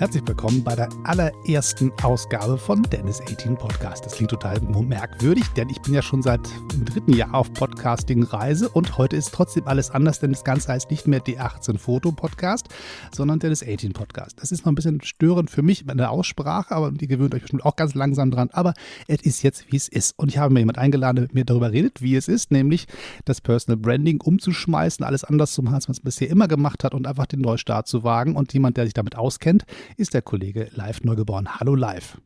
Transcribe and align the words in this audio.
Herzlich 0.00 0.26
willkommen 0.26 0.64
bei 0.64 0.74
der 0.74 0.88
allerersten 1.04 1.92
Ausgabe 2.02 2.56
von 2.56 2.82
Dennis 2.84 3.20
18 3.20 3.54
Podcast. 3.58 4.06
Das 4.06 4.14
klingt 4.14 4.30
total 4.30 4.58
merkwürdig, 4.58 5.44
denn 5.58 5.68
ich 5.68 5.78
bin 5.82 5.92
ja 5.92 6.00
schon 6.00 6.22
seit 6.22 6.40
dem 6.72 6.86
dritten 6.86 7.12
Jahr 7.12 7.34
auf 7.34 7.52
Podcasting-Reise 7.52 8.70
und 8.70 8.96
heute 8.96 9.16
ist 9.16 9.34
trotzdem 9.34 9.68
alles 9.68 9.90
anders, 9.90 10.18
denn 10.18 10.32
das 10.32 10.42
Ganze 10.42 10.68
heißt 10.68 10.90
nicht 10.90 11.06
mehr 11.06 11.20
D18 11.20 11.76
Foto 11.76 12.12
Podcast, 12.12 12.68
sondern 13.14 13.40
Dennis 13.40 13.62
18 13.62 13.92
Podcast. 13.92 14.40
Das 14.40 14.52
ist 14.52 14.64
noch 14.64 14.72
ein 14.72 14.74
bisschen 14.74 15.02
störend 15.02 15.50
für 15.50 15.60
mich 15.60 15.86
in 15.86 15.98
der 15.98 16.10
Aussprache, 16.10 16.74
aber 16.74 16.92
die 16.92 17.06
gewöhnt 17.06 17.34
euch 17.34 17.42
bestimmt 17.42 17.66
auch 17.66 17.76
ganz 17.76 17.94
langsam 17.94 18.30
dran. 18.30 18.48
Aber 18.54 18.72
es 19.06 19.20
ist 19.20 19.42
jetzt, 19.42 19.70
wie 19.70 19.76
es 19.76 19.86
ist. 19.86 20.18
Und 20.18 20.30
ich 20.30 20.38
habe 20.38 20.54
mir 20.54 20.60
jemand 20.60 20.78
eingeladen, 20.78 21.16
der 21.16 21.22
mit 21.24 21.34
mir 21.34 21.44
darüber 21.44 21.72
redet, 21.72 22.00
wie 22.00 22.16
es 22.16 22.26
ist, 22.26 22.52
nämlich 22.52 22.86
das 23.26 23.42
Personal 23.42 23.76
Branding 23.76 24.22
umzuschmeißen, 24.22 25.04
alles 25.04 25.24
anders 25.24 25.52
zu 25.52 25.60
machen, 25.60 25.74
als 25.74 25.88
man 25.88 25.92
es 25.92 26.00
bisher 26.00 26.30
immer 26.30 26.48
gemacht 26.48 26.84
hat 26.84 26.94
und 26.94 27.06
einfach 27.06 27.26
den 27.26 27.42
Neustart 27.42 27.86
zu 27.86 28.02
wagen. 28.02 28.34
Und 28.34 28.54
jemand, 28.54 28.78
der 28.78 28.86
sich 28.86 28.94
damit 28.94 29.14
auskennt, 29.14 29.66
ist 29.96 30.14
der 30.14 30.22
Kollege 30.22 30.68
Live 30.74 31.02
Neugeboren. 31.02 31.58
Hallo 31.58 31.74
Live. 31.74 32.20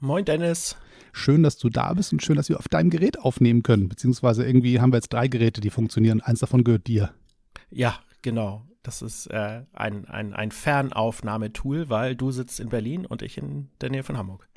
Moin 0.00 0.24
Dennis. 0.24 0.76
Schön, 1.12 1.42
dass 1.42 1.58
du 1.58 1.68
da 1.68 1.92
bist 1.92 2.12
und 2.12 2.22
schön, 2.22 2.36
dass 2.36 2.48
wir 2.48 2.58
auf 2.58 2.68
deinem 2.68 2.90
Gerät 2.90 3.18
aufnehmen 3.18 3.62
können. 3.62 3.88
Beziehungsweise 3.88 4.46
irgendwie 4.46 4.80
haben 4.80 4.92
wir 4.92 4.98
jetzt 4.98 5.12
drei 5.12 5.28
Geräte, 5.28 5.60
die 5.60 5.70
funktionieren. 5.70 6.20
Eins 6.20 6.40
davon 6.40 6.64
gehört 6.64 6.86
dir. 6.86 7.12
Ja, 7.70 7.98
genau. 8.22 8.66
Das 8.82 9.02
ist 9.02 9.26
äh, 9.26 9.62
ein, 9.72 10.06
ein, 10.08 10.32
ein 10.32 10.50
Fernaufnahmetool, 10.52 11.90
weil 11.90 12.16
du 12.16 12.30
sitzt 12.30 12.60
in 12.60 12.70
Berlin 12.70 13.04
und 13.04 13.22
ich 13.22 13.36
in 13.36 13.68
der 13.80 13.90
Nähe 13.90 14.02
von 14.02 14.16
Hamburg. 14.16 14.48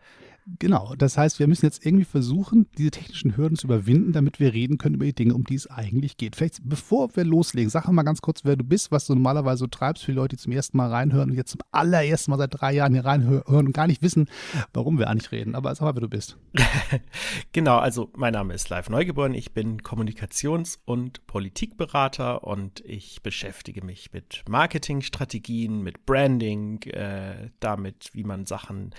Genau, 0.59 0.93
das 0.97 1.17
heißt, 1.17 1.39
wir 1.39 1.47
müssen 1.47 1.65
jetzt 1.65 1.85
irgendwie 1.85 2.03
versuchen, 2.03 2.67
diese 2.77 2.91
technischen 2.91 3.38
Hürden 3.38 3.55
zu 3.55 3.67
überwinden, 3.67 4.11
damit 4.11 4.41
wir 4.41 4.53
reden 4.53 4.77
können 4.77 4.95
über 4.95 5.05
die 5.05 5.13
Dinge, 5.13 5.35
um 5.35 5.45
die 5.45 5.55
es 5.55 5.67
eigentlich 5.67 6.17
geht. 6.17 6.35
Vielleicht, 6.35 6.59
bevor 6.63 7.16
wir 7.16 7.23
loslegen, 7.23 7.69
sag 7.69 7.88
mal 7.88 8.03
ganz 8.03 8.22
kurz, 8.22 8.44
wer 8.44 8.58
du 8.58 8.63
bist, 8.66 8.91
was 8.91 9.05
du 9.05 9.13
normalerweise 9.13 9.59
so 9.59 9.67
treibst 9.67 10.03
für 10.03 10.11
die 10.11 10.17
Leute, 10.17 10.35
die 10.35 10.41
zum 10.41 10.52
ersten 10.52 10.75
Mal 10.75 10.89
reinhören 10.89 11.31
und 11.31 11.38
jetzt 11.38 11.52
zum 11.52 11.61
allerersten 11.72 12.31
Mal 12.31 12.38
seit 12.38 12.59
drei 12.59 12.73
Jahren 12.73 12.94
hier 12.94 13.05
reinhören 13.05 13.67
und 13.67 13.73
gar 13.73 13.88
nicht 13.88 14.02
wissen, 14.02 14.30
warum 14.73 15.00
wir 15.00 15.09
eigentlich 15.09 15.31
reden. 15.31 15.55
Aber 15.55 15.73
sag 15.75 15.85
mal, 15.85 15.95
wer 15.95 16.02
du 16.02 16.09
bist. 16.09 16.38
genau, 17.53 17.78
also 17.78 18.11
mein 18.16 18.33
Name 18.33 18.53
ist 18.53 18.69
Live 18.69 18.89
Neugeboren. 18.89 19.33
Ich 19.33 19.53
bin 19.53 19.81
Kommunikations- 19.81 20.80
und 20.83 21.25
Politikberater 21.25 22.44
und 22.44 22.81
ich 22.81 23.22
beschäftige 23.23 23.83
mich 23.83 24.11
mit 24.11 24.44
Marketingstrategien, 24.50 25.81
mit 25.81 26.05
Branding, 26.05 26.81
äh, 26.83 27.50
damit, 27.61 28.09
wie 28.13 28.25
man 28.25 28.45
Sachen 28.45 28.94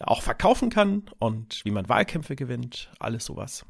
auch 0.00 0.22
verkaufen 0.22 0.67
machen 0.68 0.70
kann 0.70 1.02
und 1.18 1.64
wie 1.64 1.70
man 1.70 1.88
Wahlkämpfe 1.88 2.36
gewinnt, 2.36 2.90
alles 2.98 3.24
sowas. 3.24 3.64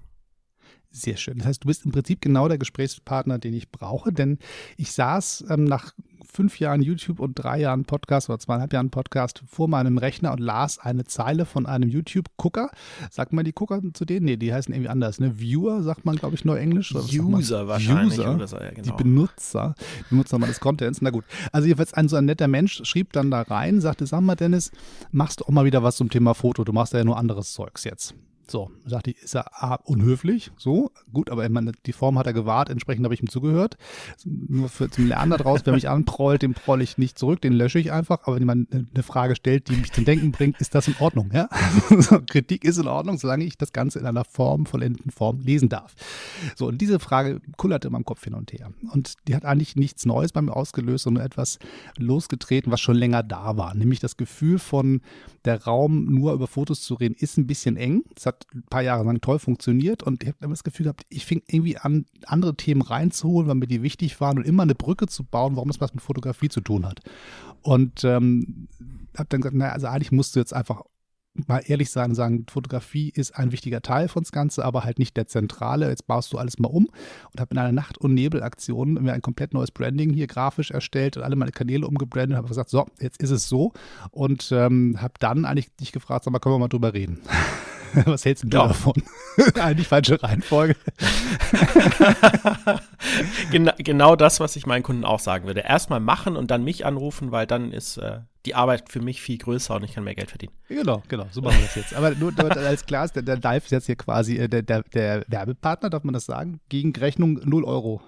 Sehr 0.91 1.17
schön. 1.17 1.39
Das 1.39 1.47
heißt, 1.47 1.65
du 1.65 1.69
bist 1.69 1.85
im 1.85 1.93
Prinzip 1.93 2.23
genau 2.23 2.49
der 2.49 2.59
Gesprächspartner, 2.59 3.39
den 3.39 3.53
ich 3.53 3.71
brauche, 3.71 4.13
denn 4.13 4.39
ich 4.77 4.93
saß 4.93 5.45
ähm, 5.51 5.65
nach 5.65 5.93
fünf 6.39 6.61
Jahren 6.61 6.83
YouTube 6.83 7.19
und 7.19 7.35
drei 7.35 7.59
Jahren 7.59 7.85
Podcast 7.85 8.31
oder 8.31 8.39
zweieinhalb 8.39 8.73
Jahren 8.73 8.91
Podcast 8.91 9.43
vor 9.49 9.67
meinem 9.67 9.99
Rechner 9.99 10.31
und 10.31 10.39
las 10.39 10.79
eine 10.79 11.03
Zeile 11.03 11.47
von 11.47 11.67
einem 11.67 11.89
YouTube-Gucker. 11.89 12.71
Sagt 13.11 13.33
man 13.33 13.45
die 13.45 13.51
Gucker 13.51 13.83
zu 13.93 14.05
denen? 14.05 14.27
Nee, 14.27 14.37
die 14.37 14.55
heißen 14.55 14.73
irgendwie 14.73 14.89
anders. 14.89 15.19
Ne? 15.19 15.41
Viewer 15.41 15.83
sagt 15.83 16.05
man, 16.05 16.15
glaube 16.15 16.37
ich, 16.37 16.45
nur 16.45 16.57
Englisch. 16.57 16.95
User 16.95 17.67
wahrscheinlich. 17.67 18.21
User, 18.21 18.47
so, 18.47 18.57
ja, 18.57 18.71
genau. 18.71 18.83
Die 18.83 19.03
Benutzer, 19.03 19.75
die 19.99 20.05
Benutzer 20.11 20.39
meines 20.39 20.61
Contents. 20.61 21.03
Na 21.03 21.11
gut. 21.11 21.25
Also 21.51 21.67
jedenfalls 21.67 21.93
ein 21.93 22.09
so 22.09 22.15
ein 22.15 22.27
netter 22.27 22.47
Mensch 22.47 22.83
schrieb 22.85 23.13
dann 23.15 23.33
da 23.33 23.43
rein, 23.43 23.81
sagte, 23.81 24.07
sag 24.07 24.21
mal 24.21 24.37
Dennis, 24.37 24.71
machst 25.11 25.41
du 25.41 25.45
auch 25.45 25.51
mal 25.51 25.65
wieder 25.65 25.83
was 25.83 25.97
zum 25.97 26.09
Thema 26.09 26.35
Foto? 26.35 26.63
Du 26.63 26.73
machst 26.73 26.93
ja 26.93 27.03
nur 27.03 27.17
anderes 27.19 27.53
Zeugs 27.53 27.83
jetzt. 27.83 28.15
So, 28.51 28.71
sagte 28.87 29.11
ich, 29.11 29.23
ist 29.23 29.35
er 29.35 29.63
A, 29.63 29.75
unhöflich, 29.75 30.51
so, 30.57 30.91
gut, 31.13 31.29
aber 31.29 31.47
meine, 31.51 31.73
die 31.85 31.93
Form 31.93 32.19
hat 32.19 32.27
er 32.27 32.33
gewahrt, 32.33 32.71
entsprechend 32.71 33.05
habe 33.05 33.13
ich 33.13 33.21
ihm 33.21 33.29
zugehört. 33.29 33.77
Nur 34.25 34.71
für, 34.71 34.91
zum 34.91 35.07
Lernen 35.07 35.33
daraus, 35.33 35.61
wer 35.65 35.75
mich 35.75 35.91
anprollt, 35.91 36.41
den 36.41 36.55
proll 36.55 36.81
ich 36.81 36.97
nicht 36.97 37.19
zurück, 37.19 37.43
den 37.43 37.53
lösche 37.53 37.79
ich 37.79 37.93
einfach, 37.93 38.21
aber 38.23 38.37
wenn 38.37 38.43
jemand 38.43 38.73
eine 38.73 39.03
Frage 39.03 39.37
stellt, 39.37 39.69
die 39.69 39.77
mich 39.77 39.93
zum 39.93 40.07
Denken 40.07 40.33
bringt, 40.33 40.59
ist 40.63 40.75
das 40.75 40.89
in 40.89 40.95
Ordnung, 40.99 41.31
ja? 41.35 41.49
Kritik 42.27 42.65
ist 42.65 42.79
in 42.79 42.89
Ordnung, 42.89 43.19
solange 43.19 43.45
ich 43.45 43.59
das 43.59 43.75
Ganze 43.75 43.99
in 43.99 44.07
einer 44.07 44.25
Form, 44.25 44.65
vollendeten 44.65 45.11
Form 45.11 45.41
lesen 45.41 45.69
darf. 45.69 45.95
So, 46.57 46.69
und 46.69 46.79
diese 46.81 47.01
Frage 47.01 47.43
kullerte 47.59 47.89
in 47.89 47.93
meinem 47.93 48.07
Kopf 48.07 48.25
hin 48.25 48.33
und 48.33 48.53
her. 48.53 48.73
Und 48.93 49.15
die 49.27 49.37
hat 49.37 49.45
eigentlich 49.45 49.77
nichts 49.77 50.07
Neues 50.07 50.33
bei 50.33 50.41
mir 50.41 50.57
ausgelöst, 50.57 51.05
sondern 51.05 51.27
etwas 51.27 51.59
losgetreten, 51.99 52.73
was 52.73 52.81
schon 52.81 52.97
länger 52.97 53.23
da 53.23 53.59
war, 53.59 53.75
nämlich 53.75 54.01
das 54.01 54.17
Gefühl 54.17 54.59
von, 54.59 55.03
der 55.49 55.65
Raum 55.65 56.05
nur 56.05 56.35
über 56.35 56.47
Fotos 56.47 56.83
zu 56.83 56.95
reden, 56.95 57.15
ist 57.19 57.39
ein 57.39 57.47
bisschen 57.47 57.77
eng. 57.77 58.05
Das 58.15 58.27
hat 58.27 58.38
ein 58.55 58.63
paar 58.65 58.83
Jahre 58.83 59.05
lang 59.05 59.21
toll 59.21 59.39
funktioniert 59.39 60.03
und 60.03 60.23
ich 60.23 60.29
habe 60.29 60.39
immer 60.41 60.53
das 60.53 60.65
Gefühl 60.65 60.85
gehabt, 60.85 61.05
ich 61.09 61.27
fing 61.27 61.43
irgendwie 61.47 61.79
an, 61.79 62.07
andere 62.27 62.57
Themen 62.57 62.83
reinzuholen, 62.83 63.49
weil 63.49 63.57
mir 63.57 63.67
die 63.67 63.83
wichtig 63.83 64.21
waren 64.21 64.39
und 64.39 64.47
immer 64.47 64.63
eine 64.63 64.75
Brücke 64.75 65.07
zu 65.07 65.25
bauen, 65.25 65.57
warum 65.57 65.69
das 65.69 65.81
was 65.81 65.95
mit 65.95 66.03
Fotografie 66.03 66.49
zu 66.49 66.61
tun 66.61 66.87
hat. 66.87 67.01
Und 67.63 68.05
ähm, 68.05 68.69
habe 69.17 69.29
dann 69.29 69.41
gesagt, 69.41 69.57
naja, 69.57 69.73
also 69.73 69.87
eigentlich 69.89 70.13
musst 70.13 70.37
du 70.37 70.41
jetzt 70.41 70.55
einfach 70.55 70.83
mal 71.47 71.63
ehrlich 71.67 71.91
sein 71.91 72.11
und 72.11 72.17
sagen, 72.17 72.47
Fotografie 72.49 73.11
ist 73.11 73.37
ein 73.37 73.53
wichtiger 73.53 73.81
Teil 73.81 74.09
von 74.09 74.23
das 74.23 74.33
Ganze, 74.33 74.65
aber 74.65 74.85
halt 74.85 74.99
nicht 74.99 75.17
der 75.17 75.27
zentrale. 75.27 75.89
Jetzt 75.89 76.07
baust 76.07 76.33
du 76.33 76.39
alles 76.39 76.59
mal 76.59 76.69
um 76.69 76.87
und 77.33 77.41
habe 77.41 77.53
in 77.53 77.59
einer 77.59 77.73
Nacht- 77.73 77.99
und 77.99 78.15
Nebelaktion 78.15 78.95
mir 78.95 79.13
ein 79.13 79.23
komplett 79.23 79.55
neues 79.55 79.71
Branding 79.71 80.13
hier 80.13 80.27
grafisch 80.27 80.71
erstellt 80.71 81.17
und 81.17 81.23
alle 81.23 81.37
meine 81.37 81.53
Kanäle 81.53 81.87
umgebrandet 81.87 82.33
und 82.33 82.37
habe 82.39 82.49
gesagt, 82.49 82.71
so, 82.71 82.87
jetzt 83.01 83.23
ist 83.23 83.31
es 83.31 83.49
so 83.49 83.73
und 84.11 84.51
ähm, 84.53 85.01
habe 85.01 85.15
dann 85.21 85.45
eigentlich 85.45 85.75
dich 85.77 85.93
gefragt, 85.93 86.25
sag 86.25 86.33
mal, 86.33 86.39
können 86.39 86.55
wir 86.55 86.61
mal 86.61 86.69
drüber 86.69 86.95
reden. 86.95 87.21
Was 88.05 88.25
hältst 88.25 88.45
du 88.45 88.49
ja. 88.49 88.69
davon? 88.69 88.95
Eigentlich 89.55 89.89
falsche 89.89 90.23
Reihenfolge. 90.23 90.77
genau, 93.51 93.73
genau 93.79 94.17
das, 94.17 94.41
was 94.41 94.57
ich 94.57 94.67
meinen 94.67 94.83
Kunden 94.83 95.05
auch 95.05 95.21
sagen 95.21 95.47
würde. 95.47 95.61
Erstmal 95.61 96.01
machen 96.01 96.37
und 96.37 96.51
dann 96.51 96.65
mich 96.65 96.85
anrufen, 96.87 97.31
weil 97.31 97.47
dann 97.47 97.73
ist 97.73 97.99
äh, 97.99 98.21
die 98.47 98.55
Arbeit 98.55 98.91
für 98.91 99.01
mich 99.01 99.21
viel 99.21 99.39
größer 99.39 99.75
und 99.75 99.85
ich 99.85 99.95
kann 99.95 100.05
mehr 100.05 100.15
Geld 100.15 100.31
verdienen. 100.31 100.53
Genau, 100.69 101.03
genau, 101.09 101.27
so 101.31 101.41
machen 101.41 101.59
wir 101.59 101.67
das 101.67 101.75
jetzt. 101.75 101.95
Aber 101.95 102.11
nur 102.11 102.33
als 102.57 102.87
klar 102.87 103.05
ist, 103.05 103.15
der, 103.15 103.23
der 103.23 103.39
Live 103.39 103.65
ist 103.65 103.71
jetzt 103.71 103.87
hier 103.87 103.97
quasi 103.97 104.37
äh, 104.37 104.49
der, 104.49 104.63
der, 104.63 104.83
der 104.83 105.25
Werbepartner, 105.29 105.91
darf 105.91 106.05
man 106.05 106.15
das 106.15 106.27
sagen? 106.27 106.61
Gegen 106.69 106.95
Rechnung 106.95 107.41
0 107.45 107.65
Euro. 107.65 108.01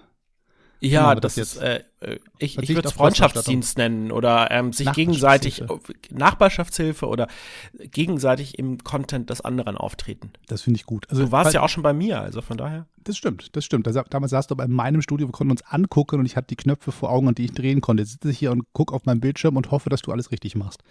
Ja, 0.83 1.13
das, 1.13 1.35
das, 1.35 1.55
ist, 1.55 1.61
äh, 1.61 1.83
äh 1.99 2.17
ich, 2.39 2.57
ich 2.57 2.69
würde 2.69 2.87
es 2.87 2.93
Freundschaftsdienst 2.95 3.77
nennen 3.77 4.11
oder 4.11 4.49
ähm, 4.49 4.73
sich 4.73 4.91
gegenseitig 4.93 5.63
Nachbarschaftshilfe 6.09 7.07
oder 7.07 7.27
gegenseitig 7.73 8.57
im 8.57 8.79
Content 8.83 9.29
des 9.29 9.41
anderen 9.41 9.77
auftreten. 9.77 10.31
Das 10.47 10.63
finde 10.63 10.79
ich 10.79 10.85
gut. 10.87 11.05
Also, 11.09 11.25
du 11.25 11.31
warst 11.31 11.47
weil, 11.47 11.53
ja 11.53 11.61
auch 11.61 11.69
schon 11.69 11.83
bei 11.83 11.93
mir, 11.93 12.19
also 12.19 12.41
von 12.41 12.57
daher. 12.57 12.87
Das 13.03 13.15
stimmt, 13.15 13.55
das 13.55 13.63
stimmt. 13.63 13.87
Damals 13.87 14.31
saß 14.31 14.47
du 14.47 14.55
bei 14.55 14.67
meinem 14.67 15.03
Studio, 15.03 15.27
wir 15.27 15.31
konnten 15.31 15.51
uns 15.51 15.61
angucken 15.61 16.19
und 16.19 16.25
ich 16.25 16.35
hatte 16.35 16.47
die 16.47 16.55
Knöpfe 16.55 16.91
vor 16.91 17.11
Augen, 17.11 17.27
an 17.27 17.35
die 17.35 17.45
ich 17.45 17.53
drehen 17.53 17.81
konnte. 17.81 18.01
Jetzt 18.01 18.13
sitze 18.13 18.31
ich 18.31 18.39
hier 18.39 18.51
und 18.51 18.73
gucke 18.73 18.95
auf 18.95 19.05
meinem 19.05 19.19
Bildschirm 19.19 19.57
und 19.57 19.69
hoffe, 19.69 19.89
dass 19.89 20.01
du 20.01 20.11
alles 20.11 20.31
richtig 20.31 20.55
machst. 20.55 20.81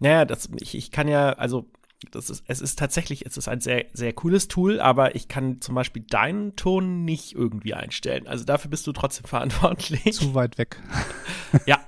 Naja, 0.00 0.24
das, 0.24 0.48
ich, 0.60 0.76
ich 0.76 0.90
kann 0.90 1.06
ja, 1.06 1.30
also 1.30 1.66
das 2.10 2.30
ist, 2.30 2.44
es 2.46 2.60
ist 2.60 2.78
tatsächlich, 2.78 3.26
es 3.26 3.36
ist 3.36 3.48
ein 3.48 3.60
sehr, 3.60 3.86
sehr 3.92 4.12
cooles 4.12 4.48
Tool, 4.48 4.80
aber 4.80 5.14
ich 5.14 5.28
kann 5.28 5.60
zum 5.60 5.74
Beispiel 5.74 6.02
deinen 6.02 6.56
Ton 6.56 7.04
nicht 7.04 7.34
irgendwie 7.34 7.74
einstellen. 7.74 8.26
Also 8.26 8.44
dafür 8.44 8.70
bist 8.70 8.86
du 8.86 8.92
trotzdem 8.92 9.24
verantwortlich. 9.26 10.14
Zu 10.14 10.34
weit 10.34 10.58
weg. 10.58 10.80
ja, 11.66 11.78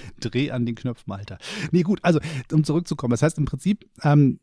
Dreh 0.20 0.50
an 0.50 0.66
den 0.66 0.74
Knöpfen, 0.74 1.12
Alter. 1.12 1.38
Nee, 1.70 1.82
gut, 1.82 2.00
also 2.02 2.20
um 2.52 2.64
zurückzukommen. 2.64 3.12
Das 3.12 3.22
heißt 3.22 3.38
im 3.38 3.44
Prinzip, 3.44 3.86
ähm, 4.02 4.38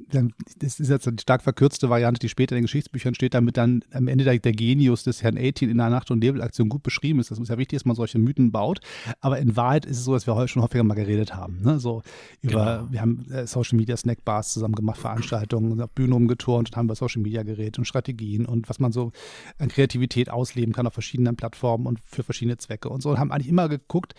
das 0.60 0.80
ist 0.80 0.90
jetzt 0.90 1.06
die 1.06 1.22
stark 1.22 1.42
verkürzte 1.42 1.90
Variante, 1.90 2.20
die 2.20 2.30
später 2.30 2.56
in 2.56 2.62
den 2.62 2.66
Geschichtsbüchern 2.66 3.16
steht, 3.16 3.34
damit 3.34 3.58
dann 3.58 3.84
am 3.92 4.08
Ende 4.08 4.24
der, 4.24 4.38
der 4.40 4.52
Genius 4.52 5.04
des 5.04 5.24
Herrn 5.24 5.38
18 5.38 5.70
in 5.70 5.78
der 5.78 5.90
Nacht- 5.90 6.12
und 6.12 6.20
Nebelaktion 6.20 6.70
gut 6.70 6.84
beschrieben 6.84 7.20
ist. 7.20 7.32
Das 7.32 7.40
ist 7.40 7.50
ja 7.50 7.58
wichtig, 7.58 7.78
dass 7.80 7.86
man 7.86 7.96
solche 7.96 8.20
Mythen 8.20 8.52
baut. 8.52 8.80
Aber 9.22 9.40
in 9.40 9.56
Wahrheit 9.56 9.86
ist 9.86 9.98
es 9.98 10.04
so, 10.04 10.14
dass 10.14 10.28
wir 10.28 10.36
heute 10.36 10.48
schon 10.50 10.64
häufiger 10.64 10.84
mal 10.84 10.96
geredet 10.96 11.36
haben. 11.36 11.62
Ne? 11.62 11.80
So 11.80 12.02
über, 12.42 12.80
genau. 12.80 12.92
wir 12.92 13.02
haben 13.02 13.32
äh, 13.32 13.48
Social 13.48 13.78
Media 13.78 13.98
Snackbars 13.98 14.54
zusammen 14.54 14.76
gemacht, 14.76 15.00
Veranstaltungen, 15.00 15.82
auf 15.82 15.92
Bühnen 15.92 16.14
umgeturnt 16.14 16.70
und 16.70 16.78
haben 16.78 16.86
über 16.86 16.96
Social 16.96 17.22
Media 17.22 17.44
geredet 17.44 17.78
und 17.78 17.86
Strategien 17.86 18.46
und 18.46 18.70
was 18.70 18.80
man 18.80 18.92
so 18.92 19.12
an 19.58 19.70
Kreativität 19.70 20.30
ausleben 20.30 20.74
kann 20.74 20.88
auf 20.88 20.94
verschiedenen 20.94 21.36
Plattformen 21.36 21.86
und 21.86 22.00
für 22.06 22.24
verschiedene 22.24 22.58
Zwecke 22.58 22.90
und 22.90 23.02
so. 23.02 23.10
Und 23.12 23.20
haben 23.20 23.32
eigentlich 23.32 23.50
immer 23.50 23.70
geguckt, 23.70 24.14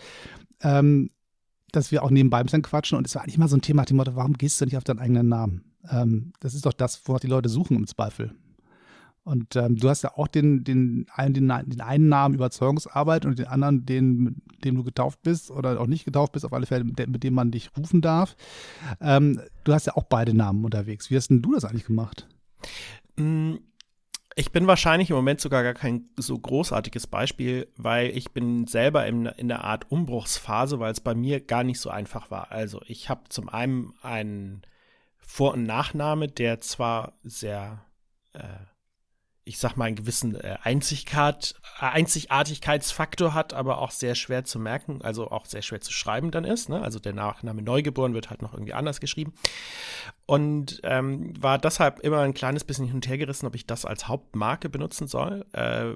ähm, 0.61 1.11
dass 1.71 1.91
wir 1.91 2.03
auch 2.03 2.11
nebenbei 2.11 2.39
ein 2.39 2.45
bisschen 2.45 2.61
quatschen 2.61 2.97
und 2.97 3.07
es 3.07 3.15
war 3.15 3.23
eigentlich 3.23 3.37
immer 3.37 3.47
so 3.47 3.57
ein 3.57 3.61
Thema, 3.61 3.85
die 3.85 3.93
Motto, 3.93 4.15
warum 4.15 4.33
gehst 4.33 4.59
du 4.59 4.65
nicht 4.65 4.77
auf 4.77 4.83
deinen 4.83 4.99
eigenen 4.99 5.27
Namen? 5.27 5.63
Ähm, 5.89 6.33
das 6.39 6.53
ist 6.53 6.65
doch 6.65 6.73
das, 6.73 7.01
wonach 7.05 7.19
die 7.19 7.27
Leute 7.27 7.49
suchen 7.49 7.77
im 7.77 7.87
Zweifel. 7.87 8.35
Und 9.23 9.55
ähm, 9.55 9.75
du 9.75 9.87
hast 9.87 10.01
ja 10.01 10.17
auch 10.17 10.27
den, 10.27 10.63
den, 10.63 11.05
einen, 11.13 11.33
den, 11.33 11.47
den 11.67 11.81
einen 11.81 12.09
Namen 12.09 12.33
Überzeugungsarbeit 12.33 13.25
und 13.25 13.37
den 13.37 13.45
anderen, 13.47 13.85
den, 13.85 14.41
dem 14.63 14.75
du 14.75 14.83
getauft 14.83 15.21
bist 15.21 15.51
oder 15.51 15.79
auch 15.79 15.85
nicht 15.85 16.05
getauft 16.05 16.31
bist, 16.31 16.43
auf 16.43 16.53
alle 16.53 16.65
Fälle, 16.65 16.83
mit, 16.83 17.07
mit 17.07 17.23
dem 17.23 17.35
man 17.35 17.51
dich 17.51 17.69
rufen 17.77 18.01
darf. 18.01 18.35
Ähm, 18.99 19.39
du 19.63 19.73
hast 19.73 19.85
ja 19.85 19.95
auch 19.95 20.05
beide 20.05 20.33
Namen 20.33 20.65
unterwegs. 20.65 21.11
Wie 21.11 21.15
hast 21.15 21.29
denn 21.29 21.43
du 21.43 21.53
das 21.53 21.65
eigentlich 21.65 21.85
gemacht? 21.85 22.27
Mm, 23.17 23.55
ich 24.35 24.51
bin 24.51 24.67
wahrscheinlich 24.67 25.09
im 25.09 25.15
Moment 25.15 25.41
sogar 25.41 25.63
gar 25.63 25.73
kein 25.73 26.09
so 26.15 26.37
großartiges 26.37 27.07
Beispiel, 27.07 27.67
weil 27.75 28.15
ich 28.15 28.31
bin 28.31 28.67
selber 28.67 29.05
in, 29.05 29.25
in 29.25 29.47
der 29.47 29.63
Art 29.63 29.91
Umbruchsphase, 29.91 30.79
weil 30.79 30.91
es 30.91 31.01
bei 31.01 31.15
mir 31.15 31.41
gar 31.41 31.63
nicht 31.63 31.79
so 31.79 31.89
einfach 31.89 32.31
war. 32.31 32.51
Also 32.51 32.81
ich 32.85 33.09
habe 33.09 33.23
zum 33.29 33.49
einen 33.49 33.93
einen 34.01 34.61
Vor- 35.17 35.53
und 35.53 35.63
Nachname, 35.63 36.27
der 36.27 36.61
zwar 36.61 37.13
sehr 37.23 37.85
äh, 38.33 38.43
ich 39.43 39.57
sag 39.57 39.75
mal, 39.75 39.85
einen 39.85 39.95
gewissen 39.95 40.35
äh, 40.35 40.57
Einzigartigkeitsfaktor 40.63 43.33
hat, 43.33 43.53
aber 43.53 43.79
auch 43.79 43.89
sehr 43.91 44.15
schwer 44.15 44.45
zu 44.45 44.59
merken, 44.59 45.01
also 45.01 45.31
auch 45.31 45.45
sehr 45.45 45.63
schwer 45.63 45.81
zu 45.81 45.91
schreiben 45.91 46.31
dann 46.31 46.45
ist. 46.45 46.69
Ne? 46.69 46.79
Also 46.81 46.99
der 46.99 47.13
Nachname 47.13 47.63
Neugeboren 47.63 48.13
wird 48.13 48.29
halt 48.29 48.43
noch 48.43 48.53
irgendwie 48.53 48.73
anders 48.73 49.01
geschrieben. 49.01 49.33
Und 50.31 50.79
ähm, 50.85 51.33
war 51.43 51.57
deshalb 51.57 51.99
immer 51.99 52.21
ein 52.21 52.33
kleines 52.33 52.63
bisschen 52.63 52.85
hin 52.85 52.95
und 52.95 53.05
her 53.09 53.17
gerissen, 53.17 53.47
ob 53.47 53.53
ich 53.53 53.67
das 53.67 53.83
als 53.83 54.07
Hauptmarke 54.07 54.69
benutzen 54.69 55.09
soll. 55.09 55.45
Äh, 55.51 55.95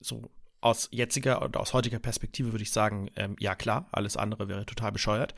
so 0.00 0.30
aus 0.62 0.88
jetziger 0.90 1.42
und 1.42 1.58
aus 1.58 1.74
heutiger 1.74 1.98
Perspektive 1.98 2.52
würde 2.54 2.62
ich 2.62 2.72
sagen, 2.72 3.10
ähm, 3.16 3.36
ja 3.38 3.54
klar, 3.54 3.86
alles 3.92 4.16
andere 4.16 4.48
wäre 4.48 4.64
total 4.64 4.92
bescheuert. 4.92 5.34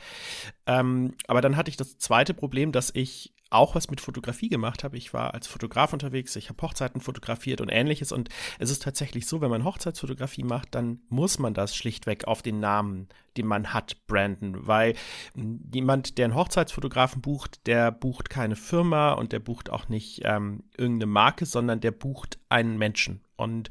Ähm, 0.67 1.17
aber 1.27 1.41
dann 1.41 1.57
hatte 1.57 1.69
ich 1.69 1.77
das 1.77 1.99
zweite 1.99 2.33
Problem, 2.33 2.71
dass 2.71 2.93
ich 2.95 3.35
auch 3.53 3.75
was 3.75 3.91
mit 3.91 4.01
Fotografie 4.01 4.49
gemacht 4.49 4.85
habe. 4.85 4.97
Ich 4.97 5.13
war 5.13 5.35
als 5.35 5.47
Fotograf 5.47 5.93
unterwegs, 5.93 6.37
ich 6.37 6.49
habe 6.49 6.63
Hochzeiten 6.63 7.01
fotografiert 7.01 7.61
und 7.61 7.69
ähnliches. 7.69 8.13
Und 8.13 8.29
es 8.59 8.71
ist 8.71 8.83
tatsächlich 8.83 9.27
so, 9.27 9.41
wenn 9.41 9.51
man 9.51 9.65
Hochzeitsfotografie 9.65 10.45
macht, 10.45 10.75
dann 10.75 11.01
muss 11.09 11.39
man 11.39 11.55
das 11.55 11.77
schlichtweg 11.77 12.27
auf 12.27 12.43
den 12.43 12.61
Namen, 12.61 13.09
den 13.37 13.47
man 13.47 13.73
hat, 13.73 14.07
branden. 14.07 14.67
Weil 14.67 14.95
jemand, 15.73 16.19
der 16.19 16.27
einen 16.27 16.35
Hochzeitsfotografen 16.35 17.23
bucht, 17.23 17.67
der 17.67 17.91
bucht 17.91 18.31
keine 18.31 18.57
Firma 18.57 19.13
und 19.13 19.33
der 19.33 19.41
bucht 19.41 19.71
auch 19.71 19.89
nicht 19.89 20.23
ähm, 20.25 20.65
irgendeine 20.77 21.11
Marke, 21.11 21.47
sondern 21.47 21.81
der 21.81 21.93
bucht 21.93 22.39
einen 22.49 22.79
Menschen. 22.79 23.21
Und 23.43 23.69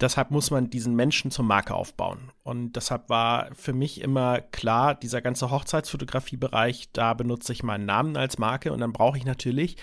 deshalb 0.00 0.30
muss 0.30 0.50
man 0.50 0.70
diesen 0.70 0.94
Menschen 0.96 1.30
zur 1.30 1.44
Marke 1.44 1.74
aufbauen. 1.74 2.32
Und 2.42 2.74
deshalb 2.74 3.08
war 3.08 3.48
für 3.54 3.72
mich 3.72 4.00
immer 4.00 4.40
klar, 4.40 4.94
dieser 4.94 5.22
ganze 5.22 5.50
Hochzeitsfotografie-Bereich, 5.50 6.90
da 6.92 7.14
benutze 7.14 7.52
ich 7.52 7.62
meinen 7.62 7.86
Namen 7.86 8.16
als 8.16 8.38
Marke 8.38 8.72
und 8.72 8.80
dann 8.80 8.92
brauche 8.92 9.18
ich 9.18 9.24
natürlich 9.24 9.76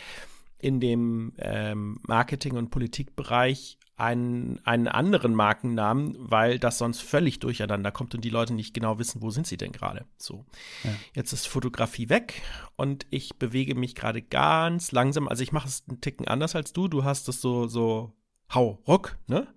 in 0.58 0.80
dem 0.80 1.34
ähm, 1.40 2.00
Marketing- 2.08 2.56
und 2.56 2.70
Politikbereich 2.70 3.78
einen, 3.96 4.60
einen 4.66 4.88
anderen 4.88 5.36
Markennamen, 5.36 6.16
weil 6.18 6.58
das 6.58 6.78
sonst 6.78 7.02
völlig 7.02 7.40
durcheinander 7.40 7.92
kommt 7.92 8.16
und 8.16 8.24
die 8.24 8.30
Leute 8.30 8.54
nicht 8.54 8.74
genau 8.74 8.98
wissen, 8.98 9.22
wo 9.22 9.30
sind 9.30 9.46
sie 9.46 9.58
denn 9.58 9.72
gerade. 9.72 10.06
So. 10.18 10.46
Ja. 10.84 10.92
Jetzt 11.16 11.34
ist 11.34 11.48
Fotografie 11.48 12.10
weg 12.10 12.42
und 12.76 13.06
ich 13.12 13.36
bewege 13.38 13.76
mich 13.76 13.94
gerade 13.94 14.22
ganz 14.22 14.92
langsam. 14.92 15.28
Also 15.28 15.44
ich 15.44 15.52
mache 15.52 15.68
es 15.68 15.84
einen 15.88 16.02
Ticken 16.02 16.28
anders 16.28 16.56
als 16.56 16.74
du. 16.74 16.88
Du 16.88 17.04
hast 17.04 17.30
es 17.30 17.40
so, 17.40 17.68
so 17.68 18.14
hau 18.54 18.82
ruck, 18.88 19.18
ne? 19.28 19.48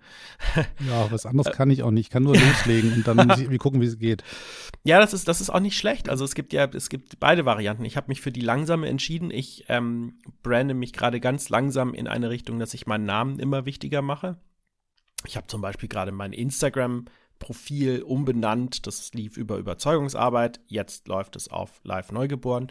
Ja, 0.87 1.11
was 1.11 1.27
anderes 1.27 1.53
kann 1.53 1.71
ich 1.71 1.83
auch 1.83 1.91
nicht. 1.91 2.07
Ich 2.07 2.11
kann 2.11 2.23
nur 2.23 2.37
loslegen 2.37 2.93
und 2.93 3.07
dann 3.07 3.17
muss 3.17 3.37
ich 3.37 3.45
irgendwie 3.45 3.59
gucken, 3.59 3.81
wie 3.81 3.87
es 3.87 3.99
geht. 3.99 4.23
Ja, 4.85 4.99
das 4.99 5.13
ist, 5.13 5.29
das 5.29 5.41
ist 5.41 5.51
auch 5.51 5.61
nicht 5.61 5.77
schlecht. 5.77 6.09
Also 6.09 6.25
es 6.25 6.35
gibt 6.35 6.53
ja, 6.53 6.65
es 6.67 6.89
gibt 6.89 7.19
beide 7.21 7.45
Varianten. 7.45 7.85
Ich 7.85 7.97
habe 7.97 8.09
mich 8.09 8.21
für 8.21 8.33
die 8.33 8.41
langsame 8.41 8.89
entschieden. 8.89 9.31
Ich 9.31 9.65
ähm, 9.69 10.19
brande 10.43 10.75
mich 10.75 10.93
gerade 10.93 11.21
ganz 11.21 11.49
langsam 11.49 11.95
in 11.95 12.07
eine 12.07 12.31
Richtung, 12.31 12.59
dass 12.59 12.75
ich 12.75 12.87
meinen 12.87 13.05
Namen 13.05 13.39
immer 13.39 13.67
wichtiger 13.67 14.03
mache. 14.03 14.39
Ich 15.27 15.37
habe 15.37 15.47
zum 15.47 15.61
Beispiel 15.61 15.89
gerade 15.89 16.13
mein 16.13 16.33
Instagram 16.33 17.07
Profil 17.39 18.03
umbenannt. 18.03 18.87
Das 18.87 19.13
lief 19.13 19.37
über 19.37 19.57
Überzeugungsarbeit. 19.57 20.61
Jetzt 20.67 21.09
läuft 21.09 21.37
es 21.37 21.49
auf 21.49 21.81
Live 21.85 22.13
Neugeboren. 22.13 22.69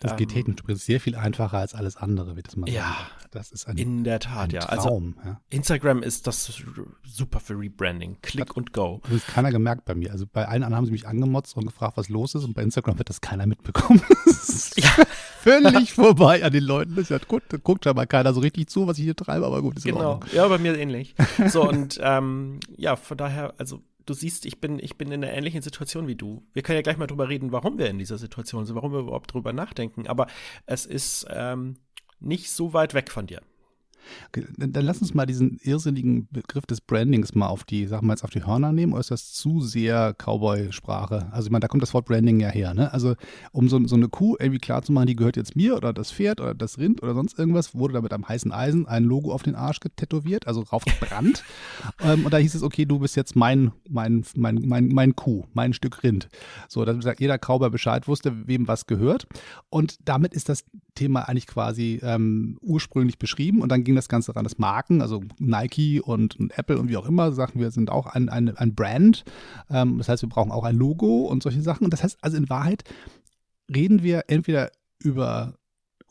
Das 0.00 0.16
geht 0.16 0.34
ähm, 0.34 0.56
technisch 0.56 0.80
sehr 0.82 0.98
viel 0.98 1.14
einfacher 1.14 1.58
als 1.58 1.74
alles 1.74 1.96
andere, 1.96 2.36
wie 2.36 2.42
das 2.42 2.56
mal 2.56 2.68
Ja, 2.70 2.96
das 3.30 3.52
ist 3.52 3.68
ein, 3.68 3.76
in 3.76 4.02
der 4.02 4.18
Tat, 4.18 4.52
ja. 4.52 4.60
Traum, 4.60 5.14
also 5.18 5.28
ja. 5.28 5.40
Instagram 5.50 6.02
ist 6.02 6.26
das 6.26 6.62
super 7.04 7.38
für 7.38 7.58
Rebranding. 7.58 8.16
Klick 8.22 8.50
Hat, 8.50 8.56
und 8.56 8.72
go. 8.72 9.02
Das 9.10 9.26
hat 9.26 9.34
keiner 9.34 9.50
gemerkt 9.50 9.84
bei 9.84 9.94
mir. 9.94 10.10
Also 10.10 10.24
bei 10.26 10.46
allen 10.46 10.62
anderen 10.62 10.76
haben 10.76 10.86
sie 10.86 10.92
mich 10.92 11.06
angemotzt 11.06 11.54
und 11.56 11.66
gefragt, 11.66 11.98
was 11.98 12.08
los 12.08 12.34
ist. 12.34 12.44
Und 12.44 12.54
bei 12.54 12.62
Instagram 12.62 12.96
wird 12.98 13.10
das 13.10 13.20
keiner 13.20 13.46
mitbekommen. 13.46 14.02
ja. 14.76 14.90
Völlig 15.40 15.92
vorbei 15.92 16.44
an 16.44 16.52
den 16.52 16.64
Leuten. 16.64 16.94
Das 16.94 17.04
ist 17.04 17.10
ja 17.10 17.18
gut, 17.18 17.42
da 17.48 17.56
guckt 17.56 17.86
aber 17.86 18.06
keiner 18.06 18.34
so 18.34 18.40
richtig 18.40 18.68
zu, 18.68 18.86
was 18.86 18.98
ich 18.98 19.04
hier 19.04 19.16
treibe, 19.16 19.46
aber 19.46 19.62
gut, 19.62 19.76
ist 19.76 19.84
Genau, 19.84 20.20
ja, 20.32 20.46
bei 20.48 20.58
mir 20.58 20.78
ähnlich. 20.78 21.14
So, 21.48 21.68
und 21.68 21.98
ähm, 22.02 22.60
ja, 22.76 22.96
von 22.96 23.16
daher, 23.16 23.54
also 23.58 23.82
du 24.10 24.14
siehst, 24.14 24.44
ich 24.44 24.60
bin, 24.60 24.80
ich 24.80 24.98
bin 24.98 25.12
in 25.12 25.22
einer 25.22 25.32
ähnlichen 25.32 25.62
Situation 25.62 26.08
wie 26.08 26.16
du. 26.16 26.42
Wir 26.52 26.62
können 26.62 26.76
ja 26.76 26.82
gleich 26.82 26.96
mal 26.96 27.06
drüber 27.06 27.28
reden, 27.28 27.52
warum 27.52 27.78
wir 27.78 27.88
in 27.88 27.98
dieser 27.98 28.18
Situation 28.18 28.66
sind, 28.66 28.74
warum 28.74 28.92
wir 28.92 28.98
überhaupt 28.98 29.32
drüber 29.32 29.52
nachdenken. 29.52 30.08
Aber 30.08 30.26
es 30.66 30.84
ist 30.84 31.26
ähm, 31.30 31.76
nicht 32.18 32.50
so 32.50 32.72
weit 32.72 32.92
weg 32.92 33.10
von 33.10 33.28
dir. 33.28 33.40
Dann 34.32 34.84
lass 34.84 35.00
uns 35.00 35.14
mal 35.14 35.26
diesen 35.26 35.58
irrsinnigen 35.62 36.28
Begriff 36.30 36.66
des 36.66 36.80
Brandings 36.80 37.34
mal 37.34 37.48
auf 37.48 37.64
die, 37.64 37.86
sagen 37.86 38.06
wir 38.06 38.12
jetzt 38.12 38.24
auf 38.24 38.30
die 38.30 38.44
Hörner 38.44 38.72
nehmen, 38.72 38.92
oder 38.92 39.00
ist 39.00 39.10
das 39.10 39.32
zu 39.32 39.60
sehr 39.60 40.14
Cowboy-Sprache? 40.14 41.28
Also 41.32 41.46
ich 41.46 41.50
meine, 41.50 41.60
da 41.60 41.68
kommt 41.68 41.82
das 41.82 41.94
Wort 41.94 42.06
Branding 42.06 42.40
ja 42.40 42.48
her, 42.48 42.74
ne? 42.74 42.92
Also 42.92 43.14
um 43.52 43.68
so, 43.68 43.84
so 43.86 43.96
eine 43.96 44.08
Kuh 44.08 44.36
irgendwie 44.38 44.58
klar 44.58 44.82
zu 44.82 44.92
machen, 44.92 45.06
die 45.06 45.16
gehört 45.16 45.36
jetzt 45.36 45.56
mir 45.56 45.76
oder 45.76 45.92
das 45.92 46.12
Pferd 46.12 46.40
oder 46.40 46.54
das 46.54 46.78
Rind 46.78 47.02
oder 47.02 47.14
sonst 47.14 47.38
irgendwas, 47.38 47.74
wurde 47.74 47.94
da 47.94 48.00
mit 48.00 48.12
einem 48.12 48.28
heißen 48.28 48.52
Eisen 48.52 48.86
ein 48.86 49.04
Logo 49.04 49.32
auf 49.32 49.42
den 49.42 49.54
Arsch 49.54 49.80
getätowiert, 49.80 50.46
also 50.46 50.62
raufgebrannt. 50.62 51.44
ähm, 52.02 52.24
und 52.24 52.32
da 52.32 52.38
hieß 52.38 52.54
es, 52.54 52.62
okay, 52.62 52.86
du 52.86 52.98
bist 52.98 53.16
jetzt 53.16 53.36
mein, 53.36 53.72
mein, 53.88 54.24
mein, 54.36 54.56
mein, 54.64 54.88
mein 54.88 55.16
Kuh, 55.16 55.44
mein 55.52 55.72
Stück 55.72 56.02
Rind. 56.02 56.28
So, 56.68 56.84
dass 56.84 57.04
jeder 57.18 57.38
Cowboy 57.38 57.70
Bescheid 57.70 58.08
wusste, 58.08 58.46
wem 58.46 58.68
was 58.68 58.86
gehört. 58.86 59.26
Und 59.68 59.96
damit 60.04 60.34
ist 60.34 60.48
das 60.48 60.64
Thema 60.94 61.28
eigentlich 61.28 61.46
quasi 61.46 62.00
ähm, 62.02 62.58
ursprünglich 62.60 63.18
beschrieben 63.18 63.62
und 63.62 63.70
dann 63.70 63.84
ging 63.90 63.96
das 63.96 64.08
Ganze 64.08 64.36
ran, 64.36 64.44
das 64.44 64.58
Marken, 64.58 65.02
also 65.02 65.20
Nike 65.38 66.00
und, 66.00 66.38
und, 66.38 66.56
Apple 66.56 66.78
und 66.78 66.88
wie 66.88 66.96
auch 66.96 67.08
immer, 67.08 67.32
sagen 67.32 67.58
wir, 67.58 67.72
sind 67.72 67.90
auch 67.90 68.06
ein, 68.06 68.28
ein, 68.28 68.56
ein 68.56 68.74
Brand. 68.76 69.24
Ähm, 69.68 69.98
das 69.98 70.08
heißt, 70.08 70.22
wir 70.22 70.28
brauchen 70.28 70.52
auch 70.52 70.62
ein 70.62 70.76
Logo 70.76 71.24
und 71.24 71.42
solche 71.42 71.60
Sachen. 71.60 71.84
Und 71.84 71.92
das 71.92 72.04
heißt, 72.04 72.18
also 72.22 72.36
in 72.36 72.48
Wahrheit 72.48 72.84
reden 73.74 74.04
wir 74.04 74.24
entweder 74.28 74.70
über 75.00 75.54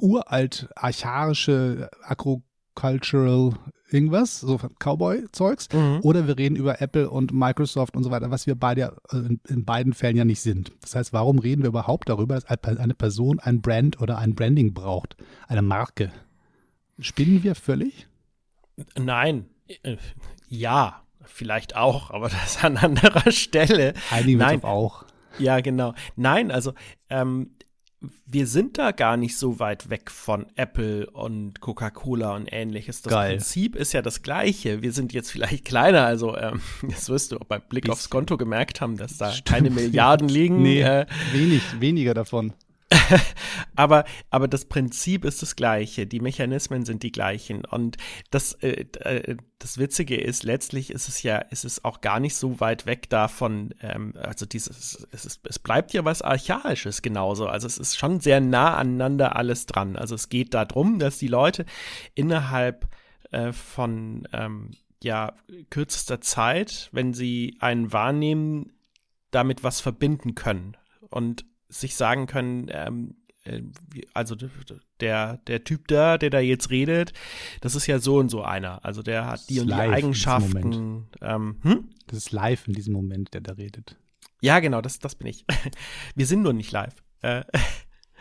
uralt 0.02 0.68
archaische 0.76 1.90
Agricultural 2.04 3.54
irgendwas, 3.90 4.42
so 4.42 4.60
Cowboy-Zeugs, 4.80 5.70
mhm. 5.74 6.00
oder 6.04 6.28
wir 6.28 6.38
reden 6.38 6.58
über 6.58 6.82
Apple 6.82 7.10
und 7.10 7.34
Microsoft 7.34 7.96
und 7.96 8.04
so 8.04 8.12
weiter, 8.12 8.30
was 8.30 8.46
wir 8.46 8.56
beide 8.56 8.98
also 9.08 9.26
in, 9.26 9.40
in, 9.48 9.64
beiden 9.64 9.94
Fällen 9.94 10.18
ja 10.18 10.26
nicht 10.26 10.42
sind. 10.42 10.74
Das 10.82 10.96
heißt, 10.96 11.14
warum 11.14 11.40
reden 11.40 11.64
wir 11.64 11.70
überhaupt 11.70 12.10
darüber, 12.10 12.36
dass 12.36 12.46
eine 12.46 12.94
Person 12.94 13.40
ein 13.40 13.62
Brand 13.62 14.02
oder 14.02 14.18
ein 14.18 14.36
Branding 14.36 14.74
braucht, 14.74 15.16
eine 15.48 15.62
Marke? 15.62 16.12
Spinnen 17.00 17.44
wir 17.44 17.56
völlig? 17.56 18.08
Nein, 18.98 19.46
ja, 20.48 21.06
vielleicht 21.24 21.76
auch, 21.76 22.12
aber 22.12 22.30
das 22.30 22.64
an 22.64 22.78
anderer 22.78 23.32
Stelle. 23.32 23.94
Einigen 24.12 24.40
wir 24.40 24.64
auch. 24.64 25.06
Ja, 25.38 25.62
genau. 25.62 25.94
Nein, 26.16 26.52
also 26.52 26.74
ähm, 27.10 27.52
wir 28.26 28.48
sind 28.48 28.78
da 28.78 28.92
gar 28.92 29.18
nicht 29.18 29.38
so 29.38 29.60
weit 29.60 29.90
weg 29.90 30.10
von 30.10 30.46
Apple 30.56 31.10
und 31.10 31.60
Coca-Cola 31.60 32.36
und 32.36 32.48
ähnliches. 32.52 33.02
Das 33.02 33.12
Geil. 33.12 33.36
Prinzip 33.36 33.76
ist 33.76 33.94
ja 33.94 34.02
das 34.02 34.22
gleiche. 34.22 34.82
Wir 34.82 34.94
sind 34.94 35.12
jetzt 35.14 35.32
vielleicht 35.32 35.66
kleiner, 35.66 36.06
also 36.06 36.38
ähm, 36.38 36.62
das 36.90 37.10
wirst 37.10 37.32
du 37.32 37.38
auch 37.38 37.46
beim 37.46 37.62
Blick 37.68 37.90
aufs 37.90 38.10
Konto 38.10 38.38
gemerkt 38.38 38.82
haben, 38.82 38.98
dass 38.98 39.18
da 39.18 39.32
Stimmt. 39.32 39.46
keine 39.46 39.70
Milliarden 39.70 40.30
liegen. 40.30 40.62
Nee, 40.62 40.82
äh, 40.82 41.06
wenig, 41.34 41.62
weniger 41.80 42.14
davon. 42.14 42.54
aber, 43.76 44.06
aber 44.30 44.48
das 44.48 44.66
Prinzip 44.66 45.26
ist 45.26 45.42
das 45.42 45.56
gleiche, 45.56 46.08
die 46.08 46.20
Mechanismen 46.20 46.86
sind 46.86 47.04
die 47.04 47.12
gleichen. 47.12 47.66
Und 47.66 47.98
das, 48.32 48.54
äh, 48.62 48.86
äh, 49.00 49.38
das 49.60 49.78
Witzige 49.78 50.20
ist, 50.20 50.44
letztlich 50.44 50.92
ist 50.92 51.08
es 51.08 51.24
ja, 51.24 51.38
ist 51.38 51.66
es 51.66 51.84
auch 51.84 52.02
gar 52.02 52.20
nicht 52.20 52.36
so 52.36 52.60
weit 52.60 52.86
weg 52.86 53.10
davon, 53.10 53.74
ähm, 53.82 54.14
also 54.18 54.46
dieses, 54.46 55.08
es, 55.12 55.26
ist, 55.26 55.42
es 55.48 55.60
bleibt 55.60 55.94
ja 55.94 56.06
was 56.06 56.22
Archaisches 56.22 57.02
genauso. 57.02 57.48
Also 57.48 57.68
es 57.68 57.78
ist 57.78 57.98
schon 57.98 58.20
sehr 58.20 58.42
nah 58.42 58.78
aneinander 58.78 59.36
alles 59.36 59.66
dran. 59.66 59.96
Also 59.96 60.16
es 60.16 60.30
geht 60.30 60.54
darum, 60.54 61.00
dass 61.00 61.18
die 61.18 61.28
Leute 61.28 61.66
innerhalb 62.16 62.88
äh, 63.32 63.52
von 63.52 64.28
ähm, 64.34 64.72
ja, 65.04 65.34
kürzester 65.70 66.22
Zeit, 66.22 66.90
wenn 66.92 67.14
sie 67.14 67.56
einen 67.60 67.94
wahrnehmen, 67.94 68.74
damit 69.32 69.64
was 69.64 69.82
verbinden 69.82 70.36
können. 70.36 70.76
Und 71.10 71.46
sich 71.70 71.96
sagen 71.96 72.28
können, 72.28 72.68
ähm, 72.72 73.16
äh, 73.44 73.62
also 74.14 74.36
der, 75.00 75.38
der 75.38 75.64
Typ 75.64 75.88
da, 75.88 76.18
der 76.18 76.30
da 76.30 76.40
jetzt 76.40 76.70
redet, 76.70 77.14
das 77.62 77.76
ist 77.76 77.88
ja 77.88 78.00
so 78.00 78.18
und 78.18 78.30
so 78.30 78.44
einer. 78.44 78.84
Also 78.84 79.02
der 79.02 79.26
hat 79.26 79.50
die 79.50 79.60
und 79.60 79.68
die 79.68 79.74
Eigenschaften. 79.74 81.08
Ähm, 81.22 81.60
hm? 81.62 81.90
Das 82.08 82.18
ist 82.18 82.32
live 82.32 82.68
in 82.68 82.74
diesem 82.74 82.94
Moment, 82.94 83.34
der 83.34 83.42
da 83.42 83.54
redet. 83.54 83.98
Ja, 84.42 84.60
genau, 84.60 84.82
das, 84.82 85.00
das 85.00 85.16
bin 85.16 85.28
ich. 85.28 85.46
Wir 86.16 86.26
sind 86.26 86.42
nur 86.42 86.54
nicht 86.54 86.72
live. 86.72 86.96
Äh, 87.22 87.44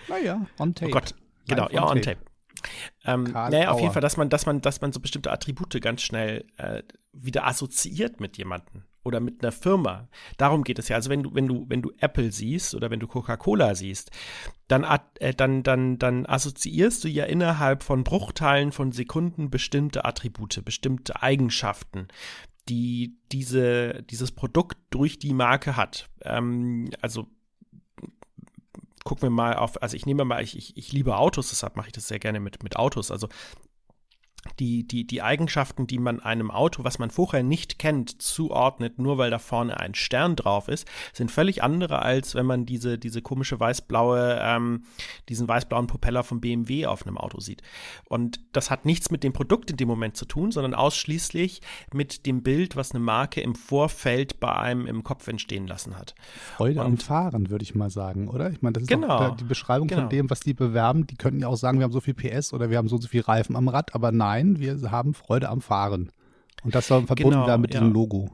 naja, 0.08 0.46
on 0.58 0.74
tape. 0.74 0.90
Oh 0.90 0.94
Gott, 0.94 1.14
genau, 1.46 1.64
live 1.64 1.72
ja, 1.72 1.82
on 1.82 2.02
tape. 2.02 2.16
tape. 2.16 2.28
Ähm, 3.04 3.24
naja, 3.24 3.70
auf 3.70 3.80
jeden 3.80 3.92
Fall, 3.92 4.02
dass 4.02 4.16
man, 4.16 4.30
dass 4.30 4.44
man, 4.44 4.60
dass 4.60 4.80
man 4.80 4.92
so 4.92 4.98
bestimmte 4.98 5.30
Attribute 5.30 5.80
ganz 5.80 6.02
schnell 6.02 6.44
äh, 6.56 6.82
wieder 7.12 7.46
assoziiert 7.46 8.20
mit 8.20 8.36
jemandem 8.36 8.82
oder 9.08 9.20
mit 9.20 9.42
einer 9.42 9.50
Firma. 9.50 10.08
Darum 10.36 10.62
geht 10.62 10.78
es 10.78 10.88
ja. 10.88 10.96
Also 10.96 11.10
wenn 11.10 11.24
du, 11.24 11.34
wenn 11.34 11.48
du, 11.48 11.66
wenn 11.68 11.82
du 11.82 11.90
Apple 11.98 12.30
siehst 12.30 12.74
oder 12.74 12.90
wenn 12.90 13.00
du 13.00 13.08
Coca-Cola 13.08 13.74
siehst, 13.74 14.12
dann, 14.68 14.84
äh, 15.18 15.34
dann, 15.34 15.62
dann, 15.64 15.98
dann 15.98 16.26
assoziierst 16.26 17.02
du 17.02 17.08
ja 17.08 17.24
innerhalb 17.24 17.82
von 17.82 18.04
Bruchteilen 18.04 18.70
von 18.70 18.92
Sekunden 18.92 19.50
bestimmte 19.50 20.04
Attribute, 20.04 20.64
bestimmte 20.64 21.20
Eigenschaften, 21.22 22.08
die 22.68 23.16
diese, 23.32 24.04
dieses 24.04 24.30
Produkt 24.30 24.78
durch 24.90 25.18
die 25.18 25.34
Marke 25.34 25.76
hat. 25.76 26.08
Ähm, 26.22 26.90
also 27.00 27.26
gucken 29.04 29.22
wir 29.22 29.30
mal 29.30 29.56
auf, 29.56 29.80
also 29.82 29.96
ich 29.96 30.04
nehme 30.04 30.26
mal, 30.26 30.42
ich, 30.42 30.56
ich, 30.56 30.76
ich 30.76 30.92
liebe 30.92 31.16
Autos, 31.16 31.48
deshalb 31.48 31.76
mache 31.76 31.86
ich 31.86 31.94
das 31.94 32.08
sehr 32.08 32.18
gerne 32.18 32.40
mit, 32.40 32.62
mit 32.62 32.76
Autos. 32.76 33.10
Also 33.10 33.28
die, 34.58 34.86
die, 34.86 35.06
die 35.06 35.22
Eigenschaften, 35.22 35.86
die 35.86 35.98
man 35.98 36.20
einem 36.20 36.50
Auto, 36.50 36.84
was 36.84 36.98
man 36.98 37.10
vorher 37.10 37.42
nicht 37.42 37.78
kennt, 37.78 38.22
zuordnet, 38.22 38.98
nur 38.98 39.18
weil 39.18 39.30
da 39.30 39.38
vorne 39.38 39.78
ein 39.78 39.94
Stern 39.94 40.36
drauf 40.36 40.68
ist, 40.68 40.86
sind 41.12 41.30
völlig 41.30 41.62
andere, 41.62 42.02
als 42.02 42.34
wenn 42.34 42.46
man 42.46 42.66
diese, 42.66 42.98
diese 42.98 43.22
komische 43.22 43.58
weißblaue, 43.58 44.38
ähm, 44.40 44.84
diesen 45.28 45.48
weißblauen 45.48 45.86
Propeller 45.86 46.22
vom 46.22 46.40
BMW 46.40 46.86
auf 46.86 47.06
einem 47.06 47.18
Auto 47.18 47.40
sieht. 47.40 47.62
Und 48.08 48.40
das 48.52 48.70
hat 48.70 48.84
nichts 48.84 49.10
mit 49.10 49.24
dem 49.24 49.32
Produkt 49.32 49.70
in 49.70 49.76
dem 49.76 49.88
Moment 49.88 50.16
zu 50.16 50.24
tun, 50.24 50.52
sondern 50.52 50.74
ausschließlich 50.74 51.60
mit 51.92 52.26
dem 52.26 52.42
Bild, 52.42 52.76
was 52.76 52.92
eine 52.92 53.00
Marke 53.00 53.40
im 53.40 53.54
Vorfeld 53.54 54.40
bei 54.40 54.54
einem 54.54 54.86
im 54.86 55.04
Kopf 55.04 55.28
entstehen 55.28 55.66
lassen 55.66 55.96
hat. 55.96 56.14
Freude 56.56 56.82
am 56.82 56.98
Fahren, 56.98 57.50
würde 57.50 57.62
ich 57.62 57.74
mal 57.74 57.90
sagen, 57.90 58.28
oder? 58.28 58.50
Ich 58.50 58.62
meine, 58.62 58.74
das 58.74 58.82
ist 58.84 58.88
genau, 58.88 59.30
die 59.30 59.44
Beschreibung 59.44 59.88
genau. 59.88 60.02
von 60.02 60.10
dem, 60.10 60.30
was 60.30 60.40
die 60.40 60.54
bewerben. 60.54 61.06
Die 61.06 61.16
könnten 61.16 61.40
ja 61.40 61.48
auch 61.48 61.56
sagen, 61.56 61.78
wir 61.78 61.84
haben 61.84 61.92
so 61.92 62.00
viel 62.00 62.14
PS 62.14 62.52
oder 62.52 62.70
wir 62.70 62.78
haben 62.78 62.88
so 62.88 62.98
und 62.98 63.02
so 63.02 63.08
viel 63.08 63.20
Reifen 63.20 63.56
am 63.56 63.68
Rad, 63.68 63.94
aber 63.94 64.12
nein, 64.12 64.27
wir 64.34 64.90
haben 64.90 65.14
Freude 65.14 65.48
am 65.48 65.60
Fahren. 65.60 66.12
Und 66.62 66.74
das 66.74 66.88
soll 66.88 67.06
verbunden 67.06 67.30
Genau, 67.32 67.46
werden 67.46 67.60
mit 67.60 67.74
ja. 67.74 67.80
diesem 67.80 67.92
Logo. 67.92 68.30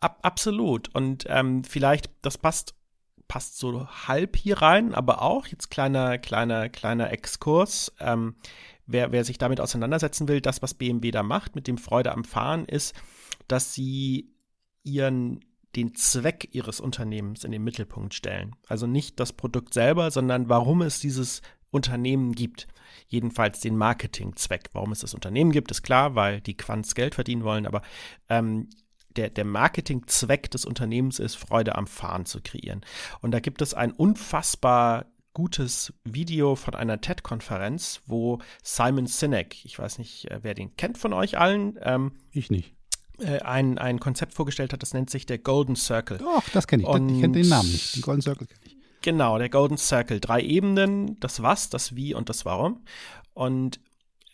Ab, 0.00 0.18
absolut. 0.22 0.94
Und 0.94 1.24
ähm, 1.28 1.64
vielleicht, 1.64 2.10
das 2.22 2.38
passt, 2.38 2.74
passt 3.28 3.58
so 3.58 3.88
halb 3.88 4.36
hier 4.36 4.62
rein, 4.62 4.94
aber 4.94 5.22
auch 5.22 5.46
jetzt 5.46 5.70
kleiner, 5.70 6.18
kleiner, 6.18 6.68
kleiner 6.68 7.10
Exkurs. 7.10 7.92
Ähm, 7.98 8.36
wer, 8.86 9.12
wer 9.12 9.24
sich 9.24 9.38
damit 9.38 9.60
auseinandersetzen 9.60 10.28
will, 10.28 10.40
das, 10.40 10.62
was 10.62 10.74
BMW 10.74 11.10
da 11.10 11.22
macht 11.22 11.54
mit 11.54 11.66
dem 11.66 11.78
Freude 11.78 12.12
am 12.12 12.24
Fahren, 12.24 12.66
ist, 12.66 12.94
dass 13.48 13.74
sie 13.74 14.32
ihren 14.82 15.40
den 15.76 15.94
Zweck 15.94 16.48
ihres 16.52 16.80
Unternehmens 16.80 17.44
in 17.44 17.52
den 17.52 17.62
Mittelpunkt 17.62 18.14
stellen. 18.14 18.56
Also 18.66 18.86
nicht 18.86 19.20
das 19.20 19.34
Produkt 19.34 19.74
selber, 19.74 20.10
sondern 20.10 20.48
warum 20.48 20.80
es 20.80 21.00
dieses 21.00 21.42
Unternehmen 21.76 22.32
gibt. 22.32 22.66
Jedenfalls 23.08 23.60
den 23.60 23.76
Marketingzweck. 23.76 24.70
Warum 24.72 24.90
es 24.90 25.00
das 25.00 25.14
Unternehmen 25.14 25.52
gibt, 25.52 25.70
ist 25.70 25.82
klar, 25.82 26.14
weil 26.16 26.40
die 26.40 26.56
Quants 26.56 26.94
Geld 26.96 27.14
verdienen 27.14 27.44
wollen, 27.44 27.66
aber 27.66 27.82
ähm, 28.28 28.68
der, 29.16 29.30
der 29.30 29.44
Marketingzweck 29.44 30.50
des 30.50 30.64
Unternehmens 30.64 31.18
ist, 31.20 31.36
Freude 31.36 31.76
am 31.76 31.86
Fahren 31.86 32.26
zu 32.26 32.40
kreieren. 32.42 32.80
Und 33.20 33.30
da 33.30 33.40
gibt 33.40 33.62
es 33.62 33.74
ein 33.74 33.92
unfassbar 33.92 35.06
gutes 35.34 35.92
Video 36.04 36.56
von 36.56 36.74
einer 36.74 37.00
TED-Konferenz, 37.00 38.00
wo 38.06 38.38
Simon 38.62 39.06
Sinek, 39.06 39.64
ich 39.64 39.78
weiß 39.78 39.98
nicht, 39.98 40.30
äh, 40.30 40.40
wer 40.42 40.54
den 40.54 40.76
kennt 40.76 40.98
von 40.98 41.12
euch 41.12 41.38
allen, 41.38 41.78
ähm, 41.82 42.12
Ich 42.32 42.50
nicht. 42.50 42.74
äh, 43.18 43.40
ein, 43.40 43.78
ein 43.78 44.00
Konzept 44.00 44.34
vorgestellt 44.34 44.72
hat, 44.72 44.82
das 44.82 44.94
nennt 44.94 45.10
sich 45.10 45.26
der 45.26 45.38
Golden 45.38 45.76
Circle. 45.76 46.18
Doch, 46.18 46.42
das 46.52 46.66
kenne 46.66 46.82
ich. 46.82 46.88
Das- 46.88 47.00
ich 47.00 47.20
kenne 47.20 47.32
den 47.34 47.48
Namen 47.48 47.70
nicht. 47.70 47.96
Den 47.96 48.02
Golden 48.02 48.22
Circle 48.22 48.46
kenne 48.46 48.60
ich. 48.64 48.65
Genau, 49.06 49.38
der 49.38 49.50
Golden 49.50 49.78
Circle. 49.78 50.18
Drei 50.18 50.40
Ebenen, 50.40 51.20
das 51.20 51.40
Was, 51.40 51.70
das 51.70 51.94
Wie 51.94 52.12
und 52.12 52.28
das 52.28 52.44
Warum. 52.44 52.82
Und 53.34 53.78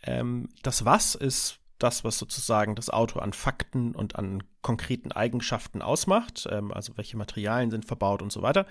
ähm, 0.02 0.48
das 0.62 0.86
Was 0.86 1.14
ist 1.14 1.58
das, 1.76 2.04
was 2.04 2.16
sozusagen 2.16 2.74
das 2.74 2.88
Auto 2.88 3.18
an 3.18 3.34
Fakten 3.34 3.94
und 3.94 4.16
an 4.16 4.42
konkreten 4.62 5.12
Eigenschaften 5.12 5.82
ausmacht, 5.82 6.48
ähm, 6.50 6.72
also 6.72 6.96
welche 6.96 7.18
Materialien 7.18 7.70
sind 7.70 7.84
verbaut 7.84 8.22
und 8.22 8.32
so 8.32 8.40
weiter. 8.40 8.64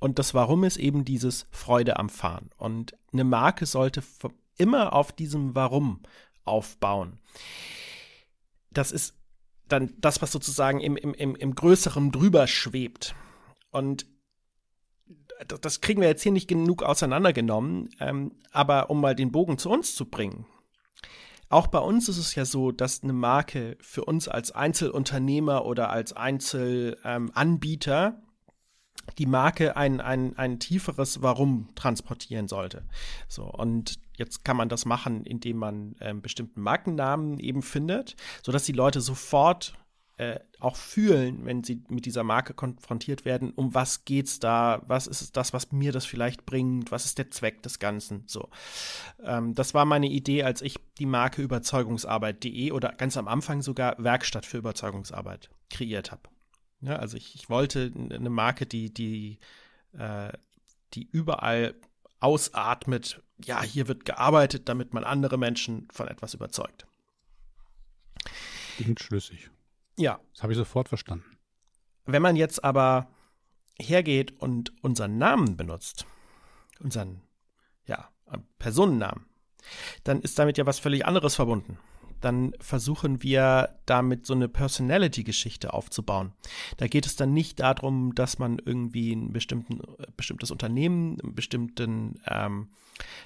Und 0.00 0.18
das 0.18 0.34
Warum 0.34 0.64
ist 0.64 0.76
eben 0.76 1.04
dieses 1.04 1.46
Freude 1.52 2.00
am 2.00 2.08
Fahren. 2.08 2.50
Und 2.56 2.96
eine 3.12 3.22
Marke 3.22 3.64
sollte 3.64 4.02
immer 4.56 4.92
auf 4.92 5.12
diesem 5.12 5.54
Warum 5.54 6.02
aufbauen. 6.46 7.20
Das 8.72 8.90
ist 8.90 9.14
dann 9.68 9.94
das, 9.98 10.20
was 10.20 10.32
sozusagen 10.32 10.80
im, 10.80 10.96
im, 10.96 11.14
im, 11.14 11.36
im 11.36 11.54
Größeren 11.54 12.10
drüber 12.10 12.48
schwebt. 12.48 13.14
Und 13.70 14.04
das, 15.46 15.80
kriegen 15.80 16.00
wir 16.00 16.08
jetzt 16.08 16.22
hier 16.22 16.32
nicht 16.32 16.48
genug 16.48 16.82
auseinandergenommen, 16.82 17.90
ähm, 18.00 18.32
aber 18.52 18.90
um 18.90 19.00
mal 19.00 19.14
den 19.14 19.32
Bogen 19.32 19.58
zu 19.58 19.70
uns 19.70 19.94
zu 19.94 20.06
bringen. 20.06 20.46
Auch 21.50 21.68
bei 21.68 21.78
uns 21.78 22.08
ist 22.08 22.18
es 22.18 22.34
ja 22.34 22.44
so, 22.44 22.72
dass 22.72 23.02
eine 23.02 23.14
Marke 23.14 23.78
für 23.80 24.04
uns 24.04 24.28
als 24.28 24.52
Einzelunternehmer 24.52 25.64
oder 25.64 25.90
als 25.90 26.12
Einzelanbieter 26.12 28.20
die 29.16 29.26
Marke 29.26 29.76
ein, 29.76 30.02
ein, 30.02 30.36
ein 30.36 30.60
tieferes 30.60 31.22
Warum 31.22 31.70
transportieren 31.74 32.48
sollte. 32.48 32.84
So, 33.28 33.44
und 33.44 33.94
jetzt 34.16 34.44
kann 34.44 34.58
man 34.58 34.68
das 34.68 34.84
machen, 34.84 35.24
indem 35.24 35.56
man 35.56 35.96
ähm, 36.00 36.20
bestimmten 36.20 36.60
Markennamen 36.60 37.38
eben 37.38 37.62
findet, 37.62 38.16
sodass 38.42 38.64
die 38.64 38.72
Leute 38.72 39.00
sofort 39.00 39.72
äh, 40.18 40.40
auch 40.58 40.74
fühlen, 40.74 41.46
wenn 41.46 41.62
sie 41.62 41.84
mit 41.88 42.04
dieser 42.04 42.24
Marke 42.24 42.52
konfrontiert 42.52 43.24
werden, 43.24 43.52
um 43.52 43.72
was 43.74 44.04
geht's 44.04 44.40
da, 44.40 44.82
was 44.88 45.06
ist 45.06 45.36
das, 45.36 45.52
was 45.52 45.70
mir 45.70 45.92
das 45.92 46.06
vielleicht 46.06 46.44
bringt, 46.44 46.90
was 46.90 47.04
ist 47.04 47.18
der 47.18 47.30
Zweck 47.30 47.62
des 47.62 47.78
Ganzen, 47.78 48.24
so. 48.26 48.48
Ähm, 49.22 49.54
das 49.54 49.74
war 49.74 49.84
meine 49.84 50.08
Idee, 50.08 50.42
als 50.42 50.60
ich 50.60 50.74
die 50.98 51.06
Marke 51.06 51.40
überzeugungsarbeit.de 51.40 52.72
oder 52.72 52.92
ganz 52.92 53.16
am 53.16 53.28
Anfang 53.28 53.62
sogar 53.62 53.94
Werkstatt 53.98 54.44
für 54.44 54.58
Überzeugungsarbeit 54.58 55.50
kreiert 55.70 56.10
habe. 56.10 56.22
Ja, 56.80 56.96
also 56.96 57.16
ich, 57.16 57.36
ich 57.36 57.48
wollte 57.48 57.92
eine 57.94 58.30
Marke, 58.30 58.66
die, 58.66 58.92
die, 58.92 59.38
äh, 59.96 60.32
die 60.94 61.08
überall 61.12 61.76
ausatmet, 62.18 63.22
ja, 63.44 63.62
hier 63.62 63.86
wird 63.86 64.04
gearbeitet, 64.04 64.68
damit 64.68 64.94
man 64.94 65.04
andere 65.04 65.38
Menschen 65.38 65.86
von 65.92 66.08
etwas 66.08 66.34
überzeugt. 66.34 66.88
Klingt 68.76 68.98
schlüssig. 68.98 69.50
Ja, 69.98 70.20
Das 70.32 70.42
habe 70.42 70.52
ich 70.52 70.56
sofort 70.58 70.88
verstanden. 70.88 71.24
wenn 72.06 72.22
man 72.22 72.36
jetzt 72.36 72.64
aber 72.64 73.08
hergeht 73.80 74.40
und 74.40 74.72
unseren 74.82 75.18
Namen 75.18 75.56
benutzt, 75.56 76.06
unseren, 76.80 77.20
ja, 77.86 78.08
Personennamen, 78.58 79.26
dann 80.04 80.20
ist 80.20 80.38
damit 80.38 80.56
ja 80.56 80.66
was 80.66 80.78
völlig 80.78 81.04
anderes 81.04 81.34
verbunden. 81.34 81.78
Dann 82.20 82.52
versuchen 82.60 83.22
wir 83.22 83.78
damit 83.86 84.26
so 84.26 84.34
eine 84.34 84.48
Personality-Geschichte 84.48 85.72
aufzubauen. 85.72 86.32
Da 86.76 86.88
geht 86.88 87.06
es 87.06 87.14
dann 87.16 87.32
nicht 87.32 87.60
darum, 87.60 88.14
dass 88.14 88.38
man 88.38 88.58
irgendwie 88.64 89.12
ein 89.12 89.32
bestimmtes 89.32 90.50
Unternehmen, 90.50 91.20
einen 91.20 91.34
bestimmten, 91.34 92.20
ähm, 92.26 92.70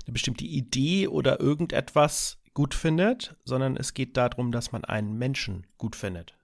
eine 0.04 0.12
bestimmte 0.12 0.44
Idee 0.44 1.08
oder 1.08 1.40
irgendetwas 1.40 2.38
gut 2.54 2.74
findet, 2.74 3.34
sondern 3.44 3.76
es 3.76 3.94
geht 3.94 4.16
darum, 4.16 4.52
dass 4.52 4.72
man 4.72 4.84
einen 4.84 5.16
Menschen 5.16 5.66
gut 5.78 5.96
findet. 5.96 6.34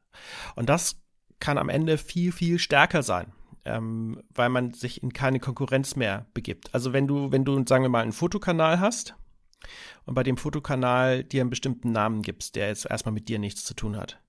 Und 0.57 0.69
das 0.69 1.01
kann 1.41 1.59
am 1.59 1.69
Ende 1.69 1.99
viel, 1.99 2.33
viel 2.33 2.59
stärker 2.59 3.03
sein, 3.03 3.33
ähm, 3.65 4.23
weil 4.35 4.49
man 4.49 4.75
sich 4.75 5.03
in 5.03 5.13
keine 5.13 5.41
Konkurrenz 5.41 5.97
mehr 5.97 6.27
begibt. 6.35 6.75
Also 6.75 6.93
wenn 6.93 7.07
du, 7.07 7.33
wenn 7.33 7.45
du, 7.45 7.65
sagen 7.67 7.85
wir 7.85 7.89
mal, 7.89 8.03
einen 8.03 8.13
Fotokanal 8.13 8.81
hast 8.81 9.15
und 10.05 10.15
bei 10.15 10.23
dem 10.23 10.37
Fotokanal 10.37 11.25
dir 11.25 11.43
einen 11.43 11.51
bestimmten 11.51 11.93
Namen 11.93 12.23
gibst, 12.23 12.57
der 12.57 12.69
jetzt 12.69 12.87
erstmal 12.87 13.13
mit 13.13 13.29
dir 13.29 13.39
nichts 13.39 13.65
zu 13.65 13.75
tun 13.75 13.97
hat. 13.97 14.21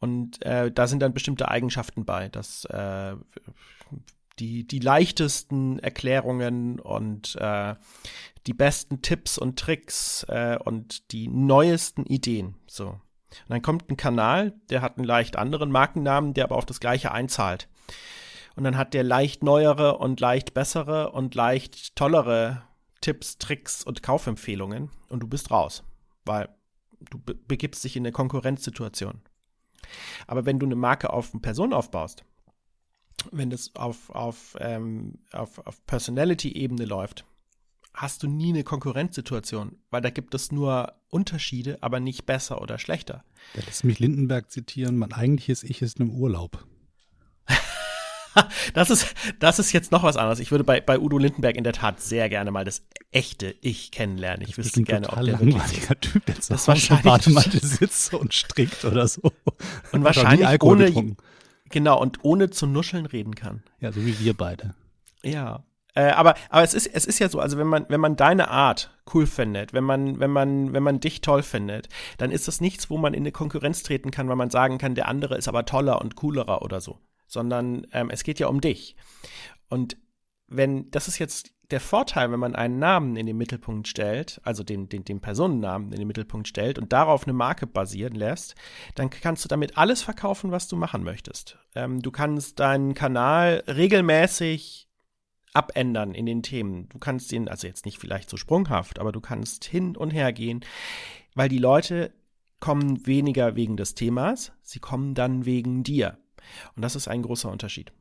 Und 0.00 0.42
äh, 0.42 0.72
da 0.72 0.86
sind 0.86 1.00
dann 1.00 1.14
bestimmte 1.14 1.48
Eigenschaften 1.48 2.04
bei, 2.04 2.28
dass 2.28 2.64
äh, 2.64 3.14
die, 4.38 4.66
die 4.66 4.78
leichtesten 4.80 5.78
Erklärungen 5.78 6.80
und 6.80 7.36
äh, 7.36 7.76
die 8.46 8.54
besten 8.54 9.02
Tipps 9.02 9.38
und 9.38 9.58
Tricks 9.58 10.24
äh, 10.28 10.58
und 10.58 11.12
die 11.12 11.28
neuesten 11.28 12.04
Ideen. 12.04 12.56
So. 12.66 13.00
Und 13.44 13.50
dann 13.50 13.62
kommt 13.62 13.90
ein 13.90 13.96
Kanal, 13.96 14.54
der 14.70 14.82
hat 14.82 14.96
einen 14.96 15.06
leicht 15.06 15.36
anderen 15.36 15.70
Markennamen, 15.70 16.34
der 16.34 16.44
aber 16.44 16.56
auf 16.56 16.66
das 16.66 16.80
gleiche 16.80 17.12
einzahlt. 17.12 17.68
Und 18.54 18.64
dann 18.64 18.76
hat 18.76 18.94
der 18.94 19.02
leicht 19.02 19.42
neuere 19.42 19.98
und 19.98 20.20
leicht 20.20 20.54
bessere 20.54 21.12
und 21.12 21.34
leicht 21.34 21.96
tollere 21.96 22.62
Tipps, 23.00 23.38
Tricks 23.38 23.82
und 23.82 24.02
Kaufempfehlungen 24.02 24.90
und 25.08 25.20
du 25.20 25.26
bist 25.26 25.50
raus, 25.50 25.82
weil 26.24 26.48
du 27.10 27.18
be 27.18 27.34
begibst 27.34 27.82
dich 27.82 27.96
in 27.96 28.02
eine 28.02 28.12
Konkurrenzsituation. 28.12 29.22
Aber 30.26 30.46
wenn 30.46 30.58
du 30.58 30.66
eine 30.66 30.76
Marke 30.76 31.12
auf 31.12 31.32
eine 31.32 31.40
Person 31.40 31.72
aufbaust, 31.72 32.24
wenn 33.30 33.50
das 33.50 33.74
auf, 33.74 34.10
auf, 34.10 34.56
ähm, 34.60 35.18
auf, 35.32 35.58
auf 35.66 35.84
Personality-Ebene 35.86 36.84
läuft, 36.84 37.24
hast 37.94 38.22
du 38.22 38.28
nie 38.28 38.50
eine 38.50 38.64
Konkurrenzsituation, 38.64 39.78
weil 39.90 40.00
da 40.00 40.10
gibt 40.10 40.34
es 40.34 40.52
nur 40.52 40.92
Unterschiede, 41.12 41.78
aber 41.82 42.00
nicht 42.00 42.24
besser 42.26 42.60
oder 42.62 42.78
schlechter. 42.78 43.22
Da 43.54 43.62
lässt 43.66 43.84
mich 43.84 43.98
Lindenberg 43.98 44.50
zitieren, 44.50 44.96
mein 44.96 45.12
eigentliches 45.12 45.62
Ich 45.62 45.82
ist 45.82 46.00
im 46.00 46.10
Urlaub. 46.10 46.66
Das 48.72 48.88
ist, 48.88 49.14
das 49.40 49.58
ist 49.58 49.72
jetzt 49.72 49.92
noch 49.92 50.04
was 50.04 50.16
anderes. 50.16 50.38
Ich 50.38 50.50
würde 50.50 50.64
bei, 50.64 50.80
bei 50.80 50.98
Udo 50.98 51.18
Lindenberg 51.18 51.54
in 51.54 51.64
der 51.64 51.74
Tat 51.74 52.00
sehr 52.00 52.30
gerne 52.30 52.50
mal 52.50 52.64
das 52.64 52.82
echte 53.10 53.54
Ich 53.60 53.90
kennenlernen. 53.90 54.40
Ich 54.40 54.56
Das 54.56 54.64
wüsste 54.64 54.80
ein 54.80 54.84
gerne, 54.86 55.08
ob 55.10 55.16
der 55.16 55.24
langweiliger 55.38 56.00
Typ, 56.00 56.24
zu 56.40 56.50
Das 56.54 56.66
wahrscheinlich- 56.66 57.04
Bademantel 57.04 57.60
sitzt 57.62 58.14
und 58.14 58.32
strickt 58.32 58.86
oder 58.86 59.06
so. 59.06 59.20
und 59.92 60.02
wahrscheinlich 60.02 60.46
Alkohol 60.46 60.76
ohne, 60.76 60.86
getrunken. 60.86 61.16
genau, 61.68 62.00
und 62.00 62.20
ohne 62.24 62.48
zu 62.48 62.66
nuscheln 62.66 63.04
reden 63.04 63.34
kann. 63.34 63.62
Ja, 63.80 63.92
so 63.92 64.02
wie 64.06 64.18
wir 64.18 64.32
beide. 64.34 64.74
Ja. 65.22 65.62
Äh, 65.94 66.10
aber, 66.10 66.34
aber 66.48 66.62
es 66.62 66.74
ist, 66.74 66.86
es 66.86 67.04
ist 67.04 67.18
ja 67.18 67.28
so, 67.28 67.38
also 67.38 67.58
wenn 67.58 67.66
man, 67.66 67.86
wenn 67.88 68.00
man 68.00 68.16
deine 68.16 68.48
Art 68.48 68.90
cool 69.12 69.26
findet, 69.26 69.72
wenn 69.72 69.84
man, 69.84 70.20
wenn 70.20 70.30
man, 70.30 70.72
wenn 70.72 70.82
man 70.82 71.00
dich 71.00 71.20
toll 71.20 71.42
findet, 71.42 71.88
dann 72.18 72.30
ist 72.30 72.48
das 72.48 72.60
nichts, 72.60 72.88
wo 72.88 72.96
man 72.96 73.14
in 73.14 73.22
eine 73.22 73.32
Konkurrenz 73.32 73.82
treten 73.82 74.10
kann, 74.10 74.28
weil 74.28 74.36
man 74.36 74.50
sagen 74.50 74.78
kann, 74.78 74.94
der 74.94 75.08
andere 75.08 75.36
ist 75.36 75.48
aber 75.48 75.64
toller 75.64 76.00
und 76.00 76.16
coolerer 76.16 76.62
oder 76.62 76.80
so. 76.80 76.98
Sondern 77.26 77.86
ähm, 77.92 78.10
es 78.10 78.24
geht 78.24 78.38
ja 78.38 78.46
um 78.46 78.60
dich. 78.60 78.96
Und 79.68 79.96
wenn, 80.48 80.90
das 80.90 81.08
ist 81.08 81.18
jetzt 81.18 81.52
der 81.70 81.80
Vorteil, 81.80 82.30
wenn 82.30 82.40
man 82.40 82.54
einen 82.54 82.78
Namen 82.78 83.16
in 83.16 83.26
den 83.26 83.38
Mittelpunkt 83.38 83.88
stellt, 83.88 84.40
also 84.44 84.62
den, 84.62 84.88
den, 84.88 85.04
den 85.04 85.20
Personennamen 85.20 85.90
in 85.92 85.98
den 85.98 86.06
Mittelpunkt 86.06 86.46
stellt 86.46 86.78
und 86.78 86.92
darauf 86.92 87.24
eine 87.24 87.32
Marke 87.32 87.66
basieren 87.66 88.14
lässt, 88.14 88.54
dann 88.94 89.08
kannst 89.08 89.44
du 89.44 89.48
damit 89.48 89.78
alles 89.78 90.02
verkaufen, 90.02 90.50
was 90.50 90.68
du 90.68 90.76
machen 90.76 91.02
möchtest. 91.02 91.58
Ähm, 91.74 92.00
du 92.02 92.10
kannst 92.10 92.60
deinen 92.60 92.94
Kanal 92.94 93.64
regelmäßig 93.66 94.88
abändern 95.54 96.14
in 96.14 96.26
den 96.26 96.42
Themen. 96.42 96.88
Du 96.88 96.98
kannst 96.98 97.32
den, 97.32 97.48
also 97.48 97.66
jetzt 97.66 97.84
nicht 97.84 97.98
vielleicht 97.98 98.30
so 98.30 98.36
sprunghaft, 98.36 98.98
aber 98.98 99.12
du 99.12 99.20
kannst 99.20 99.64
hin 99.64 99.96
und 99.96 100.10
her 100.10 100.32
gehen, 100.32 100.64
weil 101.34 101.48
die 101.48 101.58
Leute 101.58 102.12
kommen 102.60 103.06
weniger 103.06 103.56
wegen 103.56 103.76
des 103.76 103.94
Themas, 103.94 104.52
sie 104.62 104.78
kommen 104.78 105.14
dann 105.14 105.44
wegen 105.44 105.82
dir. 105.82 106.18
Und 106.76 106.82
das 106.82 106.96
ist 106.96 107.08
ein 107.08 107.22
großer 107.22 107.50
Unterschied. 107.50 107.92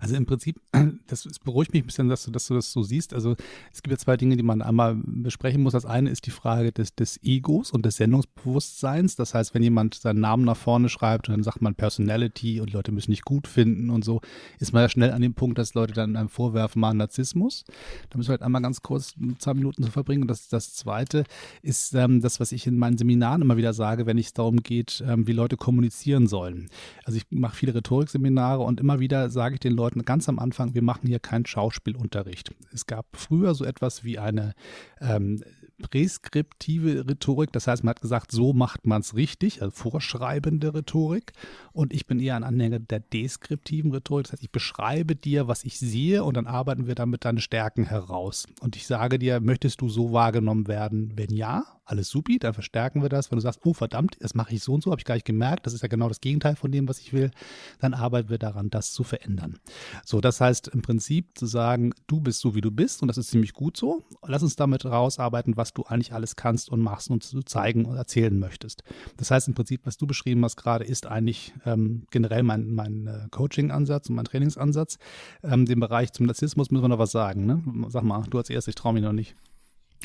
Also 0.00 0.16
im 0.16 0.26
Prinzip, 0.26 0.60
das, 1.06 1.24
das, 1.24 1.38
beruhigt 1.38 1.72
mich 1.72 1.82
ein 1.82 1.86
bisschen, 1.86 2.08
dass 2.08 2.24
du, 2.24 2.30
dass 2.30 2.46
du 2.46 2.54
das 2.54 2.72
so 2.72 2.82
siehst. 2.82 3.14
Also 3.14 3.36
es 3.72 3.82
gibt 3.82 3.92
ja 3.92 3.98
zwei 3.98 4.16
Dinge, 4.16 4.36
die 4.36 4.42
man 4.42 4.62
einmal 4.62 4.96
besprechen 4.96 5.62
muss. 5.62 5.72
Das 5.72 5.86
eine 5.86 6.10
ist 6.10 6.26
die 6.26 6.30
Frage 6.30 6.72
des, 6.72 6.94
des 6.94 7.22
Egos 7.22 7.70
und 7.70 7.86
des 7.86 7.96
Sendungsbewusstseins. 7.96 9.16
Das 9.16 9.34
heißt, 9.34 9.54
wenn 9.54 9.62
jemand 9.62 9.94
seinen 9.94 10.20
Namen 10.20 10.44
nach 10.44 10.56
vorne 10.56 10.88
schreibt 10.88 11.28
und 11.28 11.34
dann 11.34 11.42
sagt 11.42 11.62
man 11.62 11.74
Personality 11.74 12.60
und 12.60 12.72
Leute 12.72 12.92
müssen 12.92 13.10
nicht 13.10 13.24
gut 13.24 13.46
finden 13.46 13.90
und 13.90 14.04
so, 14.04 14.20
ist 14.58 14.72
man 14.72 14.82
ja 14.82 14.88
schnell 14.88 15.12
an 15.12 15.22
dem 15.22 15.34
Punkt, 15.34 15.58
dass 15.58 15.74
Leute 15.74 15.92
dann 15.92 16.16
einem 16.16 16.28
vorwerfen, 16.28 16.80
mal 16.80 16.94
Narzissmus. 16.94 17.64
Da 18.10 18.18
müssen 18.18 18.28
wir 18.28 18.32
halt 18.32 18.42
einmal 18.42 18.62
ganz 18.62 18.82
kurz 18.82 19.14
zwei 19.38 19.54
Minuten 19.54 19.82
zu 19.82 19.90
verbringen. 19.90 20.22
Und 20.22 20.28
das, 20.28 20.48
das 20.48 20.74
zweite 20.74 21.24
ist 21.62 21.94
ähm, 21.94 22.20
das, 22.20 22.40
was 22.40 22.52
ich 22.52 22.66
in 22.66 22.78
meinen 22.78 22.98
Seminaren 22.98 23.42
immer 23.42 23.56
wieder 23.56 23.72
sage, 23.72 24.06
wenn 24.06 24.18
es 24.18 24.32
darum 24.32 24.62
geht, 24.62 25.02
ähm, 25.06 25.26
wie 25.26 25.32
Leute 25.32 25.56
kommunizieren 25.56 26.26
sollen. 26.26 26.68
Also 27.04 27.18
ich 27.18 27.26
mache 27.30 27.56
viele 27.56 27.74
Rhetorikseminare 27.74 28.62
und 28.62 28.80
immer 28.80 29.00
wieder 29.00 29.30
sage 29.30 29.54
ich 29.54 29.60
den 29.66 29.76
Leuten 29.76 30.02
ganz 30.02 30.28
am 30.28 30.38
Anfang, 30.38 30.74
wir 30.74 30.82
machen 30.82 31.06
hier 31.06 31.18
keinen 31.18 31.46
Schauspielunterricht. 31.46 32.54
Es 32.72 32.86
gab 32.86 33.06
früher 33.12 33.54
so 33.54 33.64
etwas 33.64 34.04
wie 34.04 34.18
eine 34.18 34.54
ähm, 35.00 35.42
präskriptive 35.78 37.06
Rhetorik. 37.08 37.52
Das 37.52 37.66
heißt, 37.66 37.84
man 37.84 37.90
hat 37.90 38.00
gesagt, 38.00 38.32
so 38.32 38.52
macht 38.52 38.86
man 38.86 39.00
es 39.00 39.14
richtig, 39.14 39.62
also 39.62 39.74
vorschreibende 39.74 40.74
Rhetorik. 40.74 41.32
Und 41.72 41.92
ich 41.92 42.06
bin 42.06 42.20
eher 42.20 42.36
ein 42.36 42.44
Anhänger 42.44 42.78
der 42.78 43.00
deskriptiven 43.00 43.92
Rhetorik. 43.92 44.24
Das 44.24 44.32
heißt, 44.32 44.42
ich 44.42 44.52
beschreibe 44.52 45.16
dir, 45.16 45.48
was 45.48 45.64
ich 45.64 45.78
sehe 45.78 46.24
und 46.24 46.36
dann 46.36 46.46
arbeiten 46.46 46.86
wir 46.86 46.94
damit 46.94 47.24
deine 47.24 47.40
Stärken 47.40 47.84
heraus. 47.84 48.46
Und 48.60 48.76
ich 48.76 48.86
sage 48.86 49.18
dir, 49.18 49.40
möchtest 49.40 49.80
du 49.80 49.88
so 49.88 50.12
wahrgenommen 50.12 50.68
werden? 50.68 51.12
Wenn 51.16 51.30
ja, 51.30 51.64
alles 51.86 52.08
supi, 52.08 52.38
dann 52.38 52.52
verstärken 52.52 53.00
wir 53.00 53.08
das. 53.08 53.30
Wenn 53.30 53.36
du 53.36 53.42
sagst, 53.42 53.60
oh 53.64 53.72
verdammt, 53.72 54.16
das 54.20 54.34
mache 54.34 54.54
ich 54.54 54.62
so 54.62 54.74
und 54.74 54.82
so, 54.82 54.90
habe 54.90 55.00
ich 55.00 55.04
gar 55.04 55.14
nicht 55.14 55.24
gemerkt, 55.24 55.66
das 55.66 55.72
ist 55.72 55.82
ja 55.82 55.88
genau 55.88 56.08
das 56.08 56.20
Gegenteil 56.20 56.56
von 56.56 56.70
dem, 56.72 56.88
was 56.88 56.98
ich 56.98 57.12
will, 57.12 57.30
dann 57.78 57.94
arbeiten 57.94 58.28
wir 58.28 58.38
daran, 58.38 58.70
das 58.70 58.92
zu 58.92 59.04
verändern. 59.04 59.58
So, 60.04 60.20
das 60.20 60.40
heißt 60.40 60.68
im 60.68 60.82
Prinzip 60.82 61.38
zu 61.38 61.46
sagen, 61.46 61.94
du 62.06 62.20
bist 62.20 62.40
so, 62.40 62.54
wie 62.54 62.60
du 62.60 62.70
bist 62.70 63.02
und 63.02 63.08
das 63.08 63.18
ist 63.18 63.30
ziemlich 63.30 63.52
gut 63.52 63.76
so. 63.76 64.02
Lass 64.26 64.42
uns 64.42 64.56
damit 64.56 64.84
rausarbeiten, 64.84 65.56
was 65.56 65.72
du 65.72 65.84
eigentlich 65.84 66.12
alles 66.12 66.36
kannst 66.36 66.70
und 66.70 66.80
machst 66.80 67.10
und 67.10 67.22
zu 67.22 67.42
zeigen 67.42 67.84
und 67.84 67.96
erzählen 67.96 68.36
möchtest. 68.36 68.82
Das 69.16 69.30
heißt 69.30 69.48
im 69.48 69.54
Prinzip, 69.54 69.82
was 69.84 69.96
du 69.96 70.06
beschrieben 70.06 70.44
hast 70.44 70.56
gerade, 70.56 70.84
ist 70.84 71.06
eigentlich 71.06 71.54
ähm, 71.64 72.06
generell 72.10 72.42
mein, 72.42 72.72
mein 72.72 73.06
äh, 73.06 73.28
Coaching-Ansatz 73.30 74.08
und 74.08 74.16
mein 74.16 74.24
Trainingsansatz. 74.24 74.98
Ähm, 75.42 75.66
dem 75.66 75.80
Bereich 75.80 76.12
zum 76.12 76.26
Narzissmus 76.26 76.70
müssen 76.70 76.82
wir 76.82 76.88
noch 76.88 76.98
was 76.98 77.12
sagen. 77.12 77.46
Ne? 77.46 77.62
Sag 77.88 78.02
mal, 78.02 78.24
du 78.28 78.38
als 78.38 78.50
erstes, 78.50 78.72
ich 78.72 78.74
traue 78.74 78.94
mich 78.94 79.02
noch 79.02 79.12
nicht. 79.12 79.36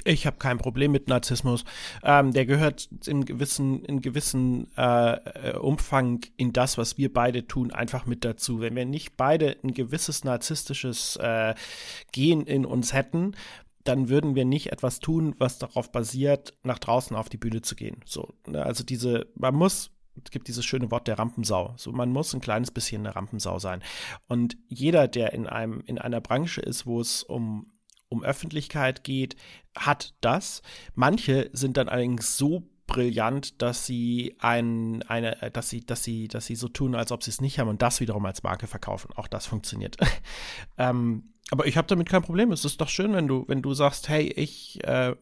Ich 0.03 0.25
habe 0.25 0.37
kein 0.37 0.57
Problem 0.57 0.91
mit 0.91 1.07
Narzissmus. 1.07 1.63
Ähm, 2.03 2.33
der 2.33 2.45
gehört 2.45 2.89
in 3.05 3.25
gewissen, 3.25 3.83
in 3.85 4.01
gewissen 4.01 4.67
äh, 4.77 5.13
äh, 5.13 5.57
Umfang 5.57 6.21
in 6.37 6.53
das, 6.53 6.77
was 6.77 6.97
wir 6.97 7.13
beide 7.13 7.47
tun, 7.47 7.71
einfach 7.71 8.05
mit 8.05 8.25
dazu. 8.25 8.61
Wenn 8.61 8.75
wir 8.75 8.85
nicht 8.85 9.17
beide 9.17 9.57
ein 9.63 9.73
gewisses 9.73 10.23
narzisstisches 10.23 11.17
äh, 11.17 11.53
Gen 12.11 12.41
in 12.41 12.65
uns 12.65 12.93
hätten, 12.93 13.35
dann 13.83 14.09
würden 14.09 14.35
wir 14.35 14.45
nicht 14.45 14.71
etwas 14.71 14.99
tun, 14.99 15.35
was 15.39 15.59
darauf 15.59 15.91
basiert, 15.91 16.53
nach 16.63 16.79
draußen 16.79 17.15
auf 17.15 17.29
die 17.29 17.37
Bühne 17.37 17.61
zu 17.61 17.75
gehen. 17.75 17.97
So, 18.05 18.33
ne? 18.47 18.63
also 18.63 18.83
diese, 18.83 19.27
man 19.35 19.55
muss 19.55 19.91
es 20.23 20.31
gibt 20.31 20.47
dieses 20.47 20.65
schöne 20.65 20.91
Wort 20.91 21.07
der 21.07 21.17
Rampensau. 21.17 21.73
So, 21.77 21.91
man 21.91 22.11
muss 22.11 22.33
ein 22.33 22.41
kleines 22.41 22.71
bisschen 22.71 23.05
eine 23.05 23.15
Rampensau 23.15 23.59
sein. 23.59 23.81
Und 24.27 24.57
jeder, 24.67 25.07
der 25.07 25.33
in 25.33 25.47
einem, 25.47 25.81
in 25.85 25.97
einer 25.97 26.21
Branche 26.21 26.61
ist, 26.61 26.85
wo 26.85 26.99
es 26.99 27.23
um 27.23 27.70
um 28.11 28.23
Öffentlichkeit 28.23 29.03
geht, 29.03 29.35
hat 29.75 30.13
das. 30.21 30.61
Manche 30.93 31.49
sind 31.53 31.77
dann 31.77 31.89
allerdings 31.89 32.37
so 32.37 32.67
brillant, 32.87 33.61
dass 33.61 33.85
sie 33.85 34.35
ein, 34.39 35.01
eine, 35.03 35.37
dass 35.53 35.69
sie, 35.69 35.85
dass 35.85 36.03
sie, 36.03 36.27
dass 36.27 36.45
sie 36.45 36.55
so 36.55 36.67
tun, 36.67 36.93
als 36.93 37.11
ob 37.11 37.23
sie 37.23 37.31
es 37.31 37.39
nicht 37.39 37.57
haben 37.57 37.69
und 37.69 37.81
das 37.81 38.01
wiederum 38.01 38.25
als 38.25 38.43
Marke 38.43 38.67
verkaufen. 38.67 39.11
Auch 39.15 39.27
das 39.27 39.45
funktioniert. 39.45 39.97
ähm, 40.77 41.31
aber 41.51 41.67
ich 41.67 41.77
habe 41.77 41.87
damit 41.87 42.09
kein 42.09 42.21
Problem. 42.21 42.51
Es 42.51 42.65
ist 42.65 42.81
doch 42.81 42.89
schön, 42.89 43.13
wenn 43.13 43.27
du, 43.27 43.45
wenn 43.47 43.61
du 43.61 43.73
sagst, 43.73 44.09
hey, 44.09 44.27
ich, 44.27 44.83
äh, 44.83 45.15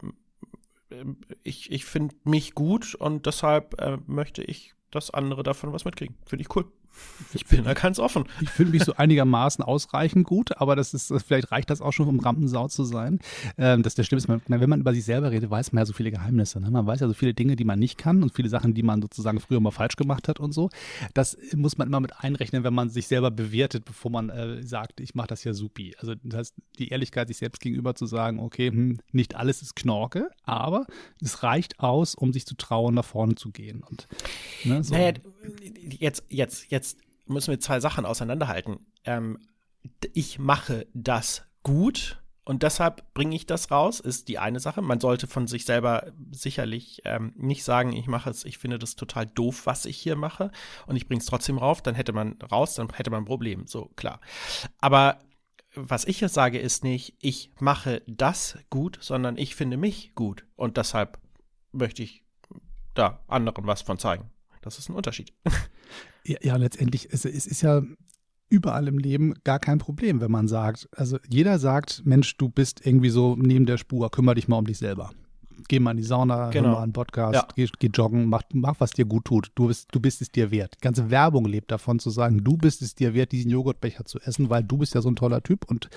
ich, 1.43 1.71
ich 1.71 1.85
finde 1.85 2.15
mich 2.23 2.55
gut 2.55 2.95
und 2.95 3.27
deshalb 3.27 3.79
äh, 3.79 3.97
möchte 4.07 4.43
ich, 4.43 4.73
dass 4.89 5.11
andere 5.11 5.43
davon 5.43 5.71
was 5.71 5.85
mitkriegen. 5.85 6.15
Finde 6.25 6.41
ich 6.41 6.55
cool. 6.55 6.71
Ich 7.33 7.45
bin 7.45 7.63
da 7.63 7.73
ganz 7.73 7.99
offen. 7.99 8.25
Ich 8.41 8.49
finde 8.49 8.71
mich 8.71 8.83
so 8.83 8.93
einigermaßen 8.93 9.63
ausreichend 9.63 10.25
gut, 10.25 10.57
aber 10.57 10.75
das 10.75 10.93
ist, 10.93 11.13
vielleicht 11.25 11.51
reicht 11.51 11.69
das 11.69 11.81
auch 11.81 11.91
schon, 11.91 12.07
um 12.07 12.19
Rampensau 12.19 12.67
zu 12.67 12.83
sein. 12.83 13.19
Ähm, 13.57 13.83
das 13.83 13.95
der 13.95 14.03
Schlimme 14.03 14.19
ist, 14.19 14.27
man, 14.27 14.41
wenn 14.47 14.69
man 14.69 14.79
über 14.79 14.93
sich 14.93 15.05
selber 15.05 15.31
redet, 15.31 15.49
weiß 15.49 15.71
man 15.71 15.81
ja 15.81 15.85
so 15.85 15.93
viele 15.93 16.11
Geheimnisse. 16.11 16.59
Ne? 16.59 16.71
Man 16.71 16.87
weiß 16.87 17.01
ja 17.01 17.07
so 17.07 17.13
viele 17.13 17.33
Dinge, 17.33 17.55
die 17.55 17.65
man 17.65 17.79
nicht 17.79 17.97
kann 17.97 18.23
und 18.23 18.33
viele 18.33 18.49
Sachen, 18.49 18.73
die 18.73 18.83
man 18.83 19.01
sozusagen 19.01 19.39
früher 19.39 19.59
mal 19.59 19.71
falsch 19.71 19.95
gemacht 19.95 20.27
hat 20.27 20.39
und 20.39 20.53
so. 20.53 20.69
Das 21.13 21.37
muss 21.55 21.77
man 21.77 21.87
immer 21.87 21.99
mit 21.99 22.19
einrechnen, 22.19 22.63
wenn 22.63 22.73
man 22.73 22.89
sich 22.89 23.07
selber 23.07 23.31
bewertet, 23.31 23.85
bevor 23.85 24.11
man 24.11 24.29
äh, 24.29 24.63
sagt, 24.63 24.99
ich 24.99 25.15
mache 25.15 25.27
das 25.27 25.43
ja 25.43 25.53
supi. 25.53 25.95
Also 25.99 26.15
das 26.23 26.39
heißt, 26.39 26.55
die 26.79 26.89
Ehrlichkeit 26.89 27.27
sich 27.27 27.37
selbst 27.37 27.61
gegenüber 27.61 27.95
zu 27.95 28.05
sagen, 28.05 28.39
okay, 28.39 28.69
hm, 28.69 28.99
nicht 29.11 29.35
alles 29.35 29.61
ist 29.61 29.75
Knorke, 29.75 30.29
aber 30.43 30.85
es 31.21 31.43
reicht 31.43 31.79
aus, 31.79 32.15
um 32.15 32.33
sich 32.33 32.45
zu 32.45 32.55
trauen, 32.55 32.95
nach 32.95 33.05
vorne 33.05 33.35
zu 33.35 33.51
gehen. 33.51 33.83
Und, 33.83 34.07
ne, 34.63 34.83
so. 34.83 34.93
Naja, 34.93 35.13
jetzt, 35.99 36.23
jetzt, 36.29 36.69
jetzt 36.71 36.99
müssen 37.25 37.51
wir 37.51 37.59
zwei 37.59 37.79
Sachen 37.79 38.05
auseinanderhalten. 38.05 38.85
Ähm, 39.05 39.39
ich 40.13 40.39
mache 40.39 40.87
das 40.93 41.43
gut 41.63 42.21
und 42.49 42.63
deshalb 42.63 43.13
bringe 43.13 43.35
ich 43.35 43.45
das 43.45 43.69
raus, 43.69 43.99
ist 43.99 44.27
die 44.27 44.39
eine 44.39 44.59
Sache. 44.59 44.81
Man 44.81 44.99
sollte 44.99 45.27
von 45.27 45.45
sich 45.45 45.65
selber 45.65 46.11
sicherlich 46.31 47.01
ähm, 47.05 47.33
nicht 47.35 47.63
sagen, 47.63 47.93
ich 47.93 48.07
mache 48.07 48.31
es, 48.31 48.43
ich 48.43 48.57
finde 48.57 48.79
das 48.79 48.95
total 48.95 49.27
doof, 49.27 49.65
was 49.65 49.85
ich 49.85 49.97
hier 49.97 50.15
mache 50.15 50.51
und 50.87 50.95
ich 50.95 51.07
bringe 51.07 51.21
es 51.21 51.27
trotzdem 51.27 51.59
rauf, 51.59 51.81
dann 51.81 51.95
hätte 51.95 52.11
man 52.11 52.39
raus, 52.51 52.75
dann 52.75 52.89
hätte 52.91 53.11
man 53.11 53.21
ein 53.21 53.27
Problem, 53.27 53.67
so 53.67 53.91
klar. 53.95 54.19
Aber 54.79 55.19
was 55.75 56.05
ich 56.05 56.21
jetzt 56.21 56.33
sage, 56.33 56.57
ist 56.57 56.83
nicht, 56.83 57.15
ich 57.21 57.51
mache 57.59 58.01
das 58.07 58.57
gut, 58.71 58.97
sondern 58.99 59.37
ich 59.37 59.55
finde 59.55 59.77
mich 59.77 60.15
gut 60.15 60.45
und 60.55 60.77
deshalb 60.77 61.19
möchte 61.71 62.01
ich 62.01 62.23
da 62.95 63.23
anderen 63.27 63.67
was 63.67 63.83
von 63.83 63.99
zeigen. 63.99 64.31
Das 64.61 64.79
ist 64.79 64.89
ein 64.89 64.95
Unterschied. 64.95 65.33
Ja, 66.25 66.37
ja 66.41 66.55
letztendlich, 66.57 67.07
es, 67.11 67.23
es 67.23 67.47
ist 67.47 67.61
ja 67.61 67.81
überall 68.49 68.87
im 68.89 68.97
Leben 68.97 69.33
gar 69.45 69.57
kein 69.57 69.79
Problem, 69.79 70.19
wenn 70.19 70.29
man 70.29 70.49
sagt, 70.49 70.89
also 70.91 71.17
jeder 71.27 71.59
sagt, 71.59 72.05
Mensch, 72.05 72.35
du 72.35 72.49
bist 72.49 72.85
irgendwie 72.85 73.09
so 73.09 73.37
neben 73.37 73.65
der 73.65 73.77
Spur, 73.77 74.11
kümmere 74.11 74.35
dich 74.35 74.49
mal 74.49 74.57
um 74.57 74.65
dich 74.65 74.77
selber 74.77 75.11
geh 75.67 75.79
mal 75.79 75.91
in 75.91 75.97
die 75.97 76.03
Sauna, 76.03 76.49
genau. 76.49 76.69
hör 76.69 76.75
mal 76.75 76.83
einen 76.83 76.93
Podcast, 76.93 77.35
ja. 77.35 77.47
geh, 77.55 77.67
geh, 77.79 77.89
joggen, 77.93 78.27
mach, 78.27 78.43
mach, 78.53 78.79
was 78.79 78.91
dir 78.91 79.05
gut 79.05 79.25
tut. 79.25 79.51
Du 79.55 79.67
bist, 79.67 79.89
du 79.91 79.99
bist 79.99 80.21
es 80.21 80.31
dir 80.31 80.51
wert. 80.51 80.75
Die 80.75 80.81
ganze 80.81 81.09
Werbung 81.09 81.45
lebt 81.45 81.71
davon 81.71 81.99
zu 81.99 82.09
sagen, 82.09 82.43
du 82.43 82.57
bist 82.57 82.81
es 82.81 82.95
dir 82.95 83.13
wert, 83.13 83.31
diesen 83.31 83.51
Joghurtbecher 83.51 84.05
zu 84.05 84.19
essen, 84.19 84.49
weil 84.49 84.63
du 84.63 84.77
bist 84.77 84.95
ja 84.95 85.01
so 85.01 85.09
ein 85.09 85.15
toller 85.15 85.41
Typ 85.41 85.69
und 85.69 85.89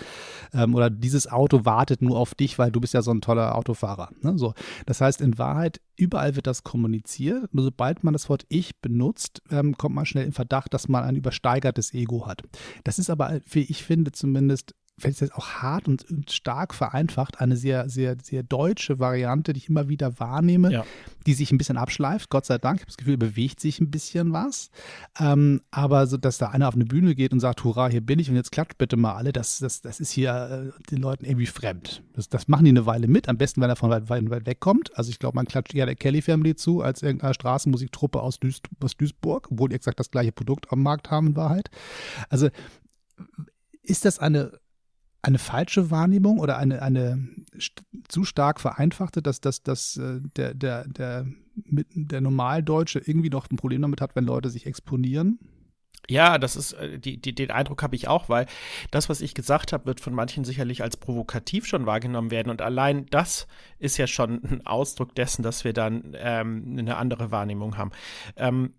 ähm, 0.53 0.75
oder 0.75 0.91
dieses 0.91 1.31
Auto 1.31 1.65
wartet 1.65 2.03
nur 2.03 2.19
auf 2.19 2.35
dich, 2.35 2.59
weil 2.59 2.71
du 2.71 2.81
bist 2.81 2.95
ja 2.95 3.03
so 3.03 3.11
ein 3.11 3.21
toller 3.21 3.57
Autofahrer. 3.57 4.11
Ne? 4.21 4.39
So. 4.39 4.55
Das 4.87 5.01
heißt, 5.01 5.21
in 5.21 5.39
Wahrheit, 5.39 5.81
überall 5.97 6.37
wird 6.37 6.47
das 6.47 6.65
kommuniziert. 6.65 7.53
Nur 7.55 7.65
sobald 7.65 8.05
man 8.05 8.13
das 8.13 8.29
Wort 8.29 8.45
Ich 8.49 8.81
benutzt, 8.81 9.43
ähm, 9.51 9.77
kommt 9.77 9.95
man 9.95 10.07
schnell 10.07 10.27
in 10.27 10.33
Verdacht, 10.33 10.75
dass 10.75 10.89
man 10.89 11.05
ein 11.05 11.17
übersteigertes 11.17 11.95
Ego 11.95 12.27
hat. 12.27 12.43
Das 12.85 12.99
ist 12.99 13.11
aber, 13.11 13.41
wie 13.51 13.61
ich 13.61 13.85
finde, 13.85 14.13
zumindest 14.13 14.75
fällt 14.99 15.15
es 15.15 15.21
jetzt 15.21 15.35
auch 15.35 15.49
hart 15.63 15.89
und, 15.89 16.05
stark 16.31 16.75
vereinfacht, 16.75 17.41
eine 17.41 17.57
sehr, 17.57 17.89
sehr, 17.89 18.17
sehr 18.23 18.43
deutsche 18.43 18.99
Variante, 18.99 19.53
die 19.53 19.59
ich 19.59 19.69
immer 19.69 19.89
wieder 19.89 20.19
wahrnehme, 20.21 20.73
ja. 20.73 20.85
die 21.27 21.35
sich 21.35 21.51
ein 21.51 21.59
bisschen 21.59 21.77
abschleift. 21.77 22.31
Gott 22.31 22.47
sei 22.47 22.59
Dank, 22.59 22.77
ich 22.77 22.83
habe 22.83 22.91
das 22.91 22.97
Gefühl, 22.97 23.17
bewegt 23.17 23.61
sich 23.61 23.81
ein 23.81 23.91
bisschen 23.91 24.33
was. 24.33 24.71
Ähm, 25.19 25.63
aber 25.71 26.07
so, 26.07 26.17
dass 26.17 26.39
da 26.39 26.51
einer 26.51 26.69
auf 26.69 26.75
eine 26.75 26.85
Bühne 26.85 27.15
geht 27.15 27.33
und 27.33 27.41
sagt, 27.41 27.65
hurra, 27.65 27.89
hier 27.89 28.01
bin 28.01 28.19
ich 28.19 28.31
und 28.31 28.37
jetzt 28.37 28.53
klatscht 28.53 28.79
bitte 28.79 28.97
mal 28.97 29.15
alle, 29.15 29.33
das, 29.33 29.59
das, 29.59 29.81
das 29.81 29.99
ist 29.99 30.11
hier 30.11 30.73
äh, 30.77 30.91
den 30.91 30.99
Leuten 30.99 31.25
irgendwie 31.25 31.47
fremd. 31.47 32.03
Das, 32.13 32.29
das 32.29 32.49
machen 32.49 32.65
die 32.65 32.71
eine 32.71 32.87
Weile 32.87 33.09
mit, 33.09 33.29
am 33.29 33.39
besten, 33.39 33.61
wenn 33.61 33.71
er 33.71 33.77
von 33.77 33.91
weit, 33.91 34.09
weit, 34.09 34.31
weit 34.31 34.47
weg 34.47 34.61
kommt. 34.61 34.97
Also 34.97 35.11
ich 35.11 35.19
glaube, 35.19 35.37
man 35.37 35.47
klatscht 35.47 35.75
eher 35.75 35.87
der 35.87 35.97
Kelly 35.97 36.23
Family 36.23 36.55
zu, 36.55 36.83
als 36.83 37.03
irgendeiner 37.03 37.35
Straßenmusiktruppe 37.35 38.21
aus, 38.21 38.39
Duis, 38.39 38.61
aus 38.81 38.97
Duisburg, 38.97 39.49
obwohl 39.51 39.71
die 39.71 39.75
exakt 39.75 39.99
das 39.99 40.11
gleiche 40.11 40.33
Produkt 40.33 40.71
am 40.71 40.83
Markt 40.83 41.11
haben 41.11 41.29
in 41.29 41.37
Wahrheit. 41.37 41.71
Also 42.29 42.49
ist 43.83 44.05
das 44.05 44.19
eine 44.19 44.53
eine 45.23 45.39
falsche 45.39 45.91
Wahrnehmung 45.91 46.39
oder 46.41 46.59
eine, 46.59 46.83
eine 46.83 47.29
zu 48.09 48.25
stark 48.25 48.61
vereinfachte, 48.61 49.23
dass, 49.23 49.41
dass, 49.41 49.63
dass 49.63 49.97
äh, 49.97 50.21
der, 50.37 50.55
der, 50.55 50.87
der, 50.89 51.27
der 51.55 52.21
Normaldeutsche 52.21 52.99
irgendwie 52.99 53.31
noch 53.31 53.49
ein 53.51 53.57
Problem 53.57 53.83
damit 53.83 54.01
hat, 54.01 54.17
wenn 54.17 54.25
Leute 54.25 54.51
sich 54.51 54.67
exponieren? 54.67 55.39
Ja, 56.11 56.39
das 56.39 56.57
ist, 56.57 56.73
äh, 56.73 56.99
die, 56.99 57.21
die, 57.21 57.35
den 57.35 57.53
Eindruck 57.53 57.83
habe 57.83 57.95
ich 57.95 58.09
auch, 58.09 58.29
weil 58.29 58.47
das, 58.91 59.09
was 59.09 59.21
ich 59.21 59.35
gesagt 59.35 59.73
habe, 59.73 59.87
wird 59.87 60.01
von 60.01 60.15
manchen 60.15 60.45
sicherlich 60.45 60.83
als 60.83 60.97
provokativ 60.97 61.67
schon 61.67 61.87
wahrgenommen 61.87 62.33
werden. 62.33 62.51
Und 62.51 62.61
allein 62.61 63.07
das 63.07 63.47
ist 63.79 63.97
ja 63.99 64.09
schon 64.09 64.43
ein 64.43 64.67
Ausdruck 64.67 65.15
dessen, 65.15 65.43
dass 65.45 65.63
wir 65.63 65.73
dann 65.73 66.17
ähm, 66.19 66.77
eine 66.79 66.97
andere 66.97 67.31
Wahrnehmung 67.31 67.77
haben. 67.79 67.93
Ähm, 68.37 68.75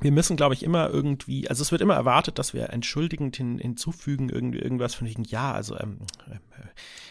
wir 0.00 0.12
müssen, 0.12 0.36
glaube 0.36 0.54
ich, 0.54 0.62
immer 0.62 0.90
irgendwie, 0.90 1.48
also 1.48 1.62
es 1.62 1.70
wird 1.70 1.80
immer 1.80 1.94
erwartet, 1.94 2.38
dass 2.38 2.52
wir 2.52 2.70
entschuldigend 2.70 3.36
hin, 3.36 3.58
hinzufügen, 3.58 4.28
irgendwie 4.28 4.58
irgendwas 4.58 4.94
von 4.94 5.06
wegen, 5.06 5.24
ja, 5.24 5.52
also, 5.52 5.78
ähm, 5.78 5.98
äh, 6.28 6.36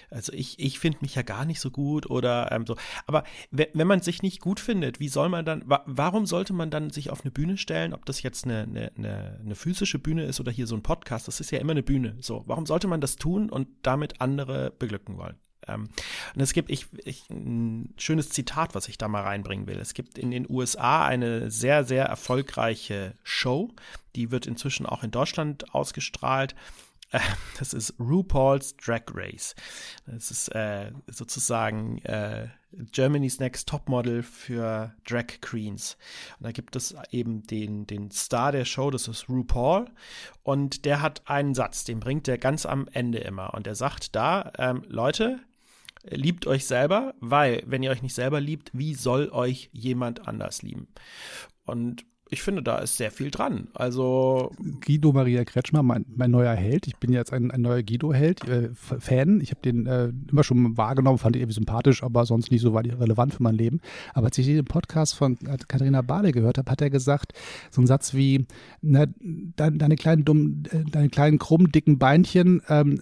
also 0.10 0.34
ich, 0.34 0.60
ich 0.60 0.80
finde 0.80 1.00
mich 1.02 1.16
ja 1.16 1.22
gar 1.22 1.46
nicht 1.46 1.60
so 1.60 1.72
gut 1.72 2.10
oder 2.10 2.52
ähm, 2.52 2.68
so. 2.68 2.76
Aber 3.08 3.24
wenn, 3.52 3.88
man 3.88 4.02
sich 4.02 4.22
nicht 4.22 4.42
gut 4.42 4.60
findet, 4.60 5.00
wie 5.00 5.08
soll 5.08 5.30
man 5.30 5.46
dann, 5.46 5.64
wa 5.66 5.82
warum 5.86 6.26
sollte 6.26 6.54
man 6.54 6.70
dann 6.70 6.90
sich 6.90 7.10
auf 7.10 7.22
eine 7.22 7.32
Bühne 7.32 7.58
stellen, 7.58 7.94
ob 7.94 8.06
das 8.06 8.22
jetzt 8.22 8.46
eine, 8.46 8.64
eine, 8.64 8.92
eine, 8.98 9.40
eine 9.44 9.56
physische 9.56 9.98
Bühne 9.98 10.26
ist 10.26 10.40
oder 10.40 10.52
hier 10.52 10.68
so 10.68 10.76
ein 10.76 10.84
Podcast, 10.84 11.28
das 11.28 11.40
ist 11.40 11.52
ja 11.52 11.60
immer 11.60 11.72
eine 11.72 11.84
Bühne. 11.84 12.18
So, 12.20 12.44
warum 12.48 12.66
sollte 12.66 12.88
man 12.88 13.02
das 13.02 13.16
tun 13.16 13.50
und 13.50 13.68
damit 13.82 14.22
andere 14.22 14.72
beglücken 14.78 15.18
wollen? 15.18 15.38
Ähm, 15.68 15.90
und 16.36 16.42
es 16.42 16.54
gibt 16.54 16.70
ich, 16.70 16.88
ich, 17.04 17.30
ein 17.30 17.94
schönes 17.98 18.30
Zitat, 18.30 18.76
was 18.76 18.88
ich 18.88 18.98
da 18.98 19.08
mal 19.08 19.24
reinbringen 19.24 19.68
will. 19.68 19.78
Es 19.78 19.94
gibt 19.94 20.18
in 20.18 20.32
den 20.32 20.50
USA 20.50 21.06
eine 21.06 21.52
sehr, 21.52 21.84
sehr 21.84 22.06
erfolgreiche 22.06 23.16
Show, 23.24 23.72
die 24.16 24.32
wird 24.32 24.46
inzwischen 24.46 24.86
auch 24.86 25.04
in 25.04 25.12
Deutschland 25.12 25.74
ausgestrahlt. 25.74 26.56
Das 27.60 27.74
ist 27.74 27.94
RuPaul's 28.00 28.76
Drag 28.78 29.04
Race. 29.14 29.56
Das 30.08 30.32
ist 30.32 30.48
äh, 30.50 30.92
sozusagen 31.08 32.00
äh, 32.00 32.48
Germany's 32.92 33.40
Next 33.40 33.70
Topmodel 33.70 34.24
für 34.24 34.94
Drag 35.08 35.40
Queens. 35.42 35.98
Und 36.40 36.46
da 36.46 36.52
gibt 36.52 36.76
es 36.76 36.96
eben 37.12 37.44
den, 37.44 37.86
den 37.86 38.12
Star 38.12 38.52
der 38.52 38.66
Show, 38.66 38.90
das 38.90 39.08
ist 39.08 39.30
RuPaul. 39.30 39.90
Und 40.42 40.86
der 40.86 41.02
hat 41.02 41.22
einen 41.26 41.54
Satz, 41.54 41.84
den 41.84 42.00
bringt 42.00 42.28
er 42.28 42.38
ganz 42.38 42.66
am 42.66 42.88
Ende 42.92 43.20
immer. 43.20 43.54
Und 43.54 43.68
er 43.68 43.76
sagt 43.76 44.16
da, 44.16 44.52
ähm, 44.58 44.84
Leute, 44.88 45.40
liebt 46.10 46.48
euch 46.48 46.66
selber, 46.66 47.14
weil 47.20 47.64
wenn 47.66 47.84
ihr 47.84 47.92
euch 47.92 48.02
nicht 48.02 48.16
selber 48.16 48.42
liebt, 48.42 48.72
wie 48.74 48.94
soll 48.94 49.30
euch 49.30 49.70
jemand 49.74 50.28
anders 50.28 50.62
lieben? 50.62 50.88
Und 51.66 52.06
ich 52.34 52.42
finde, 52.42 52.64
da 52.64 52.80
ist 52.80 52.98
sehr 52.98 53.12
viel 53.12 53.30
dran. 53.30 53.68
Also 53.76 54.52
Guido 54.84 55.14
Maria 55.14 55.46
Kretschmer, 55.46 55.84
mein, 55.84 56.04
mein 56.16 56.32
neuer 56.32 56.56
Held. 56.56 56.88
Ich 56.88 56.98
bin 56.98 57.14
jetzt 57.14 57.32
ein, 57.32 57.52
ein 57.52 57.62
neuer 57.62 57.84
Guido-Held, 57.84 58.48
äh, 58.48 58.70
Fan. 58.74 59.40
Ich 59.40 59.52
habe 59.52 59.62
den 59.62 59.86
äh, 59.86 60.12
immer 60.32 60.44
schon 60.44 60.76
wahrgenommen, 60.76 61.20
fand 61.20 61.36
ihn 61.36 61.44
irgendwie 61.44 61.54
sympathisch, 61.54 62.02
aber 62.02 62.26
sonst 62.26 62.50
nicht 62.50 62.62
so 62.62 62.72
relevant 62.72 63.36
für 63.36 63.44
mein 63.44 63.54
Leben. 63.54 63.82
Aber 64.16 64.28
als 64.28 64.38
ich 64.40 64.48
den 64.48 64.66
Podcast 64.66 65.14
von 65.14 65.38
Katharina 65.68 66.02
Bale 66.02 66.32
gehört 66.32 66.58
habe, 66.58 66.72
hat 66.72 66.82
er 66.82 66.90
gesagt, 66.90 67.34
so 67.70 67.82
ein 67.82 67.88
Satz 67.88 68.16
wie, 68.16 68.48
na, 68.82 69.06
deine 69.56 69.96
kleinen 69.96 70.26
dummen, 70.26 70.64
äh, 70.72 70.84
deine 70.90 71.10
kleinen 71.10 71.38
krummen, 71.38 71.72
dicken 71.72 72.00
Beinchen, 72.00 72.64
ähm, 72.68 73.00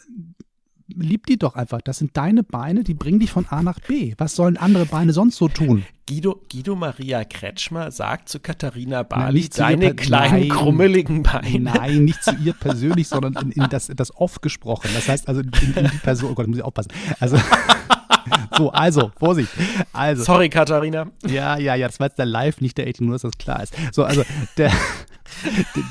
lieb 0.97 1.27
die 1.27 1.37
doch 1.37 1.55
einfach. 1.55 1.81
Das 1.81 1.97
sind 1.97 2.15
deine 2.17 2.43
Beine, 2.43 2.83
die 2.83 2.93
bringen 2.93 3.19
dich 3.19 3.31
von 3.31 3.45
A 3.47 3.61
nach 3.61 3.79
B. 3.79 4.13
Was 4.17 4.35
sollen 4.35 4.57
andere 4.57 4.85
Beine 4.85 5.13
sonst 5.13 5.37
so 5.37 5.47
tun? 5.47 5.85
Guido, 6.07 6.41
Guido 6.51 6.75
Maria 6.75 7.23
Kretschmer 7.23 7.91
sagt 7.91 8.29
zu 8.29 8.39
Katharina 8.39 9.03
Bali, 9.03 9.47
deine 9.49 9.95
kleinen, 9.95 10.39
nein, 10.39 10.49
krummeligen 10.49 11.23
Beine. 11.23 11.59
Nein, 11.59 12.05
nicht 12.05 12.23
zu 12.23 12.35
ihr 12.35 12.53
persönlich, 12.59 13.07
sondern 13.07 13.35
in, 13.35 13.51
in 13.51 13.69
das, 13.69 13.87
das 13.87 14.15
Off 14.15 14.41
gesprochen. 14.41 14.89
Das 14.93 15.07
heißt 15.07 15.27
also 15.27 15.41
in, 15.41 15.51
in 15.75 15.89
die 15.89 15.97
Person, 15.97 16.31
oh 16.31 16.33
Gott, 16.33 16.47
muss 16.47 16.57
ich 16.57 16.63
aufpassen. 16.63 16.91
Also. 17.19 17.37
So, 18.55 18.71
also, 18.71 19.11
Vorsicht. 19.17 19.49
Also. 19.93 20.23
Sorry, 20.23 20.49
Katharina. 20.49 21.07
Ja, 21.25 21.57
ja, 21.57 21.73
ja, 21.75 21.87
das 21.87 21.99
war 21.99 22.07
jetzt 22.07 22.19
der 22.19 22.25
Live, 22.25 22.61
nicht 22.61 22.77
der 22.77 22.87
18 22.87 23.05
nur, 23.05 23.15
dass 23.15 23.23
das 23.23 23.37
klar 23.37 23.63
ist. 23.63 23.73
So, 23.91 24.03
also, 24.03 24.23
der, 24.57 24.71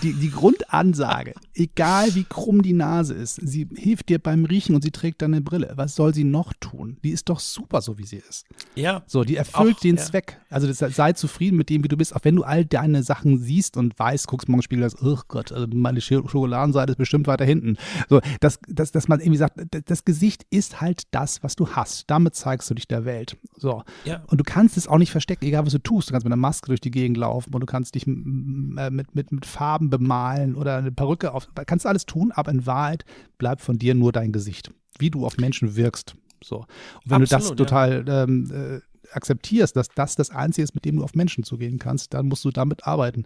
die, 0.03 0.13
die 0.15 0.31
Grundansage, 0.31 1.35
egal 1.55 2.15
wie 2.15 2.25
krumm 2.25 2.63
die 2.63 2.73
Nase 2.73 3.15
ist, 3.15 3.37
sie 3.43 3.69
hilft 3.75 4.09
dir 4.09 4.19
beim 4.19 4.45
Riechen 4.45 4.75
und 4.75 4.83
sie 4.83 4.91
trägt 4.91 5.23
deine 5.23 5.41
Brille. 5.41 5.73
Was 5.77 5.95
soll 5.95 6.15
sie 6.15 6.25
noch 6.25 6.53
tun? 6.61 6.97
Die 7.03 7.11
ist 7.11 7.29
doch 7.29 7.41
super, 7.41 7.81
so 7.81 7.99
wie 7.99 8.07
sie 8.07 8.23
ist. 8.29 8.47
Ja. 8.75 9.03
So, 9.07 9.25
die 9.25 9.37
erfüllt 9.37 9.77
auch, 9.77 9.81
den 9.81 9.97
ja. 9.97 10.03
Zweck. 10.03 10.41
Also 10.51 10.67
das, 10.67 10.79
sei 10.79 11.13
zufrieden 11.13 11.57
mit 11.57 11.71
dem, 11.71 11.85
wie 11.85 11.89
du 11.89 11.97
bist, 11.97 12.15
auch 12.15 12.21
wenn 12.23 12.37
du 12.37 12.43
all 12.43 12.65
deine 12.65 13.03
Sachen 13.03 13.39
siehst 13.39 13.77
und 13.77 13.99
weißt, 13.99 14.27
guckst 14.27 14.49
morgen 14.49 14.63
Spiegel, 14.63 14.89
sagst, 14.89 15.05
oh 15.05 15.19
Gott, 15.29 15.53
also 15.53 15.67
meine 15.73 16.01
Schokoladenseite 16.01 16.93
ist 16.93 16.99
bestimmt 16.99 17.27
weiter 17.27 17.45
hinten. 17.45 17.77
So, 18.09 18.21
dass, 18.41 18.59
dass, 18.69 18.93
dass 18.93 19.09
man 19.09 19.21
irgendwie 19.21 19.39
sagt, 19.39 19.59
das 19.87 20.05
Gesicht 20.05 20.47
ist 20.51 20.81
halt 20.81 21.03
das, 21.13 21.43
was 21.43 21.57
du 21.57 21.69
hast. 21.69 22.11
Damit 22.11 22.35
zeigst 22.35 22.69
du 22.71 22.75
dich 22.75 22.89
der 22.89 23.05
Welt. 23.05 23.37
So. 23.57 23.83
Ja. 24.05 24.23
Und 24.27 24.39
du 24.39 24.45
kannst 24.45 24.77
es 24.77 24.89
auch 24.89 24.99
nicht 24.99 25.11
verstecken, 25.11 25.45
egal 25.45 25.67
was 25.67 25.73
du 25.73 25.79
tust. 25.79 26.09
Du 26.09 26.13
kannst 26.13 26.25
mit 26.25 26.33
einer 26.33 26.41
Maske 26.41 26.69
durch 26.69 26.81
die 26.81 26.91
Gegend 26.91 27.17
laufen 27.17 27.55
und 27.55 27.61
du 27.61 27.67
kannst 27.67 27.95
dich 27.95 28.07
äh, 28.07 28.11
mit, 28.11 29.30
mit, 29.31 29.41
mit 29.41 29.47
Farben 29.47 29.91
bemalen 29.91 30.55
oder 30.55 30.77
eine 30.77 30.93
Perücke 30.93 31.33
auf. 31.33 31.49
Kannst 31.67 31.85
du 31.85 31.89
alles 31.89 32.07
tun, 32.07 32.33
aber 32.33 32.51
in 32.51 32.67
Wahrheit 32.67 33.05
bleibt 33.39 33.63
von 33.63 33.79
dir 33.79 33.95
nur 33.95 34.13
dein 34.13 34.33
Gesicht. 34.33 34.73
Wie 34.99 35.11
du 35.11 35.25
auf 35.25 35.39
Menschen 35.39 35.77
wirkst. 35.77 36.15
So. 36.43 36.59
Und 36.59 36.67
wenn 37.07 37.23
Absolut, 37.23 37.43
du 37.43 37.49
das 37.49 37.57
total 37.57 38.05
ja. 38.07 38.25
ähm, 38.25 38.51
äh, 38.53 38.81
akzeptierst, 39.13 39.77
dass 39.77 39.89
das 39.89 40.17
das 40.17 40.31
Einzige 40.31 40.65
ist, 40.65 40.75
mit 40.75 40.85
dem 40.85 40.97
du 40.97 41.05
auf 41.05 41.15
Menschen 41.15 41.45
zugehen 41.45 41.79
kannst, 41.79 42.15
dann 42.15 42.27
musst 42.27 42.45
du 42.45 42.51
damit 42.51 42.87
arbeiten. 42.87 43.25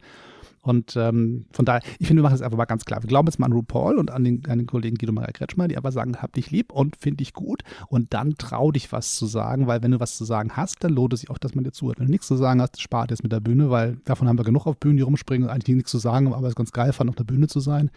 Und 0.64 0.96
ähm, 0.96 1.44
von 1.52 1.66
daher, 1.66 1.82
ich 1.98 2.06
finde, 2.06 2.22
wir 2.22 2.24
machen 2.24 2.32
das 2.32 2.40
einfach 2.42 2.56
mal 2.56 2.64
ganz 2.64 2.86
klar. 2.86 3.02
Wir 3.02 3.08
glauben 3.08 3.28
jetzt 3.28 3.38
mal 3.38 3.46
an 3.46 3.52
RuPaul 3.52 3.98
und 3.98 4.10
an 4.10 4.24
den, 4.24 4.42
an 4.48 4.56
den 4.56 4.66
Kollegen 4.66 4.96
Guido 4.96 5.12
Maria 5.12 5.30
Kretschmer, 5.30 5.68
die 5.68 5.76
aber 5.76 5.92
sagen, 5.92 6.16
hab 6.16 6.32
dich 6.32 6.50
lieb 6.50 6.72
und 6.72 6.96
finde 6.96 7.18
dich 7.18 7.34
gut. 7.34 7.62
Und 7.88 8.14
dann 8.14 8.36
trau 8.38 8.72
dich 8.72 8.90
was 8.90 9.14
zu 9.14 9.26
sagen, 9.26 9.66
weil 9.66 9.82
wenn 9.82 9.90
du 9.90 10.00
was 10.00 10.16
zu 10.16 10.24
sagen 10.24 10.52
hast, 10.56 10.82
dann 10.82 10.94
lohnt 10.94 11.12
es 11.12 11.20
sich 11.20 11.28
auch, 11.28 11.36
dass 11.36 11.54
man 11.54 11.64
dir 11.64 11.72
zuhört. 11.72 11.98
Wenn 11.98 12.06
du 12.06 12.12
nichts 12.12 12.26
zu 12.26 12.36
sagen 12.36 12.62
hast, 12.62 12.80
spart 12.80 13.12
es 13.12 13.22
mit 13.22 13.30
der 13.30 13.40
Bühne, 13.40 13.68
weil 13.68 13.98
davon 14.06 14.26
haben 14.26 14.38
wir 14.38 14.44
genug 14.44 14.66
auf 14.66 14.78
Bühnen, 14.78 14.96
die 14.96 15.02
rumspringen 15.02 15.46
und 15.46 15.54
eigentlich 15.54 15.76
nichts 15.76 15.90
zu 15.90 15.98
sagen, 15.98 16.32
aber 16.32 16.48
es 16.48 16.54
ganz 16.54 16.72
geil 16.72 16.94
fand, 16.94 17.10
auf 17.10 17.16
der 17.16 17.24
Bühne 17.24 17.46
zu 17.46 17.60
sein. 17.60 17.90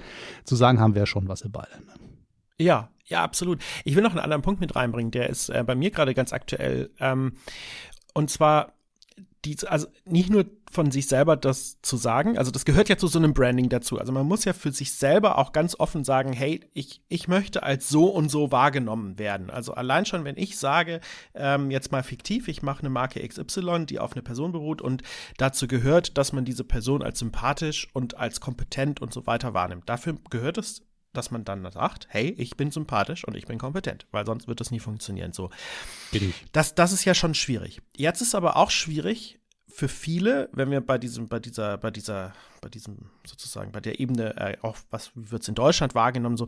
Zu 0.43 0.57
sagen 0.57 0.81
haben 0.81 0.93
wir 0.93 1.03
ja 1.03 1.05
schon 1.05 1.29
was 1.29 1.43
ihr 1.43 1.51
beide. 1.51 1.71
Ne? 1.71 1.93
Ja, 2.59 2.89
ja, 3.05 3.23
absolut. 3.23 3.63
Ich 3.85 3.95
will 3.95 4.03
noch 4.03 4.11
einen 4.11 4.19
anderen 4.19 4.41
Punkt 4.41 4.59
mit 4.59 4.75
reinbringen, 4.75 5.11
der 5.11 5.29
ist 5.29 5.47
äh, 5.47 5.63
bei 5.65 5.75
mir 5.75 5.91
gerade 5.91 6.13
ganz 6.13 6.33
aktuell. 6.33 6.89
Ähm, 6.99 7.31
und 8.13 8.29
zwar 8.29 8.73
die, 9.45 9.57
also 9.67 9.87
nicht 10.05 10.29
nur 10.29 10.45
von 10.71 10.91
sich 10.91 11.07
selber 11.07 11.37
das 11.37 11.81
zu 11.81 11.95
sagen, 11.97 12.37
also 12.37 12.51
das 12.51 12.65
gehört 12.65 12.89
ja 12.89 12.97
zu 12.97 13.07
so 13.07 13.19
einem 13.19 13.33
Branding 13.33 13.69
dazu. 13.69 13.99
Also 13.99 14.11
man 14.11 14.25
muss 14.25 14.45
ja 14.45 14.53
für 14.53 14.71
sich 14.71 14.93
selber 14.93 15.37
auch 15.37 15.53
ganz 15.53 15.79
offen 15.79 16.03
sagen, 16.03 16.33
hey, 16.33 16.61
ich, 16.73 17.01
ich 17.07 17.27
möchte 17.27 17.63
als 17.63 17.89
so 17.89 18.07
und 18.07 18.29
so 18.29 18.51
wahrgenommen 18.51 19.17
werden. 19.17 19.49
Also 19.49 19.73
allein 19.73 20.05
schon, 20.05 20.25
wenn 20.25 20.37
ich 20.37 20.57
sage, 20.57 20.99
ähm, 21.33 21.71
jetzt 21.71 21.91
mal 21.91 22.03
fiktiv, 22.03 22.47
ich 22.47 22.63
mache 22.63 22.79
eine 22.79 22.89
Marke 22.89 23.25
XY, 23.25 23.85
die 23.85 23.99
auf 23.99 24.13
eine 24.13 24.23
Person 24.23 24.51
beruht 24.51 24.81
und 24.81 25.03
dazu 25.37 25.67
gehört, 25.67 26.17
dass 26.17 26.33
man 26.33 26.43
diese 26.43 26.63
Person 26.63 27.01
als 27.01 27.19
sympathisch 27.19 27.87
und 27.93 28.17
als 28.17 28.41
kompetent 28.41 29.01
und 29.01 29.13
so 29.13 29.25
weiter 29.27 29.53
wahrnimmt. 29.53 29.87
Dafür 29.87 30.17
gehört 30.29 30.57
es 30.57 30.86
dass 31.17 31.31
man 31.31 31.43
dann 31.43 31.69
sagt, 31.71 32.07
hey, 32.09 32.29
ich 32.37 32.55
bin 32.57 32.71
sympathisch 32.71 33.25
und 33.25 33.35
ich 33.35 33.45
bin 33.45 33.57
kompetent, 33.57 34.07
weil 34.11 34.25
sonst 34.25 34.47
wird 34.47 34.59
das 34.59 34.71
nie 34.71 34.79
funktionieren. 34.79 35.33
So. 35.33 35.49
Das, 36.51 36.75
das 36.75 36.91
ist 36.91 37.05
ja 37.05 37.13
schon 37.13 37.33
schwierig. 37.33 37.81
Jetzt 37.95 38.21
ist 38.21 38.35
aber 38.35 38.55
auch 38.55 38.71
schwierig 38.71 39.39
für 39.67 39.87
viele, 39.87 40.49
wenn 40.53 40.71
wir 40.71 40.81
bei 40.81 40.97
diesem, 40.97 41.27
bei 41.27 41.39
dieser, 41.39 41.77
bei 41.77 41.91
dieser, 41.91 42.33
bei 42.61 42.69
diesem 42.69 43.09
sozusagen, 43.25 43.71
bei 43.71 43.81
der 43.81 43.99
Ebene, 43.99 44.35
äh, 44.37 44.57
auch 44.61 44.77
was 44.89 45.11
wird 45.13 45.41
es 45.41 45.47
in 45.47 45.55
Deutschland 45.55 45.95
wahrgenommen, 45.95 46.37
so. 46.37 46.47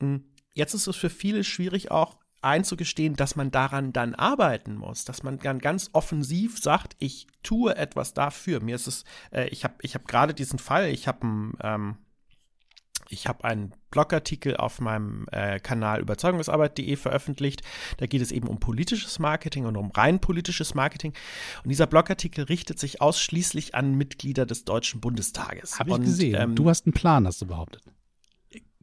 Hm, 0.00 0.24
jetzt 0.54 0.74
ist 0.74 0.86
es 0.86 0.96
für 0.96 1.10
viele 1.10 1.44
schwierig 1.44 1.90
auch 1.90 2.16
einzugestehen, 2.42 3.16
dass 3.16 3.36
man 3.36 3.50
daran 3.50 3.92
dann 3.92 4.14
arbeiten 4.14 4.76
muss, 4.76 5.04
dass 5.04 5.22
man 5.22 5.38
dann 5.38 5.58
ganz 5.58 5.90
offensiv 5.92 6.58
sagt, 6.58 6.96
ich 6.98 7.26
tue 7.42 7.76
etwas 7.76 8.14
dafür. 8.14 8.60
Mir 8.60 8.76
ist 8.76 8.86
es, 8.86 9.04
äh, 9.32 9.48
ich 9.48 9.64
habe 9.64 9.74
ich 9.82 9.94
hab 9.94 10.06
gerade 10.06 10.34
diesen 10.34 10.58
Fall, 10.58 10.88
ich 10.88 11.08
habe 11.08 11.26
ein, 11.26 11.52
ähm, 11.62 11.96
ich 13.08 13.26
habe 13.26 13.44
einen 13.44 13.72
Blogartikel 13.90 14.56
auf 14.56 14.80
meinem 14.80 15.26
äh, 15.32 15.60
Kanal 15.60 16.00
überzeugungsarbeit.de 16.00 16.96
veröffentlicht. 16.96 17.62
Da 17.98 18.06
geht 18.06 18.20
es 18.20 18.32
eben 18.32 18.48
um 18.48 18.58
politisches 18.58 19.18
Marketing 19.18 19.66
und 19.66 19.76
um 19.76 19.90
rein 19.90 20.20
politisches 20.20 20.74
Marketing. 20.74 21.12
Und 21.62 21.70
dieser 21.70 21.86
Blogartikel 21.86 22.44
richtet 22.44 22.78
sich 22.78 23.00
ausschließlich 23.00 23.74
an 23.74 23.94
Mitglieder 23.94 24.46
des 24.46 24.64
Deutschen 24.64 25.00
Bundestages. 25.00 25.78
Habe 25.78 25.90
ich 25.90 26.00
gesehen. 26.00 26.36
Ähm, 26.38 26.54
du 26.54 26.68
hast 26.68 26.86
einen 26.86 26.92
Plan, 26.92 27.26
hast 27.26 27.40
du 27.42 27.46
behauptet. 27.46 27.82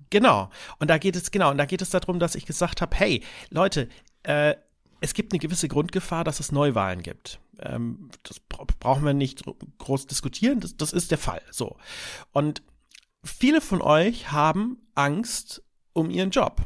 Genau. 0.09 0.49
Und 0.79 0.89
da 0.89 0.97
geht 0.97 1.15
es 1.15 1.31
genau. 1.31 1.51
Und 1.51 1.57
da 1.57 1.65
geht 1.65 1.81
es 1.81 1.89
darum, 1.89 2.19
dass 2.19 2.35
ich 2.35 2.45
gesagt 2.45 2.81
habe: 2.81 2.95
Hey, 2.95 3.23
Leute, 3.49 3.89
äh, 4.23 4.55
es 5.01 5.13
gibt 5.13 5.33
eine 5.33 5.39
gewisse 5.39 5.67
Grundgefahr, 5.67 6.23
dass 6.23 6.39
es 6.39 6.51
Neuwahlen 6.51 7.01
gibt. 7.01 7.39
Ähm, 7.59 8.09
das 8.23 8.39
brauchen 8.39 9.05
wir 9.05 9.13
nicht 9.13 9.43
groß 9.79 10.07
diskutieren. 10.07 10.59
Das, 10.59 10.77
das 10.77 10.93
ist 10.93 11.11
der 11.11 11.17
Fall. 11.17 11.41
So. 11.51 11.77
Und 12.31 12.61
viele 13.23 13.61
von 13.61 13.81
euch 13.81 14.31
haben 14.31 14.77
Angst 14.95 15.63
um 15.93 16.09
ihren 16.09 16.31
Job. 16.31 16.61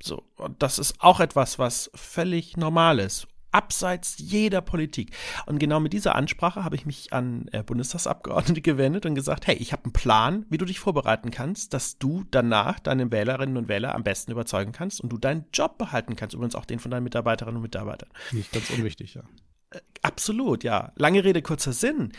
So, 0.00 0.22
und 0.36 0.62
das 0.62 0.78
ist 0.78 1.00
auch 1.00 1.20
etwas, 1.20 1.58
was 1.58 1.90
völlig 1.94 2.56
normal 2.56 2.98
ist. 2.98 3.26
Abseits 3.50 4.16
jeder 4.18 4.60
Politik. 4.60 5.16
Und 5.46 5.58
genau 5.58 5.80
mit 5.80 5.94
dieser 5.94 6.14
Ansprache 6.14 6.64
habe 6.64 6.76
ich 6.76 6.84
mich 6.84 7.14
an 7.14 7.48
äh, 7.50 7.62
Bundestagsabgeordnete 7.62 8.60
gewendet 8.62 9.06
und 9.06 9.14
gesagt, 9.14 9.46
hey, 9.46 9.56
ich 9.56 9.72
habe 9.72 9.84
einen 9.84 9.94
Plan, 9.94 10.46
wie 10.50 10.58
du 10.58 10.66
dich 10.66 10.78
vorbereiten 10.78 11.30
kannst, 11.30 11.72
dass 11.72 11.98
du 11.98 12.24
danach 12.30 12.78
deine 12.78 13.10
Wählerinnen 13.10 13.56
und 13.56 13.68
Wähler 13.68 13.94
am 13.94 14.04
besten 14.04 14.32
überzeugen 14.32 14.72
kannst 14.72 15.00
und 15.00 15.08
du 15.10 15.18
deinen 15.18 15.46
Job 15.52 15.78
behalten 15.78 16.14
kannst. 16.14 16.34
Übrigens 16.34 16.54
auch 16.54 16.66
den 16.66 16.78
von 16.78 16.90
deinen 16.90 17.04
Mitarbeiterinnen 17.04 17.56
und 17.56 17.62
Mitarbeitern. 17.62 18.10
Nicht 18.32 18.52
ganz 18.52 18.68
unwichtig, 18.70 19.14
ja. 19.14 19.22
Äh, 19.70 19.80
absolut, 20.02 20.62
ja. 20.62 20.92
Lange 20.96 21.24
Rede, 21.24 21.40
kurzer 21.40 21.72
Sinn. 21.72 22.12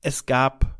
Es 0.00 0.26
gab 0.26 0.78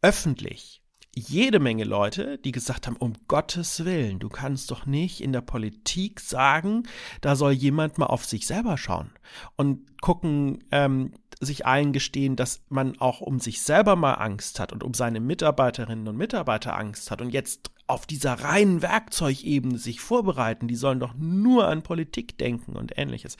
öffentlich 0.00 0.79
jede 1.14 1.58
Menge 1.58 1.84
Leute, 1.84 2.38
die 2.38 2.52
gesagt 2.52 2.86
haben, 2.86 2.96
um 2.96 3.14
Gottes 3.26 3.84
Willen, 3.84 4.20
du 4.20 4.28
kannst 4.28 4.70
doch 4.70 4.86
nicht 4.86 5.20
in 5.20 5.32
der 5.32 5.40
Politik 5.40 6.20
sagen, 6.20 6.84
da 7.20 7.34
soll 7.34 7.52
jemand 7.52 7.98
mal 7.98 8.06
auf 8.06 8.24
sich 8.24 8.46
selber 8.46 8.78
schauen 8.78 9.10
und 9.56 10.00
gucken, 10.00 10.62
ähm, 10.70 11.12
sich 11.40 11.66
eingestehen, 11.66 12.36
dass 12.36 12.62
man 12.68 13.00
auch 13.00 13.20
um 13.20 13.40
sich 13.40 13.62
selber 13.62 13.96
mal 13.96 14.14
Angst 14.14 14.60
hat 14.60 14.72
und 14.72 14.84
um 14.84 14.94
seine 14.94 15.20
Mitarbeiterinnen 15.20 16.06
und 16.06 16.16
Mitarbeiter 16.16 16.76
Angst 16.76 17.10
hat 17.10 17.22
und 17.22 17.30
jetzt 17.30 17.70
auf 17.86 18.06
dieser 18.06 18.34
reinen 18.34 18.82
Werkzeugebene 18.82 19.76
sich 19.76 20.00
vorbereiten, 20.00 20.68
die 20.68 20.76
sollen 20.76 21.00
doch 21.00 21.14
nur 21.18 21.66
an 21.66 21.82
Politik 21.82 22.38
denken 22.38 22.76
und 22.76 22.96
ähnliches. 22.96 23.36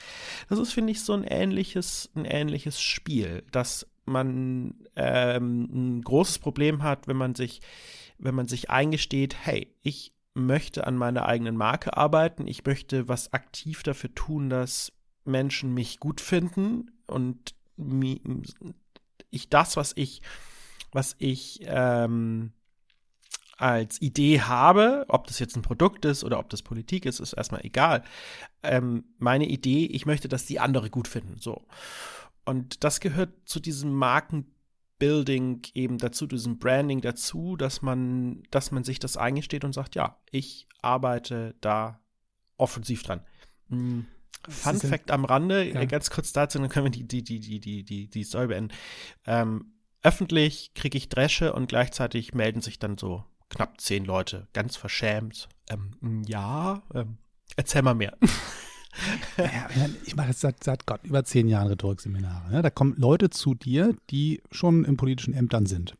Das 0.49 0.59
ist, 0.59 0.73
finde 0.73 0.91
ich, 0.91 1.01
so 1.01 1.13
ein 1.13 1.23
ähnliches, 1.23 2.09
ein 2.15 2.25
ähnliches 2.25 2.81
Spiel, 2.81 3.43
dass 3.51 3.87
man 4.11 4.75
ähm, 4.95 5.97
ein 5.97 6.01
großes 6.01 6.39
Problem 6.39 6.83
hat, 6.83 7.07
wenn 7.07 7.17
man 7.17 7.35
sich, 7.35 7.61
wenn 8.17 8.35
man 8.35 8.47
sich 8.47 8.69
eingesteht, 8.69 9.35
hey, 9.41 9.73
ich 9.81 10.13
möchte 10.33 10.87
an 10.87 10.95
meiner 10.95 11.25
eigenen 11.25 11.57
Marke 11.57 11.97
arbeiten, 11.97 12.47
ich 12.47 12.65
möchte 12.65 13.07
was 13.07 13.33
aktiv 13.33 13.83
dafür 13.83 14.13
tun, 14.15 14.49
dass 14.49 14.93
Menschen 15.25 15.73
mich 15.73 15.99
gut 15.99 16.21
finden 16.21 16.91
und 17.07 17.55
ich 19.29 19.49
das, 19.49 19.77
was 19.77 19.93
ich, 19.95 20.21
was 20.91 21.15
ich 21.19 21.61
ähm, 21.65 22.53
als 23.61 24.01
Idee 24.01 24.41
habe, 24.41 25.05
ob 25.07 25.27
das 25.27 25.39
jetzt 25.39 25.55
ein 25.55 25.61
Produkt 25.61 26.05
ist 26.05 26.23
oder 26.23 26.39
ob 26.39 26.49
das 26.49 26.63
Politik 26.63 27.05
ist, 27.05 27.19
ist 27.19 27.33
erstmal 27.33 27.63
egal. 27.63 28.03
Ähm, 28.63 29.03
meine 29.19 29.45
Idee, 29.45 29.85
ich 29.85 30.05
möchte, 30.05 30.27
dass 30.27 30.45
die 30.45 30.59
andere 30.59 30.89
gut 30.89 31.07
finden. 31.07 31.37
So. 31.39 31.61
Und 32.45 32.83
das 32.83 32.99
gehört 32.99 33.33
zu 33.45 33.59
diesem 33.59 33.93
Markenbuilding 33.93 35.61
eben 35.73 35.97
dazu, 35.97 36.27
diesem 36.27 36.59
Branding 36.59 37.01
dazu, 37.01 37.55
dass 37.55 37.81
man, 37.81 38.43
dass 38.51 38.71
man 38.71 38.83
sich 38.83 38.99
das 38.99 39.17
eingesteht 39.17 39.63
und 39.63 39.73
sagt, 39.73 39.95
ja, 39.95 40.17
ich 40.31 40.67
arbeite 40.81 41.55
da 41.61 41.99
offensiv 42.57 43.03
dran. 43.03 43.21
Hm. 43.69 44.05
Fun 44.49 44.79
Fact 44.79 45.11
am 45.11 45.25
Rande, 45.25 45.71
ja. 45.71 45.85
ganz 45.85 46.09
kurz 46.09 46.33
dazu, 46.33 46.57
dann 46.57 46.69
können 46.69 46.85
wir 46.85 46.91
die, 46.91 47.07
die, 47.07 47.23
die, 47.23 47.39
die, 47.39 47.59
die, 47.59 47.83
die, 47.83 48.09
die 48.09 48.23
Story 48.23 48.47
beenden. 48.47 48.73
Ähm, 49.27 49.73
öffentlich 50.01 50.73
kriege 50.73 50.97
ich 50.97 51.09
Dresche 51.09 51.53
und 51.53 51.67
gleichzeitig 51.67 52.33
melden 52.33 52.61
sich 52.61 52.79
dann 52.79 52.97
so 52.97 53.23
knapp 53.49 53.79
zehn 53.79 54.03
Leute, 54.03 54.47
ganz 54.53 54.77
verschämt. 54.77 55.47
Ähm, 55.69 56.23
ja, 56.25 56.81
ähm, 56.93 57.17
erzähl 57.55 57.83
mal 57.83 57.93
mehr. 57.93 58.17
Ja, 59.37 59.69
ich 60.05 60.15
mache 60.15 60.29
jetzt 60.29 60.41
seit, 60.41 60.63
seit 60.63 60.85
Gott 60.85 61.01
über 61.03 61.23
zehn 61.23 61.47
Jahren 61.47 61.67
Rhetorikseminare. 61.67 62.51
Ne? 62.51 62.61
Da 62.61 62.69
kommen 62.69 62.95
Leute 62.97 63.29
zu 63.29 63.53
dir, 63.53 63.95
die 64.09 64.41
schon 64.51 64.85
in 64.85 64.97
politischen 64.97 65.33
Ämtern 65.33 65.65
sind. 65.65 65.95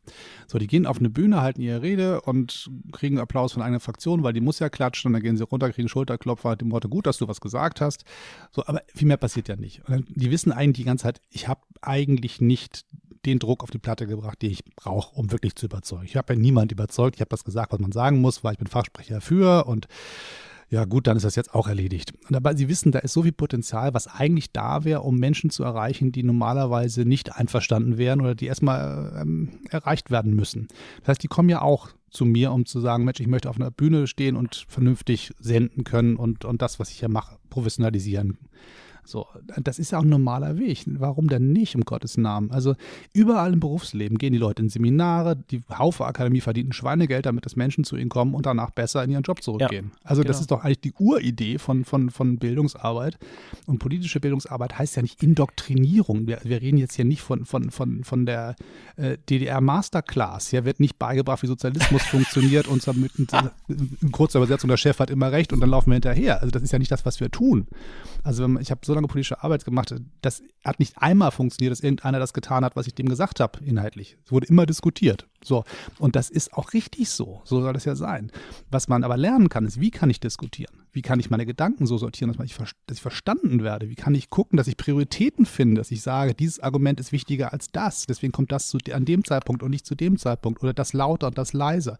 So, 0.46 0.58
die 0.58 0.66
gehen 0.66 0.86
auf 0.86 0.98
eine 0.98 1.10
Bühne, 1.10 1.40
halten 1.40 1.62
ihre 1.62 1.82
Rede 1.82 2.20
und 2.20 2.70
kriegen 2.92 3.18
Applaus 3.18 3.52
von 3.52 3.62
einer 3.62 3.80
Fraktion, 3.80 4.22
weil 4.22 4.32
die 4.32 4.40
muss 4.40 4.58
ja 4.58 4.68
klatschen 4.68 5.08
und 5.08 5.12
dann 5.14 5.22
gehen 5.22 5.36
sie 5.36 5.44
runter, 5.44 5.72
kriegen 5.72 5.88
Schulterklopfer, 5.88 6.56
dem 6.56 6.70
Worte 6.70 6.88
gut, 6.88 7.06
dass 7.06 7.18
du 7.18 7.28
was 7.28 7.40
gesagt 7.40 7.80
hast. 7.80 8.04
So, 8.50 8.64
aber 8.66 8.82
viel 8.94 9.08
mehr 9.08 9.16
passiert 9.16 9.48
ja 9.48 9.56
nicht. 9.56 9.82
Und 9.88 10.06
die 10.08 10.30
wissen 10.30 10.52
eigentlich 10.52 10.82
die 10.82 10.84
ganze 10.84 11.04
Zeit, 11.04 11.20
ich 11.30 11.48
habe 11.48 11.60
eigentlich 11.80 12.40
nicht 12.40 12.84
den 13.24 13.38
Druck 13.38 13.62
auf 13.62 13.70
die 13.70 13.78
Platte 13.78 14.06
gebracht, 14.06 14.42
den 14.42 14.50
ich 14.50 14.64
brauche, 14.76 15.14
um 15.14 15.30
wirklich 15.30 15.54
zu 15.54 15.66
überzeugen. 15.66 16.04
Ich 16.04 16.16
habe 16.16 16.34
ja 16.34 16.38
niemand 16.38 16.72
überzeugt. 16.72 17.16
Ich 17.16 17.20
habe 17.20 17.28
das 17.28 17.44
gesagt, 17.44 17.72
was 17.72 17.80
man 17.80 17.92
sagen 17.92 18.20
muss, 18.20 18.42
weil 18.42 18.52
ich 18.52 18.58
bin 18.58 18.66
Fachsprecher 18.66 19.20
für 19.20 19.66
und 19.66 19.86
ja 20.72 20.86
gut, 20.86 21.06
dann 21.06 21.18
ist 21.18 21.24
das 21.24 21.36
jetzt 21.36 21.54
auch 21.54 21.68
erledigt. 21.68 22.14
Aber 22.32 22.56
Sie 22.56 22.66
wissen, 22.66 22.92
da 22.92 23.00
ist 23.00 23.12
so 23.12 23.24
viel 23.24 23.32
Potenzial, 23.32 23.92
was 23.92 24.06
eigentlich 24.06 24.52
da 24.52 24.84
wäre, 24.84 25.02
um 25.02 25.18
Menschen 25.18 25.50
zu 25.50 25.64
erreichen, 25.64 26.12
die 26.12 26.22
normalerweise 26.22 27.04
nicht 27.04 27.36
einverstanden 27.36 27.98
wären 27.98 28.22
oder 28.22 28.34
die 28.34 28.46
erstmal 28.46 29.20
ähm, 29.20 29.50
erreicht 29.68 30.10
werden 30.10 30.34
müssen. 30.34 30.68
Das 31.00 31.08
heißt, 31.08 31.22
die 31.22 31.28
kommen 31.28 31.50
ja 31.50 31.60
auch 31.60 31.90
zu 32.08 32.24
mir, 32.24 32.52
um 32.52 32.64
zu 32.64 32.80
sagen, 32.80 33.04
Mensch, 33.04 33.20
ich 33.20 33.26
möchte 33.26 33.50
auf 33.50 33.56
einer 33.56 33.70
Bühne 33.70 34.06
stehen 34.06 34.34
und 34.34 34.64
vernünftig 34.66 35.32
senden 35.38 35.84
können 35.84 36.16
und, 36.16 36.46
und 36.46 36.62
das, 36.62 36.80
was 36.80 36.88
ich 36.88 37.00
hier 37.00 37.10
mache, 37.10 37.36
professionalisieren 37.50 38.38
so, 39.04 39.26
das 39.60 39.78
ist 39.78 39.90
ja 39.90 39.98
auch 39.98 40.02
ein 40.02 40.08
normaler 40.08 40.58
Weg. 40.58 40.84
Warum 40.86 41.28
denn 41.28 41.52
nicht, 41.52 41.74
um 41.74 41.82
Gottes 41.82 42.16
Namen? 42.16 42.52
Also 42.52 42.76
überall 43.12 43.52
im 43.52 43.60
Berufsleben 43.60 44.16
gehen 44.16 44.32
die 44.32 44.38
Leute 44.38 44.62
in 44.62 44.68
Seminare, 44.68 45.36
die 45.36 45.60
Haufe 45.76 46.06
Akademie 46.06 46.40
verdient 46.40 46.70
ein 46.70 46.72
Schweinegeld, 46.72 47.26
damit 47.26 47.44
das 47.44 47.56
Menschen 47.56 47.82
zu 47.82 47.96
ihnen 47.96 48.08
kommen 48.08 48.34
und 48.34 48.46
danach 48.46 48.70
besser 48.70 49.02
in 49.02 49.10
ihren 49.10 49.24
Job 49.24 49.42
zurückgehen. 49.42 49.90
Ja, 49.92 50.00
also 50.04 50.22
genau. 50.22 50.28
das 50.28 50.40
ist 50.40 50.50
doch 50.50 50.64
eigentlich 50.64 50.80
die 50.80 50.92
Uridee 50.92 51.58
von, 51.58 51.84
von, 51.84 52.10
von 52.10 52.38
Bildungsarbeit. 52.38 53.18
Und 53.66 53.78
politische 53.78 54.20
Bildungsarbeit 54.20 54.78
heißt 54.78 54.96
ja 54.96 55.02
nicht 55.02 55.20
Indoktrinierung. 55.22 56.28
Wir, 56.28 56.38
wir 56.44 56.60
reden 56.62 56.78
jetzt 56.78 56.94
hier 56.94 57.04
nicht 57.04 57.22
von, 57.22 57.44
von, 57.44 57.70
von, 57.70 58.04
von 58.04 58.24
der 58.24 58.54
äh, 58.96 59.18
DDR 59.28 59.60
Masterclass. 59.60 60.48
Hier 60.50 60.64
wird 60.64 60.78
nicht 60.78 60.98
beigebracht, 60.98 61.42
wie 61.42 61.48
Sozialismus 61.48 62.02
funktioniert 62.06 62.68
und 62.68 62.86
mit, 62.96 63.12
in 63.18 64.12
kurzer 64.12 64.38
Übersetzung, 64.38 64.68
der 64.68 64.76
Chef 64.76 64.98
hat 65.00 65.10
immer 65.10 65.32
recht 65.32 65.52
und 65.52 65.60
dann 65.60 65.70
laufen 65.70 65.90
wir 65.90 65.94
hinterher. 65.94 66.40
Also 66.40 66.50
das 66.50 66.62
ist 66.62 66.72
ja 66.72 66.78
nicht 66.78 66.92
das, 66.92 67.04
was 67.04 67.18
wir 67.18 67.30
tun. 67.30 67.66
Also 68.22 68.46
ich 68.60 68.70
habe 68.70 68.80
so 68.84 68.91
so 68.92 68.94
lange 68.94 69.08
politische 69.08 69.42
Arbeit 69.42 69.64
gemacht, 69.64 69.94
das 70.20 70.42
hat 70.64 70.78
nicht 70.78 70.98
einmal 70.98 71.30
funktioniert, 71.30 71.72
dass 71.72 71.80
irgendeiner 71.80 72.18
das 72.18 72.34
getan 72.34 72.64
hat, 72.64 72.76
was 72.76 72.86
ich 72.86 72.94
dem 72.94 73.08
gesagt 73.08 73.40
habe, 73.40 73.64
inhaltlich. 73.64 74.18
Es 74.24 74.32
wurde 74.32 74.46
immer 74.46 74.66
diskutiert. 74.66 75.26
So. 75.42 75.64
Und 75.98 76.14
das 76.14 76.30
ist 76.30 76.52
auch 76.52 76.72
richtig 76.74 77.08
so. 77.08 77.40
So 77.44 77.60
soll 77.60 77.72
das 77.72 77.84
ja 77.84 77.96
sein. 77.96 78.30
Was 78.70 78.88
man 78.88 79.02
aber 79.02 79.16
lernen 79.16 79.48
kann, 79.48 79.64
ist, 79.64 79.80
wie 79.80 79.90
kann 79.90 80.10
ich 80.10 80.20
diskutieren? 80.20 80.76
Wie 80.92 81.02
kann 81.02 81.18
ich 81.18 81.30
meine 81.30 81.46
Gedanken 81.46 81.86
so 81.86 81.96
sortieren, 81.96 82.32
dass 82.32 82.44
ich, 82.44 82.54
dass 82.86 82.98
ich 82.98 83.02
verstanden 83.02 83.62
werde? 83.62 83.88
Wie 83.88 83.94
kann 83.94 84.14
ich 84.14 84.28
gucken, 84.28 84.58
dass 84.58 84.68
ich 84.68 84.76
Prioritäten 84.76 85.46
finde, 85.46 85.80
dass 85.80 85.90
ich 85.90 86.02
sage, 86.02 86.34
dieses 86.34 86.60
Argument 86.60 87.00
ist 87.00 87.12
wichtiger 87.12 87.52
als 87.52 87.68
das. 87.72 88.04
Deswegen 88.06 88.32
kommt 88.32 88.52
das 88.52 88.68
zu, 88.68 88.78
an 88.92 89.06
dem 89.06 89.24
Zeitpunkt 89.24 89.62
und 89.62 89.70
nicht 89.70 89.86
zu 89.86 89.94
dem 89.94 90.18
Zeitpunkt 90.18 90.62
oder 90.62 90.74
das 90.74 90.92
lauter 90.92 91.28
und 91.28 91.38
das 91.38 91.54
leiser. 91.54 91.98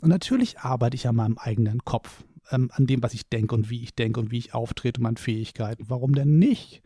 Und 0.00 0.08
natürlich 0.08 0.60
arbeite 0.60 0.94
ich 0.94 1.08
an 1.08 1.16
meinem 1.16 1.36
eigenen 1.36 1.84
Kopf 1.84 2.22
ähm, 2.50 2.70
an 2.72 2.86
dem, 2.86 3.02
was 3.02 3.14
ich 3.14 3.28
denke 3.28 3.54
und 3.54 3.70
wie 3.70 3.82
ich 3.82 3.94
denke 3.94 4.20
und 4.20 4.30
wie 4.30 4.38
ich 4.38 4.54
auftrete, 4.54 5.00
meinen 5.00 5.16
Fähigkeiten. 5.16 5.84
Warum 5.88 6.14
denn 6.14 6.38
nicht? 6.38 6.82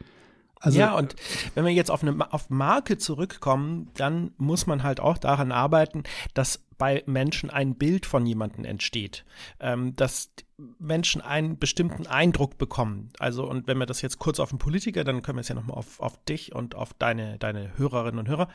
Also, 0.62 0.78
ja, 0.78 0.96
und 0.96 1.16
wenn 1.54 1.64
wir 1.64 1.72
jetzt 1.72 1.90
auf 1.90 2.02
eine 2.02 2.32
auf 2.32 2.48
Marke 2.48 2.96
zurückkommen, 2.96 3.90
dann 3.94 4.30
muss 4.36 4.66
man 4.66 4.84
halt 4.84 5.00
auch 5.00 5.18
daran 5.18 5.50
arbeiten, 5.50 6.04
dass 6.34 6.58
bei 6.78 7.02
Menschen 7.06 7.50
ein 7.50 7.74
Bild 7.74 8.06
von 8.06 8.24
jemandem 8.26 8.64
entsteht, 8.64 9.24
ähm, 9.58 9.96
dass 9.96 10.30
Menschen 10.78 11.20
einen 11.20 11.58
bestimmten 11.58 12.06
Eindruck 12.06 12.58
bekommen. 12.58 13.10
Also, 13.18 13.48
und 13.48 13.66
wenn 13.66 13.78
wir 13.78 13.86
das 13.86 14.02
jetzt 14.02 14.18
kurz 14.18 14.40
auf 14.40 14.50
den 14.50 14.58
Politiker, 14.58 15.04
dann 15.04 15.22
können 15.22 15.36
wir 15.36 15.40
es 15.42 15.48
ja 15.48 15.54
nochmal 15.54 15.76
auf, 15.76 16.00
auf 16.00 16.22
dich 16.24 16.54
und 16.54 16.74
auf 16.74 16.94
deine, 16.94 17.38
deine 17.38 17.76
Hörerinnen 17.76 18.18
und 18.18 18.28
Hörer. 18.28 18.48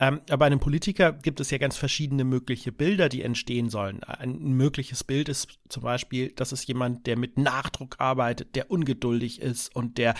Ähm, 0.00 0.20
aber 0.28 0.38
bei 0.38 0.46
einem 0.46 0.60
Politiker 0.60 1.12
gibt 1.12 1.40
es 1.40 1.50
ja 1.50 1.58
ganz 1.58 1.76
verschiedene 1.76 2.24
mögliche 2.24 2.72
Bilder, 2.72 3.08
die 3.08 3.22
entstehen 3.22 3.70
sollen. 3.70 4.02
Ein 4.02 4.38
mögliches 4.54 5.04
Bild 5.04 5.28
ist 5.28 5.58
zum 5.68 5.82
Beispiel, 5.82 6.32
das 6.32 6.52
ist 6.52 6.66
jemand, 6.66 7.06
der 7.06 7.16
mit 7.16 7.38
Nachdruck 7.38 7.96
arbeitet, 7.98 8.56
der 8.56 8.70
ungeduldig 8.70 9.40
ist 9.40 9.74
und 9.74 9.98
der 9.98 10.14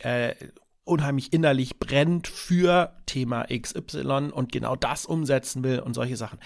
äh, 0.00 0.34
unheimlich 0.84 1.32
innerlich 1.32 1.78
brennt 1.78 2.26
für 2.26 2.96
Thema 3.06 3.46
XY 3.46 4.30
und 4.32 4.50
genau 4.52 4.76
das 4.76 5.06
umsetzen 5.06 5.62
will 5.62 5.78
und 5.78 5.94
solche 5.94 6.16
Sachen. 6.16 6.40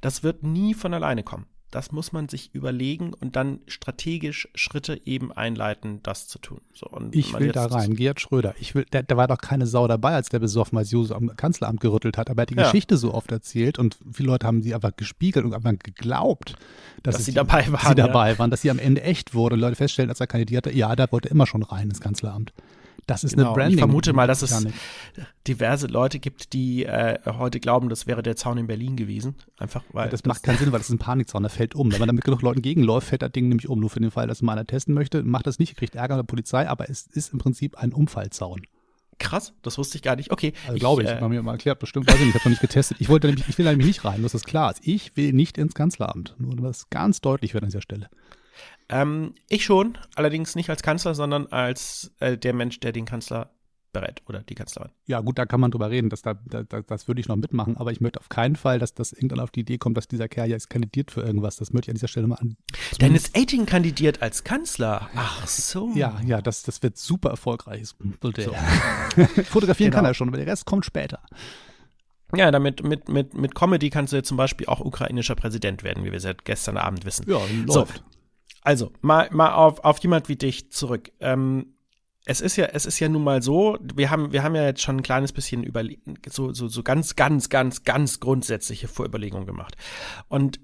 Das 0.00 0.22
wird 0.22 0.42
nie 0.42 0.74
von 0.74 0.94
alleine 0.94 1.22
kommen. 1.22 1.46
Das 1.72 1.90
muss 1.90 2.12
man 2.12 2.28
sich 2.28 2.50
überlegen 2.52 3.14
und 3.14 3.34
dann 3.34 3.60
strategisch 3.66 4.46
Schritte 4.54 5.00
eben 5.06 5.32
einleiten, 5.32 6.00
das 6.02 6.28
zu 6.28 6.38
tun. 6.38 6.60
So, 6.74 6.86
ich 7.12 7.32
will 7.32 7.50
da 7.50 7.64
rein, 7.64 7.96
Gerd 7.96 8.20
Schröder. 8.20 8.54
Ich 8.60 8.74
will, 8.74 8.84
der, 8.92 9.02
da 9.02 9.16
war 9.16 9.26
doch 9.26 9.38
keine 9.38 9.66
Sau 9.66 9.88
dabei, 9.88 10.12
als 10.12 10.28
der 10.28 10.38
besoffen 10.38 10.76
als 10.76 10.90
Juso 10.90 11.14
am 11.14 11.34
Kanzleramt 11.34 11.80
gerüttelt 11.80 12.18
hat, 12.18 12.28
aber 12.28 12.40
er 12.40 12.42
hat 12.42 12.50
die 12.50 12.56
ja. 12.56 12.64
Geschichte 12.64 12.98
so 12.98 13.14
oft 13.14 13.32
erzählt 13.32 13.78
und 13.78 13.96
viele 14.12 14.28
Leute 14.28 14.46
haben 14.46 14.60
sie 14.60 14.74
einfach 14.74 14.94
gespiegelt 14.94 15.46
und 15.46 15.54
einfach 15.54 15.72
geglaubt, 15.82 16.56
dass, 17.02 17.16
dass 17.16 17.24
sie 17.24 17.32
dabei 17.32 17.66
waren. 17.72 17.88
Sie 17.88 17.94
dabei 17.94 18.32
ja. 18.32 18.38
waren, 18.38 18.50
dass 18.50 18.60
sie 18.60 18.70
am 18.70 18.78
Ende 18.78 19.02
echt 19.02 19.32
wurde. 19.32 19.54
Und 19.54 19.60
Leute 19.60 19.76
feststellen, 19.76 20.10
als 20.10 20.20
er 20.20 20.26
kandidierte, 20.26 20.70
ja, 20.70 20.94
da 20.94 21.10
wollte 21.10 21.30
immer 21.30 21.46
schon 21.46 21.62
rein 21.62 21.88
ins 21.88 22.02
Kanzleramt. 22.02 22.52
Das 23.06 23.24
ist 23.24 23.34
genau. 23.34 23.48
eine 23.48 23.54
Branding. 23.54 23.78
Ich 23.78 23.80
vermute 23.80 24.12
mal, 24.12 24.26
dass 24.26 24.42
es 24.42 24.66
diverse 25.46 25.86
Leute 25.88 26.20
gibt, 26.20 26.52
die 26.52 26.84
äh, 26.84 27.18
heute 27.26 27.58
glauben, 27.58 27.88
das 27.88 28.06
wäre 28.06 28.22
der 28.22 28.36
Zaun 28.36 28.58
in 28.58 28.66
Berlin 28.66 28.96
gewesen. 28.96 29.34
Einfach 29.58 29.82
weil. 29.92 30.06
Ja, 30.06 30.10
das, 30.10 30.22
das, 30.22 30.28
macht 30.28 30.42
keinen 30.42 30.58
Sinn, 30.58 30.72
weil 30.72 30.78
das 30.78 30.88
ist 30.88 30.94
ein 30.94 30.98
Panikzaun, 30.98 31.42
der 31.42 31.50
fällt 31.50 31.74
um. 31.74 31.90
Wenn 31.92 31.98
man 31.98 32.08
damit 32.08 32.24
genug 32.24 32.42
Leuten 32.42 32.62
gegenläuft, 32.62 33.08
fällt 33.08 33.22
das 33.22 33.32
Ding 33.32 33.48
nämlich 33.48 33.68
um. 33.68 33.80
Nur 33.80 33.90
für 33.90 34.00
den 34.00 34.10
Fall, 34.10 34.28
dass 34.28 34.42
mal 34.42 34.52
einer 34.52 34.66
testen 34.66 34.94
möchte, 34.94 35.22
macht 35.22 35.46
das 35.46 35.58
nicht, 35.58 35.76
kriegt 35.76 35.94
Ärger 35.94 36.16
mit 36.16 36.24
der 36.24 36.28
Polizei, 36.28 36.68
aber 36.68 36.88
es 36.88 37.06
ist 37.06 37.32
im 37.32 37.38
Prinzip 37.38 37.76
ein 37.76 37.92
Umfallzaun. 37.92 38.62
Krass, 39.18 39.52
das 39.62 39.78
wusste 39.78 39.96
ich 39.96 40.02
gar 40.02 40.16
nicht. 40.16 40.30
Okay. 40.30 40.52
Also 40.66 40.78
glaube 40.78 41.02
ich, 41.02 41.08
ich 41.08 41.14
äh, 41.14 41.28
mir 41.28 41.42
mal 41.42 41.52
erklärt, 41.52 41.78
bestimmt, 41.78 42.08
weiß 42.08 42.16
ich 42.16 42.20
nicht, 42.20 42.28
ich 42.30 42.34
habe 42.34 42.44
noch 42.44 42.50
nicht 42.50 42.60
getestet. 42.60 42.96
Ich 43.00 43.08
wollte 43.08 43.28
nämlich, 43.28 43.48
ich 43.48 43.58
will 43.58 43.66
nämlich 43.66 43.86
nicht 43.86 44.04
rein, 44.04 44.22
dass 44.22 44.32
das 44.32 44.44
klar 44.44 44.72
ist. 44.72 44.80
Ich 44.84 45.16
will 45.16 45.32
nicht 45.32 45.58
ins 45.58 45.74
Kanzleramt. 45.74 46.34
Nur 46.38 46.60
was 46.62 46.88
ganz 46.90 47.20
deutlich 47.20 47.54
wird 47.54 47.62
an 47.62 47.68
dieser 47.68 47.82
Stelle. 47.82 48.08
Ähm, 48.88 49.34
ich 49.48 49.64
schon, 49.64 49.98
allerdings 50.14 50.54
nicht 50.54 50.70
als 50.70 50.82
Kanzler, 50.82 51.14
sondern 51.14 51.46
als 51.48 52.12
äh, 52.20 52.36
der 52.36 52.54
Mensch, 52.54 52.80
der 52.80 52.92
den 52.92 53.04
Kanzler 53.04 53.50
berät 53.92 54.22
oder 54.26 54.40
die 54.40 54.54
Kanzlerin. 54.54 54.90
Ja, 55.06 55.20
gut, 55.20 55.38
da 55.38 55.46
kann 55.46 55.60
man 55.60 55.70
drüber 55.70 55.90
reden. 55.90 56.08
Das, 56.08 56.22
da, 56.22 56.34
da, 56.34 56.62
das 56.62 57.08
würde 57.08 57.20
ich 57.20 57.28
noch 57.28 57.36
mitmachen, 57.36 57.76
aber 57.76 57.92
ich 57.92 58.00
möchte 58.00 58.18
auf 58.18 58.28
keinen 58.28 58.56
Fall, 58.56 58.78
dass 58.78 58.94
das 58.94 59.12
irgendwann 59.12 59.40
auf 59.40 59.50
die 59.50 59.60
Idee 59.60 59.78
kommt, 59.78 59.96
dass 59.96 60.08
dieser 60.08 60.28
Kerl 60.28 60.48
jetzt 60.48 60.70
kandidiert 60.70 61.10
für 61.10 61.22
irgendwas. 61.22 61.56
Das 61.56 61.72
möchte 61.72 61.90
ich 61.90 61.90
an 61.90 61.96
dieser 61.96 62.08
Stelle 62.08 62.26
mal 62.26 62.36
an. 62.36 62.56
Dennis 63.00 63.30
Aiting 63.34 63.66
kandidiert 63.66 64.22
als 64.22 64.44
Kanzler. 64.44 65.10
Ach 65.14 65.46
so. 65.46 65.92
Ja, 66.02 66.20
ja, 66.24 66.40
das, 66.40 66.62
das 66.62 66.82
wird 66.82 66.96
super 66.96 67.30
erfolgreich. 67.30 67.86
So. 67.86 67.96
Fotografieren 69.44 69.90
genau. 69.90 70.02
kann 70.02 70.04
er 70.06 70.14
schon, 70.14 70.28
aber 70.28 70.38
der 70.38 70.46
Rest 70.46 70.64
kommt 70.64 70.86
später. 70.86 71.20
Ja, 72.34 72.50
damit 72.50 72.82
mit, 72.82 73.08
mit, 73.08 73.34
mit 73.34 73.54
Comedy 73.54 73.90
kannst 73.90 74.14
du 74.14 74.22
zum 74.22 74.38
Beispiel 74.38 74.66
auch 74.66 74.80
ukrainischer 74.80 75.34
Präsident 75.34 75.82
werden, 75.82 76.02
wie 76.04 76.12
wir 76.12 76.20
seit 76.20 76.46
gestern 76.46 76.78
Abend 76.78 77.04
wissen. 77.04 77.28
Ja, 77.28 77.38
läuft. 77.66 77.96
So, 77.96 78.02
also, 78.62 78.92
mal, 79.00 79.28
mal 79.32 79.52
auf, 79.52 79.80
auf 79.84 79.98
jemand 79.98 80.28
wie 80.28 80.36
dich 80.36 80.70
zurück. 80.70 81.12
Ähm, 81.20 81.74
es 82.24 82.40
ist 82.40 82.56
ja, 82.56 82.66
es 82.66 82.86
ist 82.86 83.00
ja 83.00 83.08
nun 83.08 83.24
mal 83.24 83.42
so, 83.42 83.78
wir 83.94 84.10
haben, 84.10 84.32
wir 84.32 84.44
haben 84.44 84.54
ja 84.54 84.64
jetzt 84.64 84.82
schon 84.82 84.98
ein 84.98 85.02
kleines 85.02 85.32
bisschen 85.32 85.64
über, 85.64 85.82
so, 86.28 86.52
so, 86.52 86.68
so 86.68 86.82
ganz, 86.82 87.16
ganz, 87.16 87.48
ganz, 87.48 87.82
ganz 87.82 88.20
grundsätzliche 88.20 88.86
Vorüberlegungen 88.86 89.46
gemacht. 89.46 89.76
Und 90.28 90.60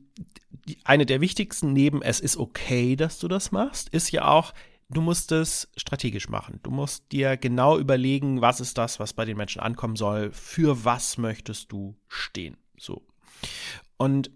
die, 0.68 0.78
eine 0.84 1.06
der 1.06 1.20
wichtigsten 1.20 1.72
neben 1.72 2.00
es 2.02 2.20
ist 2.20 2.36
okay, 2.36 2.94
dass 2.94 3.18
du 3.18 3.26
das 3.26 3.50
machst, 3.50 3.88
ist 3.88 4.12
ja 4.12 4.28
auch, 4.28 4.54
du 4.88 5.00
musst 5.00 5.32
es 5.32 5.68
strategisch 5.76 6.28
machen. 6.28 6.60
Du 6.62 6.70
musst 6.70 7.10
dir 7.10 7.36
genau 7.36 7.76
überlegen, 7.76 8.40
was 8.40 8.60
ist 8.60 8.78
das, 8.78 9.00
was 9.00 9.12
bei 9.12 9.24
den 9.24 9.36
Menschen 9.36 9.60
ankommen 9.60 9.96
soll, 9.96 10.30
für 10.32 10.84
was 10.84 11.18
möchtest 11.18 11.72
du 11.72 11.96
stehen. 12.06 12.56
So. 12.78 13.04
Und 13.96 14.30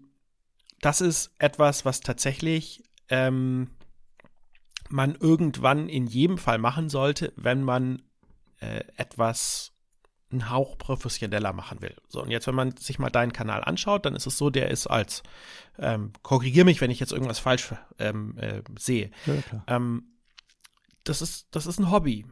das 0.81 0.99
ist 0.99 1.31
etwas, 1.39 1.85
was 1.85 2.01
tatsächlich 2.01 2.83
ähm, 3.09 3.69
man 4.89 5.15
irgendwann 5.15 5.89
in 5.89 6.07
jedem 6.07 6.37
Fall 6.37 6.57
machen 6.57 6.89
sollte, 6.89 7.33
wenn 7.35 7.63
man 7.63 8.01
äh, 8.59 8.83
etwas 8.95 9.73
einen 10.31 10.49
Hauch 10.49 10.77
professioneller 10.77 11.53
machen 11.53 11.81
will. 11.81 11.95
So, 12.07 12.21
und 12.21 12.31
jetzt, 12.31 12.47
wenn 12.47 12.55
man 12.55 12.75
sich 12.75 12.99
mal 12.99 13.09
deinen 13.09 13.33
Kanal 13.33 13.63
anschaut, 13.63 14.05
dann 14.05 14.15
ist 14.15 14.25
es 14.25 14.37
so, 14.37 14.49
der 14.49 14.69
ist 14.69 14.87
als, 14.87 15.23
ähm, 15.77 16.11
korrigier 16.23 16.65
mich, 16.65 16.81
wenn 16.81 16.91
ich 16.91 16.99
jetzt 16.99 17.11
irgendwas 17.11 17.39
falsch 17.39 17.73
ähm, 17.99 18.37
äh, 18.37 18.61
sehe. 18.77 19.11
Ja, 19.25 19.33
ähm, 19.67 20.13
das 21.03 21.21
ist, 21.21 21.47
das 21.51 21.65
ist 21.65 21.79
ein 21.79 21.91
Hobby. 21.91 22.25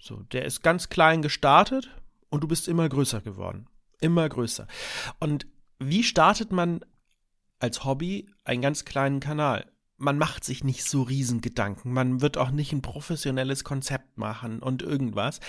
So, 0.00 0.22
der 0.32 0.44
ist 0.44 0.62
ganz 0.62 0.88
klein 0.88 1.22
gestartet 1.22 1.90
und 2.28 2.42
du 2.42 2.48
bist 2.48 2.68
immer 2.68 2.88
größer 2.88 3.20
geworden. 3.20 3.66
Immer 4.00 4.28
größer. 4.28 4.66
Und 5.20 5.46
wie 5.78 6.04
startet 6.04 6.52
man 6.52 6.84
als 7.58 7.84
Hobby 7.84 8.28
einen 8.44 8.62
ganz 8.62 8.84
kleinen 8.84 9.20
Kanal? 9.20 9.66
Man 9.98 10.18
macht 10.18 10.44
sich 10.44 10.62
nicht 10.62 10.84
so 10.84 11.02
riesen 11.02 11.40
Gedanken. 11.40 11.92
Man 11.92 12.20
wird 12.20 12.36
auch 12.36 12.50
nicht 12.50 12.72
ein 12.72 12.82
professionelles 12.82 13.64
Konzept 13.64 14.18
machen 14.18 14.60
und 14.60 14.82
irgendwas. 14.82 15.40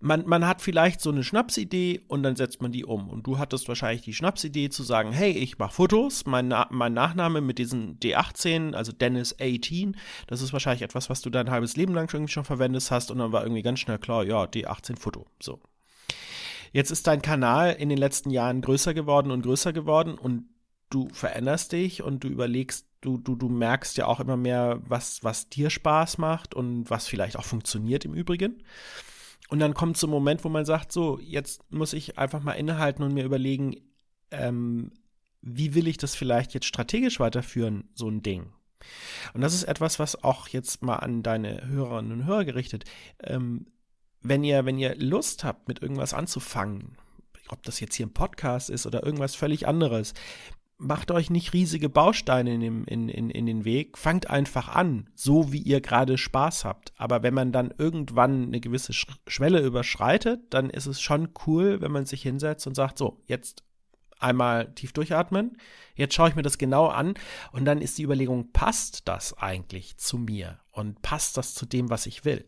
Man, 0.00 0.26
man 0.26 0.46
hat 0.46 0.60
vielleicht 0.60 1.00
so 1.00 1.10
eine 1.10 1.22
Schnapsidee 1.22 2.02
und 2.08 2.24
dann 2.24 2.34
setzt 2.34 2.60
man 2.60 2.72
die 2.72 2.84
um. 2.84 3.08
Und 3.08 3.26
du 3.26 3.38
hattest 3.38 3.68
wahrscheinlich 3.68 4.02
die 4.02 4.12
Schnapsidee 4.12 4.68
zu 4.68 4.82
sagen, 4.82 5.12
hey, 5.12 5.30
ich 5.30 5.58
mache 5.58 5.74
Fotos, 5.74 6.26
mein, 6.26 6.48
Na 6.48 6.66
mein 6.70 6.92
Nachname 6.92 7.40
mit 7.40 7.58
diesen 7.58 7.98
D18, 8.00 8.74
also 8.74 8.90
Dennis 8.92 9.36
18, 9.40 9.96
das 10.26 10.42
ist 10.42 10.52
wahrscheinlich 10.52 10.82
etwas, 10.82 11.08
was 11.08 11.20
du 11.20 11.30
dein 11.30 11.50
halbes 11.50 11.76
Leben 11.76 11.94
lang 11.94 12.08
schon, 12.08 12.26
schon 12.26 12.44
verwendet 12.44 12.90
hast 12.90 13.10
und 13.10 13.18
dann 13.18 13.32
war 13.32 13.44
irgendwie 13.44 13.62
ganz 13.62 13.78
schnell 13.78 13.98
klar, 13.98 14.24
ja, 14.24 14.44
D18 14.44 14.98
Foto. 14.98 15.26
So. 15.40 15.60
Jetzt 16.72 16.90
ist 16.90 17.06
dein 17.06 17.22
Kanal 17.22 17.74
in 17.74 17.88
den 17.88 17.98
letzten 17.98 18.30
Jahren 18.30 18.60
größer 18.60 18.92
geworden 18.92 19.30
und 19.30 19.42
größer 19.42 19.72
geworden 19.72 20.18
und 20.18 20.48
du 20.90 21.08
veränderst 21.12 21.72
dich 21.72 22.02
und 22.02 22.24
du 22.24 22.28
überlegst, 22.28 22.86
du, 23.04 23.18
du, 23.18 23.36
du 23.36 23.48
merkst 23.48 23.96
ja 23.98 24.06
auch 24.06 24.20
immer 24.20 24.36
mehr, 24.36 24.80
was, 24.86 25.22
was 25.22 25.48
dir 25.48 25.70
Spaß 25.70 26.18
macht 26.18 26.54
und 26.54 26.88
was 26.90 27.06
vielleicht 27.06 27.36
auch 27.36 27.44
funktioniert 27.44 28.04
im 28.04 28.14
Übrigen. 28.14 28.62
Und 29.48 29.58
dann 29.58 29.74
kommt 29.74 29.98
so 29.98 30.06
ein 30.06 30.10
Moment, 30.10 30.42
wo 30.44 30.48
man 30.48 30.64
sagt, 30.64 30.90
so, 30.90 31.18
jetzt 31.20 31.70
muss 31.70 31.92
ich 31.92 32.18
einfach 32.18 32.42
mal 32.42 32.52
innehalten 32.52 33.02
und 33.02 33.12
mir 33.12 33.24
überlegen, 33.24 33.76
ähm, 34.30 34.90
wie 35.42 35.74
will 35.74 35.86
ich 35.86 35.98
das 35.98 36.14
vielleicht 36.14 36.54
jetzt 36.54 36.66
strategisch 36.66 37.20
weiterführen, 37.20 37.84
so 37.94 38.08
ein 38.08 38.22
Ding. 38.22 38.52
Und 39.34 39.42
das 39.42 39.54
ist 39.54 39.64
etwas, 39.64 39.98
was 39.98 40.24
auch 40.24 40.48
jetzt 40.48 40.82
mal 40.82 40.96
an 40.96 41.22
deine 41.22 41.66
Hörerinnen 41.66 42.12
und 42.12 42.24
Hörer 42.24 42.46
gerichtet. 42.46 42.84
Ähm, 43.22 43.66
wenn 44.22 44.44
ihr, 44.44 44.64
wenn 44.64 44.78
ihr 44.78 44.94
Lust 44.96 45.44
habt, 45.44 45.68
mit 45.68 45.82
irgendwas 45.82 46.14
anzufangen, 46.14 46.96
ob 47.48 47.62
das 47.64 47.80
jetzt 47.80 47.94
hier 47.94 48.06
ein 48.06 48.14
Podcast 48.14 48.70
ist 48.70 48.86
oder 48.86 49.04
irgendwas 49.04 49.34
völlig 49.34 49.68
anderes, 49.68 50.14
macht 50.84 51.10
euch 51.10 51.30
nicht 51.30 51.52
riesige 51.52 51.88
Bausteine 51.88 52.54
in, 52.54 52.60
dem, 52.60 52.84
in, 52.84 53.08
in, 53.08 53.30
in 53.30 53.46
den 53.46 53.64
Weg, 53.64 53.98
fangt 53.98 54.30
einfach 54.30 54.68
an, 54.68 55.08
so 55.14 55.52
wie 55.52 55.62
ihr 55.62 55.80
gerade 55.80 56.18
Spaß 56.18 56.64
habt. 56.64 56.92
Aber 56.96 57.22
wenn 57.22 57.34
man 57.34 57.52
dann 57.52 57.72
irgendwann 57.76 58.44
eine 58.44 58.60
gewisse 58.60 58.92
Schwelle 58.92 59.60
überschreitet, 59.60 60.40
dann 60.50 60.70
ist 60.70 60.86
es 60.86 61.00
schon 61.00 61.30
cool, 61.46 61.80
wenn 61.80 61.92
man 61.92 62.06
sich 62.06 62.22
hinsetzt 62.22 62.66
und 62.66 62.74
sagt, 62.74 62.98
so, 62.98 63.22
jetzt 63.26 63.62
einmal 64.18 64.72
tief 64.74 64.92
durchatmen, 64.92 65.56
jetzt 65.94 66.14
schaue 66.14 66.28
ich 66.28 66.36
mir 66.36 66.42
das 66.42 66.58
genau 66.58 66.86
an 66.86 67.14
und 67.52 67.64
dann 67.64 67.80
ist 67.80 67.98
die 67.98 68.04
Überlegung, 68.04 68.52
passt 68.52 69.08
das 69.08 69.36
eigentlich 69.38 69.96
zu 69.98 70.18
mir 70.18 70.60
und 70.70 71.02
passt 71.02 71.36
das 71.36 71.54
zu 71.54 71.66
dem, 71.66 71.90
was 71.90 72.06
ich 72.06 72.24
will? 72.24 72.44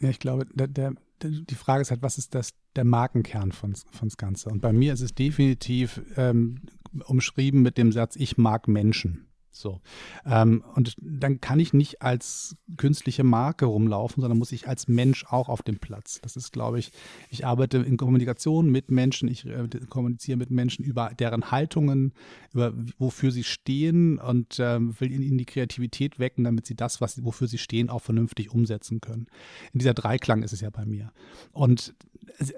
Ja, 0.00 0.08
ich 0.08 0.18
glaube, 0.18 0.46
der, 0.52 0.68
der, 0.68 0.94
die 1.22 1.54
Frage 1.54 1.82
ist 1.82 1.90
halt, 1.90 2.02
was 2.02 2.18
ist 2.18 2.34
das, 2.34 2.50
der 2.76 2.84
Markenkern 2.84 3.52
von, 3.52 3.74
von 3.74 4.08
das 4.08 4.16
Ganze? 4.16 4.50
Und 4.50 4.60
bei 4.60 4.72
mir 4.72 4.92
ist 4.92 5.00
es 5.00 5.14
definitiv 5.14 6.00
ähm, 6.16 6.62
umschrieben 7.06 7.62
mit 7.62 7.78
dem 7.78 7.92
Satz, 7.92 8.16
ich 8.16 8.38
mag 8.38 8.68
Menschen. 8.68 9.27
So. 9.58 9.80
Ähm, 10.24 10.62
und 10.74 10.94
dann 11.00 11.40
kann 11.40 11.58
ich 11.58 11.72
nicht 11.72 12.00
als 12.00 12.56
künstliche 12.76 13.24
Marke 13.24 13.66
rumlaufen, 13.66 14.20
sondern 14.20 14.38
muss 14.38 14.52
ich 14.52 14.68
als 14.68 14.86
Mensch 14.86 15.24
auch 15.26 15.48
auf 15.48 15.62
dem 15.62 15.78
Platz. 15.78 16.20
Das 16.22 16.36
ist, 16.36 16.52
glaube 16.52 16.78
ich, 16.78 16.92
ich 17.28 17.44
arbeite 17.44 17.78
in 17.78 17.96
Kommunikation 17.96 18.70
mit 18.70 18.90
Menschen, 18.90 19.28
ich 19.28 19.46
äh, 19.46 19.68
kommuniziere 19.88 20.38
mit 20.38 20.50
Menschen 20.50 20.84
über 20.84 21.10
deren 21.18 21.50
Haltungen, 21.50 22.12
über 22.52 22.72
wofür 22.98 23.32
sie 23.32 23.44
stehen 23.44 24.18
und 24.18 24.60
äh, 24.60 24.78
will 25.00 25.10
ihnen 25.10 25.38
die 25.38 25.44
Kreativität 25.44 26.20
wecken, 26.20 26.44
damit 26.44 26.66
sie 26.66 26.76
das, 26.76 27.00
was, 27.00 27.24
wofür 27.24 27.48
sie 27.48 27.58
stehen, 27.58 27.90
auch 27.90 28.02
vernünftig 28.02 28.52
umsetzen 28.52 29.00
können. 29.00 29.26
In 29.72 29.80
dieser 29.80 29.94
Dreiklang 29.94 30.44
ist 30.44 30.52
es 30.52 30.60
ja 30.60 30.70
bei 30.70 30.86
mir. 30.86 31.12
Und 31.52 31.94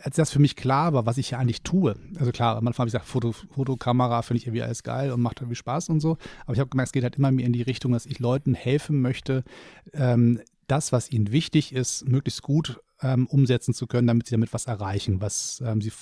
als 0.03 0.17
das 0.17 0.31
für 0.31 0.39
mich 0.39 0.57
klar 0.57 0.93
war, 0.93 1.07
was 1.07 1.19
ich 1.19 1.31
ja 1.31 1.39
eigentlich 1.39 1.63
tue, 1.63 1.97
also 2.19 2.33
klar, 2.33 2.57
am 2.57 2.67
Anfang 2.67 2.85
habe 2.85 2.89
ich 2.89 2.93
gesagt, 2.93 3.09
Foto, 3.09 3.33
Fotokamera 3.33 4.23
finde 4.23 4.39
ich 4.39 4.47
irgendwie 4.47 4.63
alles 4.63 4.83
geil 4.83 5.13
und 5.13 5.21
macht 5.21 5.41
irgendwie 5.41 5.57
Spaß 5.57 5.89
und 5.89 6.01
so, 6.01 6.19
aber 6.45 6.55
ich 6.55 6.61
habe 6.61 6.71
gemerkt, 6.71 6.89
es 6.89 6.93
geht 6.93 7.03
halt 7.03 7.17
immer 7.17 7.31
mehr 7.31 7.47
in 7.47 7.53
die 7.53 7.63
Richtung, 7.63 7.93
dass 7.93 8.07
ich 8.07 8.19
Leuten 8.19 8.55
helfen 8.55 9.01
möchte, 9.01 9.45
ähm, 9.93 10.41
das, 10.67 10.93
was 10.93 11.11
ihnen 11.11 11.33
wichtig 11.33 11.73
ist, 11.75 12.07
möglichst 12.07 12.43
gut 12.43 12.81
ähm, 13.03 13.27
umsetzen 13.27 13.75
zu 13.75 13.87
können, 13.87 14.07
damit 14.07 14.27
sie 14.27 14.33
damit 14.33 14.53
was 14.53 14.67
erreichen, 14.67 15.21
was 15.21 15.63
ähm, 15.65 15.81
sie 15.81 15.93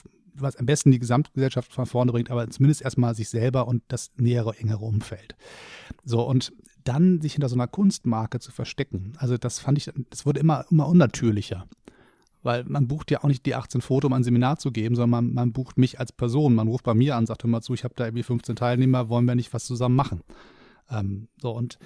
was 0.40 0.56
am 0.56 0.66
besten 0.66 0.92
die 0.92 0.98
Gesamtgesellschaft 0.98 1.72
von 1.72 1.86
vorne 1.86 2.12
bringt, 2.12 2.30
aber 2.30 2.48
zumindest 2.48 2.82
erstmal 2.82 3.14
sich 3.14 3.28
selber 3.28 3.66
und 3.66 3.82
das 3.88 4.12
nähere, 4.16 4.56
engere 4.58 4.84
Umfeld. 4.84 5.36
So, 6.04 6.22
und 6.22 6.52
dann 6.84 7.20
sich 7.20 7.32
hinter 7.32 7.48
so 7.48 7.56
einer 7.56 7.66
Kunstmarke 7.66 8.38
zu 8.40 8.52
verstecken. 8.52 9.12
Also 9.18 9.36
das 9.36 9.58
fand 9.58 9.78
ich, 9.78 9.90
das 10.10 10.26
wurde 10.26 10.40
immer, 10.40 10.64
immer 10.70 10.86
unnatürlicher. 10.86 11.66
Weil 12.48 12.64
man 12.64 12.88
bucht 12.88 13.10
ja 13.10 13.22
auch 13.22 13.28
nicht 13.28 13.44
die 13.44 13.54
18 13.54 13.82
Foto, 13.82 14.06
um 14.06 14.14
ein 14.14 14.24
Seminar 14.24 14.58
zu 14.58 14.72
geben, 14.72 14.96
sondern 14.96 15.10
man, 15.10 15.34
man 15.34 15.52
bucht 15.52 15.76
mich 15.76 16.00
als 16.00 16.12
Person. 16.12 16.54
Man 16.54 16.66
ruft 16.66 16.82
bei 16.82 16.94
mir 16.94 17.14
an, 17.14 17.26
sagt 17.26 17.44
immer 17.44 17.60
zu, 17.60 17.74
ich 17.74 17.84
habe 17.84 17.92
da 17.94 18.06
irgendwie 18.06 18.22
15 18.22 18.56
Teilnehmer, 18.56 19.10
wollen 19.10 19.26
wir 19.26 19.34
nicht 19.34 19.52
was 19.52 19.66
zusammen 19.66 19.96
machen? 19.96 20.22
Ähm, 20.90 21.28
so, 21.36 21.50
und 21.50 21.78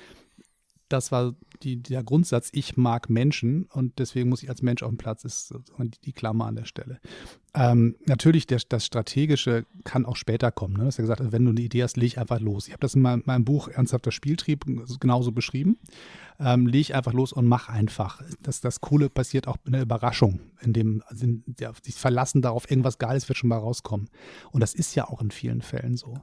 das 0.93 1.13
war 1.13 1.35
die, 1.63 1.83
der 1.83 2.03
Grundsatz, 2.03 2.51
ich 2.53 2.77
mag 2.77 3.09
Menschen 3.09 3.65
und 3.73 3.99
deswegen 3.99 4.29
muss 4.29 4.43
ich 4.43 4.49
als 4.49 4.63
Mensch 4.63 4.83
auf 4.83 4.91
dem 4.91 4.99
Platz, 4.99 5.25
ist 5.25 5.55
die 6.05 6.13
Klammer 6.13 6.47
an 6.47 6.57
der 6.57 6.65
Stelle. 6.65 7.01
Ähm, 7.55 7.97
natürlich, 8.07 8.47
der, 8.47 8.61
das 8.69 8.87
Strategische 8.87 9.67
kann 9.85 10.07
auch 10.07 10.17
später 10.17 10.51
kommen. 10.51 10.75
Ne? 10.75 10.81
Du 10.81 10.87
hast 10.87 10.97
ja 10.97 11.03
gesagt, 11.03 11.21
wenn 11.33 11.45
du 11.45 11.51
eine 11.51 11.61
Idee 11.61 11.83
hast, 11.83 11.99
leg 11.99 12.17
einfach 12.17 12.41
los. 12.41 12.67
Ich 12.67 12.73
habe 12.73 12.81
das 12.81 12.95
in 12.95 13.03
meinem, 13.03 13.23
meinem, 13.27 13.45
Buch 13.45 13.69
Ernsthafter 13.69 14.11
Spieltrieb 14.11 14.65
genauso 15.01 15.33
beschrieben. 15.33 15.79
Ähm, 16.41 16.67
leg 16.67 16.95
einfach 16.95 17.13
los 17.13 17.33
und 17.33 17.47
mach 17.47 17.69
einfach. 17.69 18.23
Das, 18.43 18.63
das 18.63 18.81
Coole 18.81 19.11
passiert 19.11 19.49
auch 19.49 19.59
in 19.67 19.73
der 19.73 19.83
Überraschung, 19.83 20.41
in 20.63 20.73
dem 20.73 21.03
also 21.07 21.27
sich 21.83 21.95
verlassen 21.95 22.41
darauf, 22.41 22.71
irgendwas 22.71 22.99
Geiles 22.99 23.29
wird 23.29 23.37
schon 23.37 23.49
mal 23.49 23.59
rauskommen. 23.59 24.09
Und 24.51 24.63
das 24.63 24.75
ist 24.75 24.95
ja 24.95 25.09
auch 25.09 25.21
in 25.21 25.31
vielen 25.31 25.61
Fällen 25.61 25.97
so. 25.97 26.15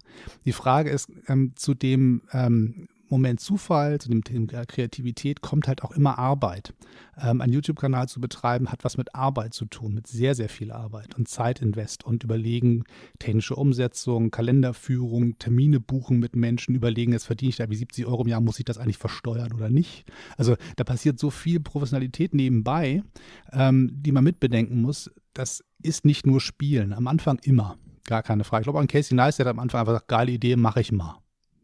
Die 0.45 0.51
Frage 0.51 0.89
ist 0.89 1.11
ähm, 1.27 1.53
zu 1.55 1.75
dem, 1.75 2.23
ähm, 2.33 2.87
Moment 3.09 3.39
Zufall, 3.39 3.99
zu 3.99 4.09
dem 4.09 4.23
Thema 4.23 4.65
Kreativität 4.65 5.41
kommt 5.41 5.67
halt 5.67 5.83
auch 5.83 5.91
immer 5.91 6.17
Arbeit. 6.17 6.73
Ähm, 7.19 7.41
ein 7.41 7.51
YouTube-Kanal 7.51 8.07
zu 8.07 8.21
betreiben 8.21 8.71
hat 8.71 8.83
was 8.83 8.97
mit 8.97 9.15
Arbeit 9.15 9.53
zu 9.53 9.65
tun, 9.65 9.93
mit 9.93 10.07
sehr, 10.07 10.35
sehr 10.35 10.49
viel 10.49 10.71
Arbeit 10.71 11.15
und 11.15 11.27
Zeitinvest 11.27 12.05
und 12.05 12.23
überlegen, 12.23 12.83
technische 13.17 13.55
Umsetzung, 13.55 14.31
Kalenderführung, 14.31 15.37
Termine 15.39 15.79
buchen 15.79 16.19
mit 16.19 16.35
Menschen, 16.35 16.75
überlegen, 16.75 17.11
jetzt 17.11 17.25
verdiene 17.25 17.49
ich 17.49 17.57
da 17.57 17.69
wie 17.69 17.75
70 17.75 18.05
Euro 18.05 18.23
im 18.23 18.27
Jahr, 18.27 18.41
muss 18.41 18.59
ich 18.59 18.65
das 18.65 18.77
eigentlich 18.77 18.97
versteuern 18.97 19.53
oder 19.53 19.69
nicht? 19.69 20.05
Also 20.37 20.55
da 20.75 20.83
passiert 20.83 21.19
so 21.19 21.29
viel 21.29 21.59
Professionalität 21.59 22.33
nebenbei, 22.33 23.03
ähm, 23.51 23.89
die 23.93 24.11
man 24.11 24.23
mitbedenken 24.23 24.81
muss. 24.81 25.11
Das 25.33 25.63
ist 25.81 26.05
nicht 26.05 26.25
nur 26.25 26.41
Spielen, 26.41 26.93
am 26.93 27.07
Anfang 27.07 27.39
immer. 27.43 27.77
Gar 28.05 28.23
keine 28.23 28.43
Frage. 28.43 28.61
Ich 28.61 28.65
glaube, 28.65 28.79
an 28.79 28.87
Casey 28.87 29.15
der 29.15 29.27
hat 29.27 29.47
am 29.47 29.59
Anfang 29.59 29.81
einfach 29.81 29.93
gesagt, 29.93 30.07
geile 30.07 30.31
Idee, 30.31 30.55
mache 30.55 30.81
ich 30.81 30.91
mal. 30.91 31.19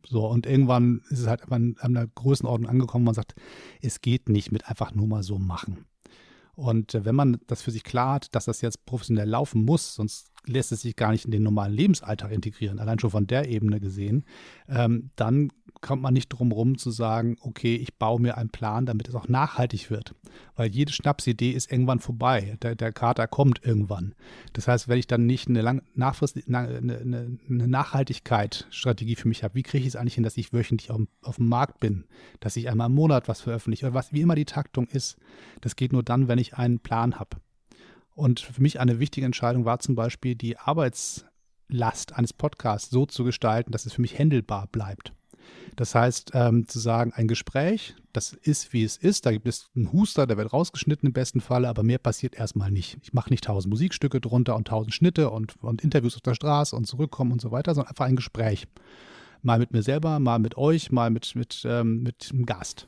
So, 0.07 0.27
und 0.27 0.45
irgendwann 0.45 1.01
ist 1.09 1.19
es 1.19 1.27
halt 1.27 1.51
an 1.51 1.75
einer 1.79 2.07
Größenordnung 2.07 2.69
angekommen, 2.69 3.05
wo 3.05 3.07
man 3.07 3.15
sagt, 3.15 3.35
es 3.81 4.01
geht 4.01 4.29
nicht 4.29 4.51
mit 4.51 4.67
einfach 4.67 4.93
nur 4.93 5.07
mal 5.07 5.23
so 5.23 5.39
machen. 5.39 5.85
Und 6.55 6.95
äh, 6.95 7.05
wenn 7.05 7.15
man 7.15 7.39
das 7.47 7.61
für 7.61 7.71
sich 7.71 7.83
klar 7.83 8.15
hat, 8.15 8.33
dass 8.33 8.45
das 8.45 8.61
jetzt 8.61 8.85
professionell 8.85 9.29
laufen 9.29 9.65
muss, 9.65 9.95
sonst 9.95 10.31
lässt 10.45 10.71
es 10.71 10.81
sich 10.81 10.95
gar 10.95 11.11
nicht 11.11 11.25
in 11.25 11.31
den 11.31 11.43
normalen 11.43 11.73
Lebensalltag 11.73 12.31
integrieren, 12.31 12.79
allein 12.79 12.99
schon 12.99 13.09
von 13.09 13.27
der 13.27 13.49
Ebene 13.49 13.79
gesehen, 13.79 14.25
ähm, 14.67 15.09
dann 15.15 15.49
kommt 15.81 16.01
man 16.01 16.13
nicht 16.13 16.29
drum 16.29 16.51
rum 16.51 16.77
zu 16.77 16.89
sagen, 16.89 17.37
okay, 17.41 17.75
ich 17.75 17.95
baue 17.95 18.19
mir 18.19 18.37
einen 18.37 18.49
Plan, 18.49 18.85
damit 18.85 19.07
es 19.07 19.15
auch 19.15 19.27
nachhaltig 19.27 19.91
wird. 19.91 20.15
Weil 20.55 20.69
jede 20.71 20.91
Schnapsidee 20.91 21.51
ist 21.51 21.71
irgendwann 21.71 21.99
vorbei. 21.99 22.57
Der, 22.63 22.75
der 22.75 22.91
Kater 22.91 23.27
kommt 23.27 23.63
irgendwann. 23.63 24.15
Das 24.53 24.67
heißt, 24.67 24.87
wenn 24.87 24.97
ich 24.97 25.05
dann 25.05 25.27
nicht 25.27 25.47
eine, 25.47 25.61
lang, 25.61 25.83
eine, 25.95 26.73
eine, 26.73 27.37
eine 27.47 27.67
Nachhaltigkeitsstrategie 27.67 29.15
für 29.15 29.27
mich 29.27 29.43
habe, 29.43 29.53
wie 29.53 29.63
kriege 29.63 29.83
ich 29.83 29.89
es 29.89 29.95
eigentlich 29.95 30.15
hin, 30.15 30.23
dass 30.23 30.37
ich 30.37 30.53
wöchentlich 30.53 30.89
auf, 30.89 31.01
auf 31.21 31.35
dem 31.35 31.49
Markt 31.49 31.79
bin, 31.79 32.05
dass 32.39 32.55
ich 32.55 32.69
einmal 32.69 32.87
im 32.87 32.95
Monat 32.95 33.27
was 33.27 33.41
veröffentliche 33.41 33.85
oder 33.85 33.93
was, 33.93 34.11
wie 34.11 34.21
immer 34.21 34.35
die 34.35 34.45
Taktung 34.45 34.87
ist. 34.87 35.17
Das 35.61 35.75
geht 35.75 35.93
nur 35.93 36.03
dann, 36.03 36.27
wenn 36.27 36.39
ich 36.39 36.55
einen 36.55 36.79
Plan 36.79 37.19
habe. 37.19 37.37
Und 38.15 38.39
für 38.39 38.61
mich 38.61 38.79
eine 38.79 38.99
wichtige 38.99 39.25
Entscheidung 39.25 39.65
war 39.65 39.79
zum 39.79 39.95
Beispiel, 39.95 40.35
die 40.35 40.57
Arbeitslast 40.57 42.13
eines 42.13 42.33
Podcasts 42.33 42.89
so 42.89 43.05
zu 43.05 43.25
gestalten, 43.25 43.71
dass 43.71 43.85
es 43.85 43.93
für 43.93 44.01
mich 44.01 44.17
händelbar 44.17 44.67
bleibt. 44.67 45.13
Das 45.75 45.93
heißt, 45.93 46.31
ähm, 46.33 46.67
zu 46.67 46.79
sagen, 46.79 47.11
ein 47.13 47.27
Gespräch, 47.27 47.95
das 48.13 48.31
ist, 48.31 48.71
wie 48.71 48.83
es 48.83 48.95
ist. 48.95 49.25
Da 49.25 49.31
gibt 49.31 49.47
es 49.47 49.69
einen 49.75 49.91
Huster, 49.91 50.25
der 50.25 50.37
wird 50.37 50.53
rausgeschnitten 50.53 51.07
im 51.07 51.13
besten 51.13 51.41
Falle, 51.41 51.67
aber 51.67 51.83
mehr 51.83 51.97
passiert 51.97 52.35
erstmal 52.35 52.71
nicht. 52.71 52.97
Ich 53.03 53.13
mache 53.13 53.29
nicht 53.29 53.43
tausend 53.43 53.71
Musikstücke 53.71 54.21
drunter 54.21 54.55
und 54.55 54.69
tausend 54.69 54.93
Schnitte 54.93 55.29
und, 55.29 55.61
und 55.61 55.83
Interviews 55.83 56.15
auf 56.15 56.21
der 56.21 56.35
Straße 56.35 56.75
und 56.75 56.87
zurückkommen 56.87 57.33
und 57.33 57.41
so 57.41 57.51
weiter, 57.51 57.75
sondern 57.75 57.89
einfach 57.89 58.05
ein 58.05 58.15
Gespräch. 58.15 58.67
Mal 59.41 59.59
mit 59.59 59.73
mir 59.73 59.83
selber, 59.83 60.19
mal 60.19 60.39
mit 60.39 60.57
euch, 60.57 60.91
mal 60.91 61.09
mit, 61.09 61.35
mit, 61.35 61.63
ähm, 61.65 62.01
mit 62.01 62.29
einem 62.31 62.45
Gast. 62.45 62.87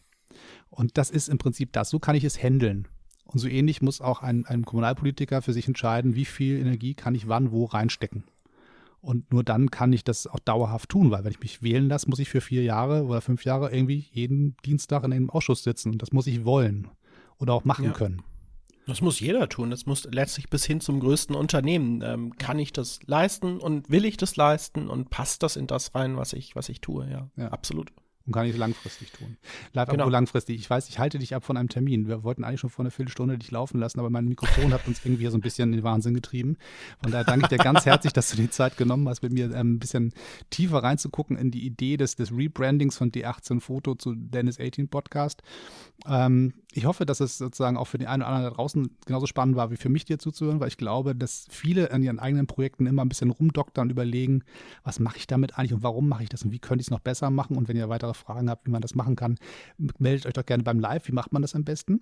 Und 0.70 0.98
das 0.98 1.10
ist 1.10 1.28
im 1.28 1.38
Prinzip 1.38 1.74
das. 1.74 1.90
So 1.90 2.00
kann 2.00 2.16
ich 2.16 2.24
es 2.24 2.42
handeln. 2.42 2.88
Und 3.28 3.40
so 3.40 3.48
ähnlich 3.48 3.82
muss 3.82 4.02
auch 4.02 4.22
ein, 4.22 4.46
ein 4.46 4.64
Kommunalpolitiker 4.64 5.42
für 5.42 5.54
sich 5.54 5.68
entscheiden, 5.68 6.16
wie 6.16 6.26
viel 6.26 6.58
Energie 6.60 6.94
kann 6.94 7.14
ich 7.14 7.28
wann 7.28 7.52
wo 7.52 7.66
reinstecken. 7.66 8.24
Und 9.02 9.32
nur 9.32 9.44
dann 9.44 9.70
kann 9.70 9.94
ich 9.94 10.04
das 10.04 10.28
auch 10.28 10.40
dauerhaft 10.40 10.90
tun, 10.90 11.12
weil 11.12 11.24
wenn 11.24 11.32
ich 11.32 11.40
mich 11.40 11.62
wählen 11.62 11.88
lasse, 11.88 12.10
muss 12.10 12.20
ich 12.20 12.30
für 12.30 12.42
vier 12.42 12.64
Jahre 12.64 13.04
oder 13.04 13.22
fünf 13.22 13.46
Jahre 13.46 13.72
irgendwie 13.72 14.06
jeden 14.12 14.56
Dienstag 14.66 15.04
in 15.04 15.14
einem 15.14 15.30
Ausschuss 15.30 15.64
sitzen. 15.64 15.92
Und 15.92 16.02
das 16.02 16.12
muss 16.12 16.28
ich 16.28 16.46
wollen 16.46 16.88
oder 17.38 17.54
auch 17.54 17.66
machen 17.66 17.86
ja. 17.86 17.92
können. 17.92 18.24
Das 18.88 19.02
muss 19.02 19.20
jeder 19.20 19.50
tun. 19.50 19.70
Das 19.70 19.86
muss 19.86 20.06
letztlich 20.10 20.50
bis 20.50 20.66
hin 20.66 20.80
zum 20.80 21.02
größten 21.02 21.36
Unternehmen. 21.36 22.02
Ähm, 22.02 22.38
kann 22.38 22.58
ich 22.58 22.72
das 22.72 23.00
leisten 23.06 23.60
und 23.60 23.90
will 23.90 24.06
ich 24.06 24.16
das 24.18 24.38
leisten 24.38 24.88
und 24.88 25.10
passt 25.10 25.44
das 25.44 25.58
in 25.58 25.68
das 25.68 25.94
rein, 25.94 26.16
was 26.16 26.34
ich, 26.34 26.56
was 26.56 26.70
ich 26.70 26.80
tue? 26.80 27.10
Ja, 27.10 27.30
ja. 27.36 27.50
absolut 27.50 27.92
und 28.28 28.34
kann 28.34 28.46
ich 28.46 28.58
langfristig 28.58 29.12
tun. 29.14 29.38
Live 29.74 29.90
genau. 29.90 30.10
langfristig. 30.10 30.60
Ich 30.60 30.70
weiß, 30.70 30.90
ich 30.90 31.00
halte 31.00 31.18
dich 31.18 31.34
ab 31.34 31.46
von 31.46 31.56
einem 31.56 31.70
Termin. 31.70 32.08
Wir 32.08 32.24
wollten 32.24 32.44
eigentlich 32.44 32.60
schon 32.60 32.70
vor 32.70 32.84
einer 32.84 32.92
Viertelstunde 32.92 33.38
dich 33.38 33.52
laufen 33.52 33.80
lassen, 33.80 34.00
aber 34.00 34.10
mein 34.10 34.26
Mikrofon 34.26 34.74
hat 34.74 34.86
uns 34.88 35.04
irgendwie 35.04 35.26
so 35.28 35.38
ein 35.38 35.42
bisschen 35.42 35.72
in 35.72 35.80
den 35.80 35.84
Wahnsinn 35.84 36.14
getrieben. 36.14 36.58
Von 37.02 37.12
daher 37.12 37.24
danke 37.24 37.46
ich 37.46 37.50
dir 37.50 37.58
ganz 37.58 37.86
herzlich, 37.86 38.12
dass 38.14 38.30
du 38.30 38.36
die 38.36 38.50
Zeit 38.50 38.78
genommen 38.78 39.08
hast, 39.08 39.24
mit 39.24 39.32
mir 39.32 39.46
ähm, 39.46 39.76
ein 39.76 39.80
bisschen 39.80 40.14
tiefer 40.50 40.84
reinzugucken 40.84 41.38
in 41.38 41.52
die 41.52 41.66
Idee 41.66 41.96
des, 41.96 42.16
des 42.16 42.32
Rebrandings 42.32 42.98
von 42.98 43.12
D18 43.12 43.62
Foto 43.62 43.96
zu 43.96 44.14
Dennis 44.14 44.60
18 44.60 44.90
Podcast. 44.90 45.42
Ähm, 46.06 46.54
ich 46.78 46.86
hoffe, 46.86 47.08
dass 47.08 47.22
es 47.22 47.40
sozusagen 47.40 47.76
auch 47.76 47.86
für 47.86 47.98
den 47.98 48.08
einen 48.08 48.22
oder 48.22 48.30
anderen 48.30 48.52
da 48.52 48.56
draußen 48.56 48.98
genauso 49.08 49.26
spannend 49.26 49.56
war, 49.56 49.72
wie 49.72 49.78
für 49.78 49.90
mich 49.90 50.06
dir 50.06 50.20
zuzuhören, 50.20 50.60
weil 50.60 50.68
ich 50.68 50.78
glaube, 50.78 51.16
dass 51.16 51.48
viele 51.50 51.90
an 51.92 52.04
ihren 52.04 52.20
eigenen 52.20 52.46
Projekten 52.46 52.86
immer 52.86 53.04
ein 53.04 53.10
bisschen 53.10 53.32
rumdoktern 53.32 53.88
und 53.88 53.90
überlegen, 53.90 54.44
was 54.84 55.00
mache 55.00 55.18
ich 55.18 55.26
damit 55.26 55.58
eigentlich 55.58 55.74
und 55.74 55.82
warum 55.82 56.08
mache 56.08 56.22
ich 56.22 56.30
das 56.30 56.44
und 56.44 56.52
wie 56.52 56.60
könnte 56.60 56.82
ich 56.82 56.88
es 56.88 56.92
noch 56.92 57.00
besser 57.00 57.32
machen. 57.32 57.58
Und 57.58 57.68
wenn 57.68 57.76
ihr 57.76 57.90
weitere 57.90 58.14
Fragen 58.14 58.48
habt, 58.48 58.68
wie 58.68 58.72
man 58.72 58.84
das 58.84 58.94
machen 58.94 59.16
kann, 59.16 59.40
meldet 59.98 60.28
euch 60.28 60.34
doch 60.34 60.46
gerne 60.46 60.62
beim 60.62 60.80
Live. 60.80 61.08
Wie 61.08 61.14
macht 61.14 61.34
man 61.34 61.42
das 61.42 61.56
am 61.56 61.64
besten? 61.64 62.00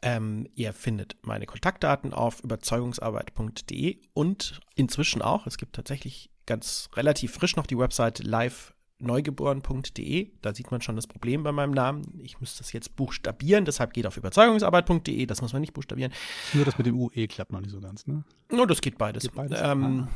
Ähm, 0.00 0.46
ihr 0.54 0.72
findet 0.72 1.16
meine 1.22 1.46
Kontaktdaten 1.46 2.12
auf 2.12 2.44
überzeugungsarbeit.de 2.44 3.98
und 4.14 4.60
inzwischen 4.76 5.22
auch, 5.22 5.48
es 5.48 5.58
gibt 5.58 5.74
tatsächlich 5.74 6.30
ganz 6.46 6.88
relativ 6.94 7.32
frisch 7.32 7.56
noch 7.56 7.66
die 7.66 7.78
Website 7.78 8.22
live 8.22 8.75
neugeboren.de. 8.98 10.30
Da 10.42 10.54
sieht 10.54 10.70
man 10.70 10.80
schon 10.80 10.96
das 10.96 11.06
Problem 11.06 11.42
bei 11.42 11.52
meinem 11.52 11.72
Namen. 11.72 12.18
Ich 12.22 12.40
müsste 12.40 12.58
das 12.58 12.72
jetzt 12.72 12.96
buchstabieren, 12.96 13.64
deshalb 13.64 13.92
geht 13.92 14.06
auf 14.06 14.16
überzeugungsarbeit.de. 14.16 15.26
Das 15.26 15.42
muss 15.42 15.52
man 15.52 15.60
nicht 15.60 15.74
buchstabieren. 15.74 16.12
Nur 16.52 16.64
das 16.64 16.78
mit 16.78 16.86
dem 16.86 16.98
UE 16.98 17.28
klappt 17.28 17.52
noch 17.52 17.60
nicht 17.60 17.70
so 17.72 17.80
ganz, 17.80 18.06
ne? 18.06 18.24
Nur 18.50 18.66
das 18.66 18.80
geht 18.80 18.98
beides. 18.98 19.24
Geht 19.24 19.34
beides. 19.34 19.60
Ähm, 19.62 20.08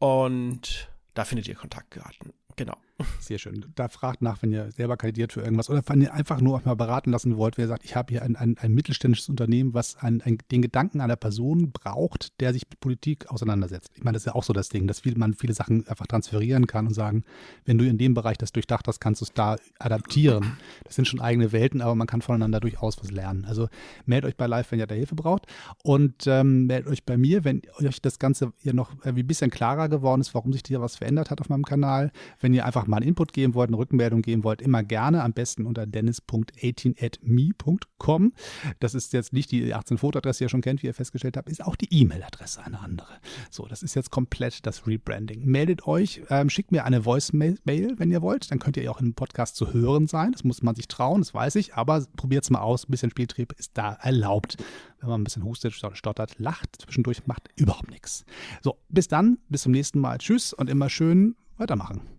ah. 0.00 0.06
Und 0.22 0.90
da 1.14 1.24
findet 1.24 1.48
ihr 1.48 1.54
Kontaktdaten. 1.54 2.32
Genau. 2.56 2.76
Sehr 3.20 3.38
schön. 3.38 3.64
Da 3.76 3.88
fragt 3.88 4.22
nach, 4.22 4.42
wenn 4.42 4.50
ihr 4.50 4.72
selber 4.72 4.96
kandidiert 4.96 5.32
für 5.32 5.40
irgendwas 5.40 5.70
oder 5.70 5.82
wenn 5.86 6.00
ihr 6.00 6.12
einfach 6.12 6.40
nur 6.40 6.56
euch 6.56 6.64
mal 6.64 6.74
beraten 6.74 7.12
lassen 7.12 7.36
wollt, 7.36 7.56
wer 7.56 7.68
sagt, 7.68 7.84
ich 7.84 7.94
habe 7.94 8.12
hier 8.12 8.22
ein, 8.22 8.34
ein, 8.34 8.58
ein 8.58 8.72
mittelständisches 8.72 9.28
Unternehmen, 9.28 9.72
was 9.72 9.96
ein, 9.96 10.20
den 10.50 10.62
Gedanken 10.62 11.00
einer 11.00 11.14
Person 11.14 11.70
braucht, 11.70 12.40
der 12.40 12.52
sich 12.52 12.62
mit 12.68 12.80
Politik 12.80 13.30
auseinandersetzt. 13.30 13.92
Ich 13.94 14.02
meine, 14.02 14.14
das 14.14 14.22
ist 14.22 14.26
ja 14.26 14.34
auch 14.34 14.42
so 14.42 14.52
das 14.52 14.68
Ding, 14.68 14.88
dass 14.88 15.00
viel, 15.00 15.16
man 15.16 15.34
viele 15.34 15.54
Sachen 15.54 15.86
einfach 15.86 16.08
transferieren 16.08 16.66
kann 16.66 16.88
und 16.88 16.94
sagen, 16.94 17.22
wenn 17.66 17.78
du 17.78 17.86
in 17.86 17.98
dem 17.98 18.14
Bereich 18.14 18.36
das 18.36 18.50
durchdacht 18.50 18.88
hast, 18.88 18.98
kannst 18.98 19.20
du 19.20 19.26
es 19.26 19.32
da 19.32 19.56
adaptieren. 19.78 20.56
Das 20.82 20.96
sind 20.96 21.06
schon 21.06 21.20
eigene 21.20 21.52
Welten, 21.52 21.80
aber 21.80 21.94
man 21.94 22.08
kann 22.08 22.20
voneinander 22.20 22.58
durchaus 22.58 22.98
was 23.00 23.12
lernen. 23.12 23.44
Also 23.44 23.68
meldet 24.06 24.30
euch 24.30 24.36
bei 24.36 24.48
Live, 24.48 24.72
wenn 24.72 24.80
ihr 24.80 24.88
da 24.88 24.96
Hilfe 24.96 25.14
braucht 25.14 25.46
und 25.84 26.26
ähm, 26.26 26.66
meldet 26.66 26.90
euch 26.90 27.04
bei 27.04 27.16
mir, 27.16 27.44
wenn 27.44 27.62
euch 27.78 28.02
das 28.02 28.18
Ganze 28.18 28.52
hier 28.58 28.74
noch 28.74 28.90
ein 29.04 29.14
bisschen 29.26 29.50
klarer 29.50 29.88
geworden 29.88 30.20
ist, 30.20 30.34
warum 30.34 30.52
sich 30.52 30.62
hier 30.66 30.80
was 30.80 30.96
verändert 30.96 31.30
hat 31.30 31.40
auf 31.40 31.48
meinem 31.48 31.64
Kanal. 31.64 32.10
Wenn 32.40 32.54
ihr 32.54 32.66
einfach 32.66 32.87
mal 32.88 32.96
einen 32.98 33.08
Input 33.08 33.32
geben 33.32 33.54
wollt, 33.54 33.70
eine 33.70 33.78
Rückmeldung 33.78 34.22
geben 34.22 34.44
wollt, 34.44 34.62
immer 34.62 34.82
gerne. 34.82 35.22
Am 35.22 35.32
besten 35.32 35.66
unter 35.66 35.86
dennis.18at.me.com. 35.86 38.32
Das 38.80 38.94
ist 38.94 39.12
jetzt 39.12 39.32
nicht 39.32 39.52
die 39.52 39.74
18-Foto-Adresse, 39.74 40.38
die 40.38 40.44
ihr 40.44 40.48
schon 40.48 40.62
kennt, 40.62 40.82
wie 40.82 40.88
ihr 40.88 40.94
festgestellt 40.94 41.36
habt, 41.36 41.48
ist 41.48 41.64
auch 41.64 41.76
die 41.76 41.86
E-Mail-Adresse 41.90 42.64
eine 42.64 42.80
andere. 42.80 43.08
So, 43.50 43.66
das 43.66 43.82
ist 43.82 43.94
jetzt 43.94 44.10
komplett 44.10 44.66
das 44.66 44.86
Rebranding. 44.86 45.44
Meldet 45.44 45.86
euch, 45.86 46.22
ähm, 46.30 46.48
schickt 46.50 46.72
mir 46.72 46.84
eine 46.84 47.02
Voice-Mail, 47.02 47.58
wenn 47.64 48.10
ihr 48.10 48.22
wollt. 48.22 48.50
Dann 48.50 48.58
könnt 48.58 48.76
ihr 48.76 48.90
auch 48.90 49.00
im 49.00 49.14
Podcast 49.14 49.56
zu 49.56 49.72
hören 49.72 50.06
sein. 50.06 50.32
Das 50.32 50.44
muss 50.44 50.62
man 50.62 50.74
sich 50.74 50.88
trauen, 50.88 51.20
das 51.20 51.34
weiß 51.34 51.56
ich. 51.56 51.74
Aber 51.74 52.04
probiert 52.16 52.44
es 52.44 52.50
mal 52.50 52.60
aus. 52.60 52.88
Ein 52.88 52.90
bisschen 52.90 53.10
Spieltrieb 53.10 53.52
ist 53.58 53.72
da 53.74 53.94
erlaubt. 53.94 54.56
Wenn 55.00 55.10
man 55.10 55.20
ein 55.20 55.24
bisschen 55.24 55.44
hustet, 55.44 55.74
stottert, 55.74 56.38
lacht 56.38 56.82
zwischendurch, 56.82 57.26
macht 57.26 57.48
überhaupt 57.56 57.90
nichts. 57.90 58.24
So, 58.62 58.78
bis 58.88 59.08
dann, 59.08 59.38
bis 59.48 59.62
zum 59.62 59.72
nächsten 59.72 60.00
Mal. 60.00 60.18
Tschüss 60.18 60.52
und 60.52 60.68
immer 60.68 60.88
schön 60.88 61.36
weitermachen. 61.56 62.17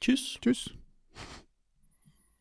Tschüss. 0.00 0.38
Tschüss. 0.40 0.70